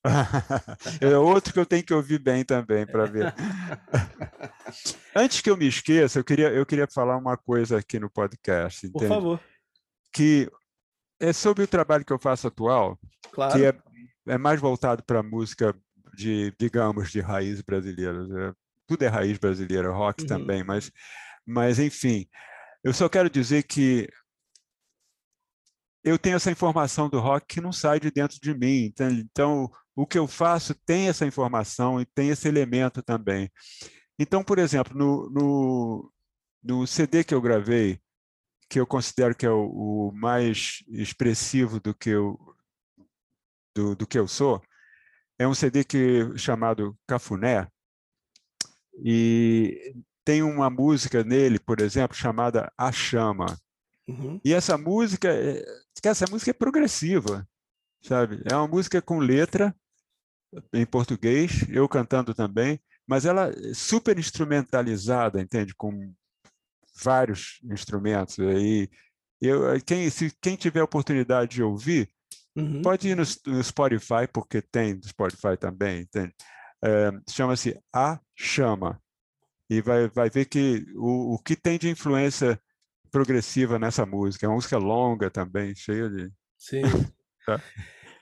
é 1.01 1.17
outro 1.17 1.51
que 1.51 1.59
eu 1.59 1.65
tenho 1.65 1.83
que 1.83 1.93
ouvir 1.93 2.19
bem 2.19 2.45
também 2.45 2.85
para 2.85 3.05
ver. 3.05 3.35
Antes 5.13 5.41
que 5.41 5.49
eu 5.49 5.57
me 5.57 5.67
esqueça, 5.67 6.19
eu 6.19 6.23
queria, 6.23 6.49
eu 6.49 6.65
queria 6.65 6.87
falar 6.87 7.17
uma 7.17 7.35
coisa 7.35 7.77
aqui 7.77 7.99
no 7.99 8.09
podcast. 8.09 8.87
Entende? 8.87 9.05
Por 9.05 9.07
favor. 9.07 9.39
Que 10.13 10.49
é 11.19 11.33
sobre 11.33 11.63
o 11.63 11.67
trabalho 11.67 12.05
que 12.05 12.13
eu 12.13 12.19
faço 12.19 12.47
atual, 12.47 12.97
claro. 13.31 13.53
que 13.53 13.65
é, 13.65 13.75
é 14.27 14.37
mais 14.37 14.59
voltado 14.59 15.03
para 15.03 15.23
música 15.23 15.75
de, 16.15 16.53
digamos, 16.59 17.11
de 17.11 17.19
raiz 17.19 17.61
brasileira. 17.61 18.27
É, 18.49 18.53
tudo 18.85 19.03
é 19.03 19.07
raiz 19.07 19.37
brasileira, 19.37 19.91
rock 19.91 20.21
uhum. 20.21 20.27
também, 20.27 20.63
mas, 20.63 20.91
mas 21.45 21.79
enfim. 21.79 22.27
Eu 22.83 22.93
só 22.93 23.09
quero 23.09 23.29
dizer 23.29 23.63
que 23.63 24.07
eu 26.03 26.17
tenho 26.17 26.37
essa 26.37 26.51
informação 26.51 27.09
do 27.09 27.19
rock 27.19 27.45
que 27.47 27.61
não 27.61 27.73
sai 27.73 27.99
de 27.99 28.09
dentro 28.09 28.39
de 28.41 28.53
mim. 28.53 28.85
Então, 28.85 29.09
então 29.09 29.71
o 29.95 30.05
que 30.05 30.17
eu 30.17 30.27
faço 30.27 30.73
tem 30.73 31.09
essa 31.09 31.25
informação 31.25 31.99
e 31.99 32.05
tem 32.05 32.29
esse 32.29 32.47
elemento 32.47 33.01
também. 33.01 33.51
Então, 34.19 34.43
por 34.43 34.57
exemplo, 34.57 34.97
no, 34.97 35.29
no, 35.29 36.13
no 36.63 36.87
CD 36.87 37.23
que 37.23 37.33
eu 37.33 37.41
gravei, 37.41 37.99
que 38.69 38.79
eu 38.79 38.87
considero 38.87 39.35
que 39.35 39.45
é 39.45 39.49
o, 39.49 39.65
o 39.67 40.11
mais 40.13 40.83
expressivo 40.87 41.79
do 41.79 41.93
que 41.93 42.09
eu, 42.09 42.39
do, 43.77 43.95
do, 43.95 44.07
que 44.07 44.17
eu 44.17 44.27
sou, 44.27 44.61
é 45.37 45.47
um 45.47 45.53
CD 45.53 45.83
que, 45.83 46.35
chamado 46.35 46.97
Cafuné, 47.05 47.67
e 49.05 49.93
tem 50.25 50.41
uma 50.41 50.69
música 50.69 51.23
nele, 51.23 51.59
por 51.59 51.79
exemplo, 51.79 52.17
chamada 52.17 52.71
A 52.75 52.91
Chama. 52.91 53.45
Uhum. 54.07 54.41
E 54.43 54.51
essa 54.51 54.77
música, 54.77 55.29
é, 55.29 55.63
essa 56.03 56.25
música 56.29 56.49
é 56.49 56.53
progressiva, 56.53 57.47
sabe? 58.01 58.41
É 58.51 58.55
uma 58.55 58.67
música 58.67 58.99
com 58.99 59.19
letra, 59.19 59.75
em 60.73 60.85
português, 60.85 61.67
eu 61.69 61.87
cantando 61.87 62.33
também, 62.33 62.79
mas 63.05 63.25
ela 63.25 63.49
é 63.49 63.73
super 63.75 64.17
instrumentalizada, 64.17 65.39
entende? 65.39 65.75
Com 65.75 66.13
vários 67.03 67.59
instrumentos. 67.63 68.39
Aí, 68.39 68.89
eu, 69.39 69.79
quem, 69.85 70.09
se, 70.09 70.35
quem 70.41 70.55
tiver 70.55 70.81
oportunidade 70.81 71.51
de 71.55 71.63
ouvir, 71.63 72.09
uhum. 72.57 72.81
pode 72.81 73.09
ir 73.09 73.15
no, 73.15 73.23
no, 73.45 73.63
Spotify, 73.63 74.27
porque 74.31 74.61
tem 74.61 74.95
no 74.95 75.03
Spotify 75.03 75.57
também, 75.59 76.01
entende? 76.01 76.33
É, 76.83 77.11
Chama-se 77.29 77.79
A 77.93 78.19
Chama. 78.35 78.99
E 79.69 79.81
vai, 79.81 80.07
vai 80.09 80.29
ver 80.29 80.45
que 80.45 80.85
o, 80.95 81.35
o 81.35 81.39
que 81.39 81.55
tem 81.55 81.77
de 81.77 81.89
influência 81.89 82.59
progressiva 83.11 83.79
nessa 83.79 84.05
música. 84.05 84.45
É 84.45 84.49
uma 84.49 84.55
música 84.55 84.77
longa 84.77 85.29
também, 85.29 85.75
cheia 85.75 86.09
de. 86.09 86.31
Sim. 86.57 86.81
tá? 87.45 87.61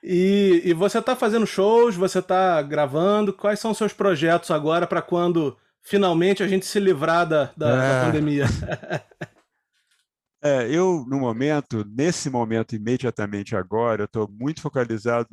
E, 0.04 0.62
e 0.64 0.74
você 0.74 1.00
está 1.00 1.16
fazendo 1.16 1.48
shows, 1.48 1.96
você 1.96 2.20
está 2.20 2.62
gravando. 2.62 3.34
Quais 3.34 3.60
são 3.60 3.72
os 3.72 3.78
seus 3.78 3.94
projetos 3.94 4.52
agora 4.52 4.86
para 4.88 5.02
quando 5.02 5.58
finalmente 5.82 6.44
a 6.44 6.48
gente 6.48 6.66
se 6.66 6.80
livrar 6.80 7.28
da, 7.28 7.52
da, 7.58 7.70
é. 7.70 8.00
da 8.00 8.06
pandemia? 8.06 8.46
É, 10.46 10.70
eu, 10.70 11.04
no 11.08 11.20
momento, 11.20 11.84
nesse 11.86 12.30
momento, 12.30 12.76
imediatamente 12.76 13.56
agora, 13.56 14.04
eu 14.04 14.06
estou 14.06 14.30
muito 14.30 14.62
focalizado 14.62 15.28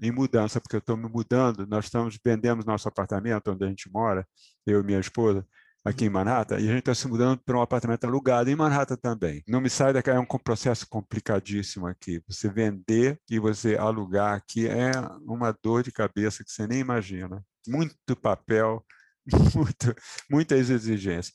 em 0.00 0.10
mudança, 0.10 0.58
porque 0.58 0.76
eu 0.76 0.78
estou 0.80 0.96
me 0.96 1.06
mudando. 1.10 1.66
Nós 1.66 1.84
estamos 1.84 2.18
vendendo 2.24 2.64
nosso 2.64 2.88
apartamento 2.88 3.50
onde 3.50 3.66
a 3.66 3.68
gente 3.68 3.90
mora, 3.92 4.26
eu 4.66 4.80
e 4.80 4.82
minha 4.82 4.98
esposa, 4.98 5.46
aqui 5.84 6.06
em 6.06 6.08
Manhattan, 6.08 6.58
e 6.58 6.64
a 6.64 6.72
gente 6.72 6.78
está 6.78 6.94
se 6.94 7.06
mudando 7.06 7.38
para 7.44 7.58
um 7.58 7.60
apartamento 7.60 8.04
alugado 8.04 8.48
em 8.48 8.56
Manhattan 8.56 8.96
também. 8.96 9.42
Não 9.46 9.60
me 9.60 9.68
sai 9.68 9.92
daqui, 9.92 10.08
é 10.08 10.18
um 10.18 10.24
processo 10.24 10.86
complicadíssimo 10.88 11.86
aqui. 11.86 12.22
Você 12.26 12.48
vender 12.48 13.20
e 13.30 13.38
você 13.38 13.76
alugar 13.76 14.34
aqui 14.34 14.66
é 14.66 14.90
uma 15.26 15.54
dor 15.62 15.82
de 15.82 15.92
cabeça 15.92 16.42
que 16.42 16.50
você 16.50 16.66
nem 16.66 16.78
imagina. 16.80 17.44
Muito 17.68 18.16
papel, 18.16 18.82
muito, 19.54 19.94
muitas 20.30 20.70
exigências. 20.70 21.34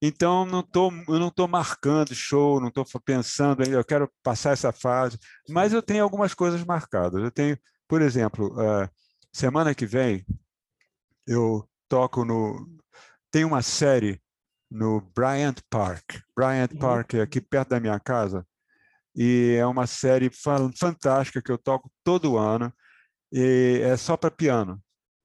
Então, 0.00 0.46
não 0.46 0.62
tô, 0.62 0.90
eu 1.08 1.18
não 1.18 1.28
estou 1.28 1.48
marcando 1.48 2.14
show, 2.14 2.60
não 2.60 2.68
estou 2.68 2.84
pensando 3.04 3.62
ainda, 3.62 3.76
eu 3.76 3.84
quero 3.84 4.10
passar 4.22 4.52
essa 4.52 4.72
fase, 4.72 5.18
mas 5.48 5.72
eu 5.72 5.82
tenho 5.82 6.04
algumas 6.04 6.34
coisas 6.34 6.64
marcadas. 6.64 7.20
Eu 7.20 7.30
tenho, 7.30 7.58
por 7.88 8.00
exemplo, 8.00 8.52
uh, 8.54 8.88
semana 9.32 9.74
que 9.74 9.86
vem, 9.86 10.24
eu 11.26 11.68
toco 11.88 12.24
no, 12.24 12.78
tem 13.30 13.44
uma 13.44 13.60
série 13.60 14.22
no 14.70 15.00
Bryant 15.14 15.56
Park. 15.68 16.20
Bryant 16.36 16.72
uhum. 16.72 16.78
Park 16.78 17.14
é 17.14 17.22
aqui 17.22 17.40
perto 17.40 17.70
da 17.70 17.80
minha 17.80 17.98
casa. 17.98 18.46
E 19.16 19.56
é 19.58 19.66
uma 19.66 19.86
série 19.86 20.30
fantástica 20.30 21.42
que 21.42 21.50
eu 21.50 21.58
toco 21.58 21.90
todo 22.04 22.38
ano. 22.38 22.72
E 23.32 23.80
é 23.82 23.96
só 23.96 24.16
para 24.16 24.30
piano, 24.30 24.80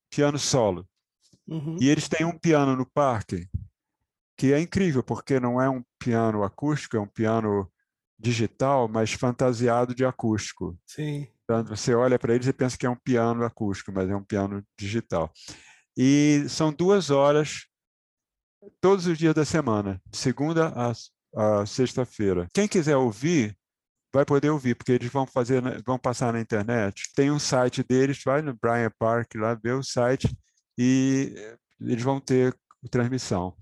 piano 0.09 0.39
solo. 0.39 0.87
Uhum. 1.47 1.77
E 1.79 1.89
eles 1.89 2.07
têm 2.07 2.25
um 2.25 2.37
piano 2.37 2.75
no 2.75 2.89
parque 2.89 3.47
que 4.37 4.53
é 4.53 4.59
incrível, 4.59 5.03
porque 5.03 5.39
não 5.39 5.61
é 5.61 5.69
um 5.69 5.83
piano 5.99 6.43
acústico, 6.43 6.97
é 6.97 6.99
um 6.99 7.07
piano 7.07 7.69
digital, 8.17 8.87
mas 8.87 9.13
fantasiado 9.13 9.93
de 9.93 10.05
acústico. 10.05 10.77
Sim. 10.85 11.27
Então, 11.43 11.63
você 11.63 11.93
olha 11.93 12.17
para 12.17 12.33
eles 12.33 12.47
e 12.47 12.53
pensa 12.53 12.77
que 12.77 12.85
é 12.85 12.89
um 12.89 12.95
piano 12.95 13.43
acústico, 13.43 13.91
mas 13.91 14.09
é 14.09 14.15
um 14.15 14.23
piano 14.23 14.63
digital. 14.77 15.31
E 15.95 16.45
são 16.47 16.71
duas 16.71 17.09
horas 17.09 17.67
todos 18.79 19.05
os 19.07 19.17
dias 19.17 19.35
da 19.35 19.45
semana, 19.45 20.01
de 20.07 20.17
segunda 20.17 20.73
a, 20.75 21.61
a 21.61 21.65
sexta-feira. 21.65 22.47
Quem 22.53 22.67
quiser 22.67 22.95
ouvir, 22.95 23.55
vai 24.13 24.25
poder 24.25 24.49
ouvir, 24.49 24.75
porque 24.75 24.93
eles 24.93 25.11
vão 25.11 25.25
fazer, 25.27 25.61
vão 25.83 25.99
passar 25.99 26.31
na 26.31 26.39
internet. 26.39 27.11
Tem 27.15 27.29
um 27.29 27.39
site 27.39 27.83
deles, 27.83 28.21
vai 28.23 28.41
no 28.41 28.53
Brian 28.53 28.91
Park 28.97 29.35
lá, 29.35 29.53
vê 29.55 29.71
o 29.71 29.83
site 29.83 30.29
e 30.77 31.35
eles 31.81 32.03
vão 32.03 32.19
ter 32.19 32.55
transmissão. 32.89 33.55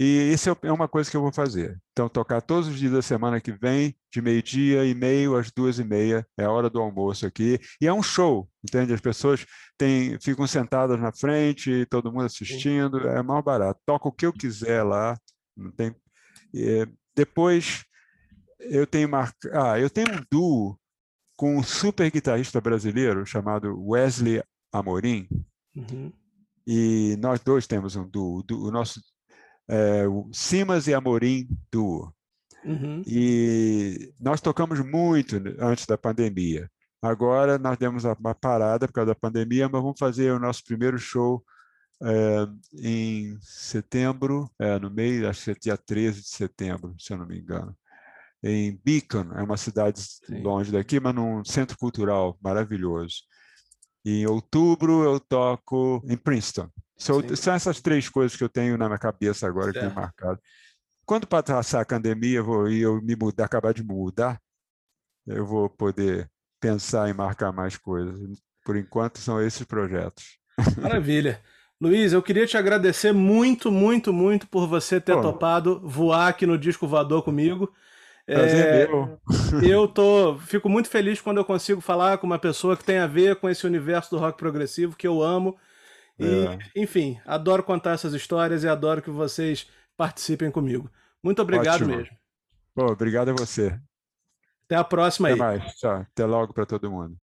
E 0.00 0.32
isso 0.32 0.50
é, 0.50 0.56
é 0.62 0.72
uma 0.72 0.88
coisa 0.88 1.08
que 1.08 1.16
eu 1.16 1.20
vou 1.20 1.32
fazer. 1.32 1.80
Então, 1.92 2.08
tocar 2.08 2.42
todos 2.42 2.68
os 2.68 2.78
dias 2.78 2.92
da 2.92 3.02
semana 3.02 3.40
que 3.40 3.52
vem, 3.52 3.94
de 4.12 4.20
meio-dia 4.20 4.84
e 4.84 4.94
meio 4.94 5.36
às 5.36 5.52
duas 5.52 5.78
e 5.78 5.84
meia, 5.84 6.26
é 6.36 6.44
a 6.44 6.50
hora 6.50 6.68
do 6.68 6.80
almoço 6.80 7.24
aqui. 7.24 7.60
E 7.80 7.86
é 7.86 7.92
um 7.92 8.02
show, 8.02 8.48
entende? 8.64 8.92
As 8.92 9.00
pessoas 9.00 9.46
têm, 9.78 10.18
ficam 10.20 10.46
sentadas 10.46 11.00
na 11.00 11.12
frente, 11.12 11.86
todo 11.86 12.12
mundo 12.12 12.24
assistindo, 12.24 12.98
é 13.06 13.22
mal 13.22 13.42
barato. 13.42 13.80
Toca 13.86 14.08
o 14.08 14.12
que 14.12 14.26
eu 14.26 14.32
quiser 14.32 14.82
lá. 14.82 15.16
Não 15.56 15.70
tem... 15.70 15.94
É, 16.56 16.86
depois, 17.14 17.84
eu 18.58 18.86
tenho 18.86 19.08
mar... 19.08 19.32
ah, 19.52 19.78
eu 19.78 19.88
tenho 19.88 20.08
um 20.12 20.24
duo 20.30 20.78
com 21.36 21.56
um 21.56 21.62
super 21.62 22.10
guitarrista 22.10 22.60
brasileiro 22.60 23.24
chamado 23.24 23.80
Wesley 23.88 24.42
Amorim. 24.72 25.28
Uhum. 25.76 26.12
E 26.66 27.16
nós 27.20 27.40
dois 27.40 27.66
temos 27.66 27.94
um 27.94 28.08
duo. 28.08 28.44
O 28.50 28.70
nosso 28.70 29.00
é, 29.68 30.06
o 30.06 30.28
Simas 30.32 30.86
e 30.86 30.94
Amorim 30.94 31.48
Duo. 31.70 32.12
Uhum. 32.64 33.02
E 33.06 34.12
nós 34.20 34.40
tocamos 34.40 34.80
muito 34.80 35.36
antes 35.58 35.86
da 35.86 35.98
pandemia. 35.98 36.70
Agora 37.02 37.58
nós 37.58 37.76
demos 37.76 38.04
uma 38.04 38.34
parada 38.34 38.86
por 38.86 38.94
causa 38.94 39.08
da 39.08 39.14
pandemia, 39.14 39.68
mas 39.68 39.82
vamos 39.82 39.98
fazer 39.98 40.32
o 40.32 40.38
nosso 40.38 40.64
primeiro 40.64 40.98
show 40.98 41.44
é, 42.02 42.46
em 42.78 43.38
setembro, 43.40 44.50
é, 44.58 44.78
no 44.78 44.90
meio, 44.90 45.28
acho 45.28 45.44
que 45.44 45.50
é 45.50 45.54
dia 45.54 45.76
13 45.76 46.22
de 46.22 46.28
setembro, 46.28 46.94
se 46.98 47.12
eu 47.12 47.18
não 47.18 47.26
me 47.26 47.38
engano, 47.38 47.76
em 48.42 48.78
Beacon, 48.84 49.32
é 49.34 49.42
uma 49.42 49.56
cidade 49.56 50.00
Sim. 50.00 50.42
longe 50.42 50.70
daqui, 50.70 51.00
mas 51.00 51.14
num 51.14 51.44
centro 51.44 51.78
cultural 51.78 52.38
maravilhoso. 52.42 53.22
E 54.04 54.22
em 54.22 54.26
outubro 54.26 55.02
eu 55.02 55.18
toco 55.18 56.02
em 56.06 56.16
Princeton. 56.16 56.68
So, 56.96 57.36
são 57.36 57.54
essas 57.54 57.80
três 57.80 58.08
coisas 58.08 58.36
que 58.36 58.44
eu 58.44 58.48
tenho 58.48 58.78
na 58.78 58.86
minha 58.86 58.98
cabeça 58.98 59.46
agora, 59.46 59.72
que 59.72 59.80
tem 59.80 59.92
marcado. 59.92 60.38
Quando 61.04 61.26
passar 61.26 61.80
a 61.80 61.84
pandemia 61.84 62.42
vou, 62.42 62.68
e 62.68 62.80
eu 62.80 63.00
me 63.02 63.16
mudar, 63.16 63.44
acabar 63.44 63.74
de 63.74 63.82
mudar, 63.82 64.40
eu 65.26 65.44
vou 65.44 65.68
poder 65.68 66.30
pensar 66.60 67.10
em 67.10 67.12
marcar 67.12 67.52
mais 67.52 67.76
coisas. 67.76 68.38
Por 68.64 68.76
enquanto, 68.76 69.18
são 69.18 69.42
esses 69.42 69.64
projetos. 69.64 70.38
Maravilha. 70.80 71.40
Luiz, 71.80 72.12
eu 72.12 72.22
queria 72.22 72.46
te 72.46 72.56
agradecer 72.56 73.12
muito, 73.12 73.70
muito, 73.70 74.12
muito 74.12 74.46
por 74.48 74.66
você 74.66 75.00
ter 75.00 75.14
Pô. 75.14 75.22
topado 75.22 75.80
voar 75.86 76.28
aqui 76.28 76.46
no 76.46 76.56
Disco 76.56 76.86
Voador 76.86 77.22
comigo. 77.22 77.70
Prazer 78.26 78.66
é, 78.66 78.88
meu. 78.88 79.20
Eu 79.62 79.86
tô, 79.88 80.38
fico 80.38 80.68
muito 80.68 80.88
feliz 80.88 81.20
quando 81.20 81.38
eu 81.38 81.44
consigo 81.44 81.80
falar 81.80 82.18
com 82.18 82.26
uma 82.26 82.38
pessoa 82.38 82.76
que 82.76 82.84
tem 82.84 82.98
a 82.98 83.06
ver 83.06 83.36
com 83.36 83.48
esse 83.48 83.66
universo 83.66 84.10
do 84.10 84.18
rock 84.18 84.38
progressivo 84.38 84.96
que 84.96 85.06
eu 85.06 85.22
amo. 85.22 85.56
E, 86.18 86.46
é. 86.46 86.58
enfim, 86.76 87.20
adoro 87.26 87.62
contar 87.62 87.92
essas 87.92 88.14
histórias 88.14 88.64
e 88.64 88.68
adoro 88.68 89.02
que 89.02 89.10
vocês 89.10 89.68
participem 89.96 90.50
comigo. 90.50 90.90
Muito 91.22 91.42
obrigado 91.42 91.82
Ótimo. 91.82 91.96
mesmo. 91.96 92.16
Pô, 92.74 92.86
obrigado 92.86 93.30
a 93.30 93.34
você. 93.34 93.78
Até 94.64 94.76
a 94.76 94.84
próxima 94.84 95.28
Até 95.28 95.34
aí. 95.34 95.38
mais. 95.38 95.74
Tchau. 95.74 95.96
Até 95.96 96.24
logo 96.24 96.54
para 96.54 96.64
todo 96.64 96.90
mundo. 96.90 97.12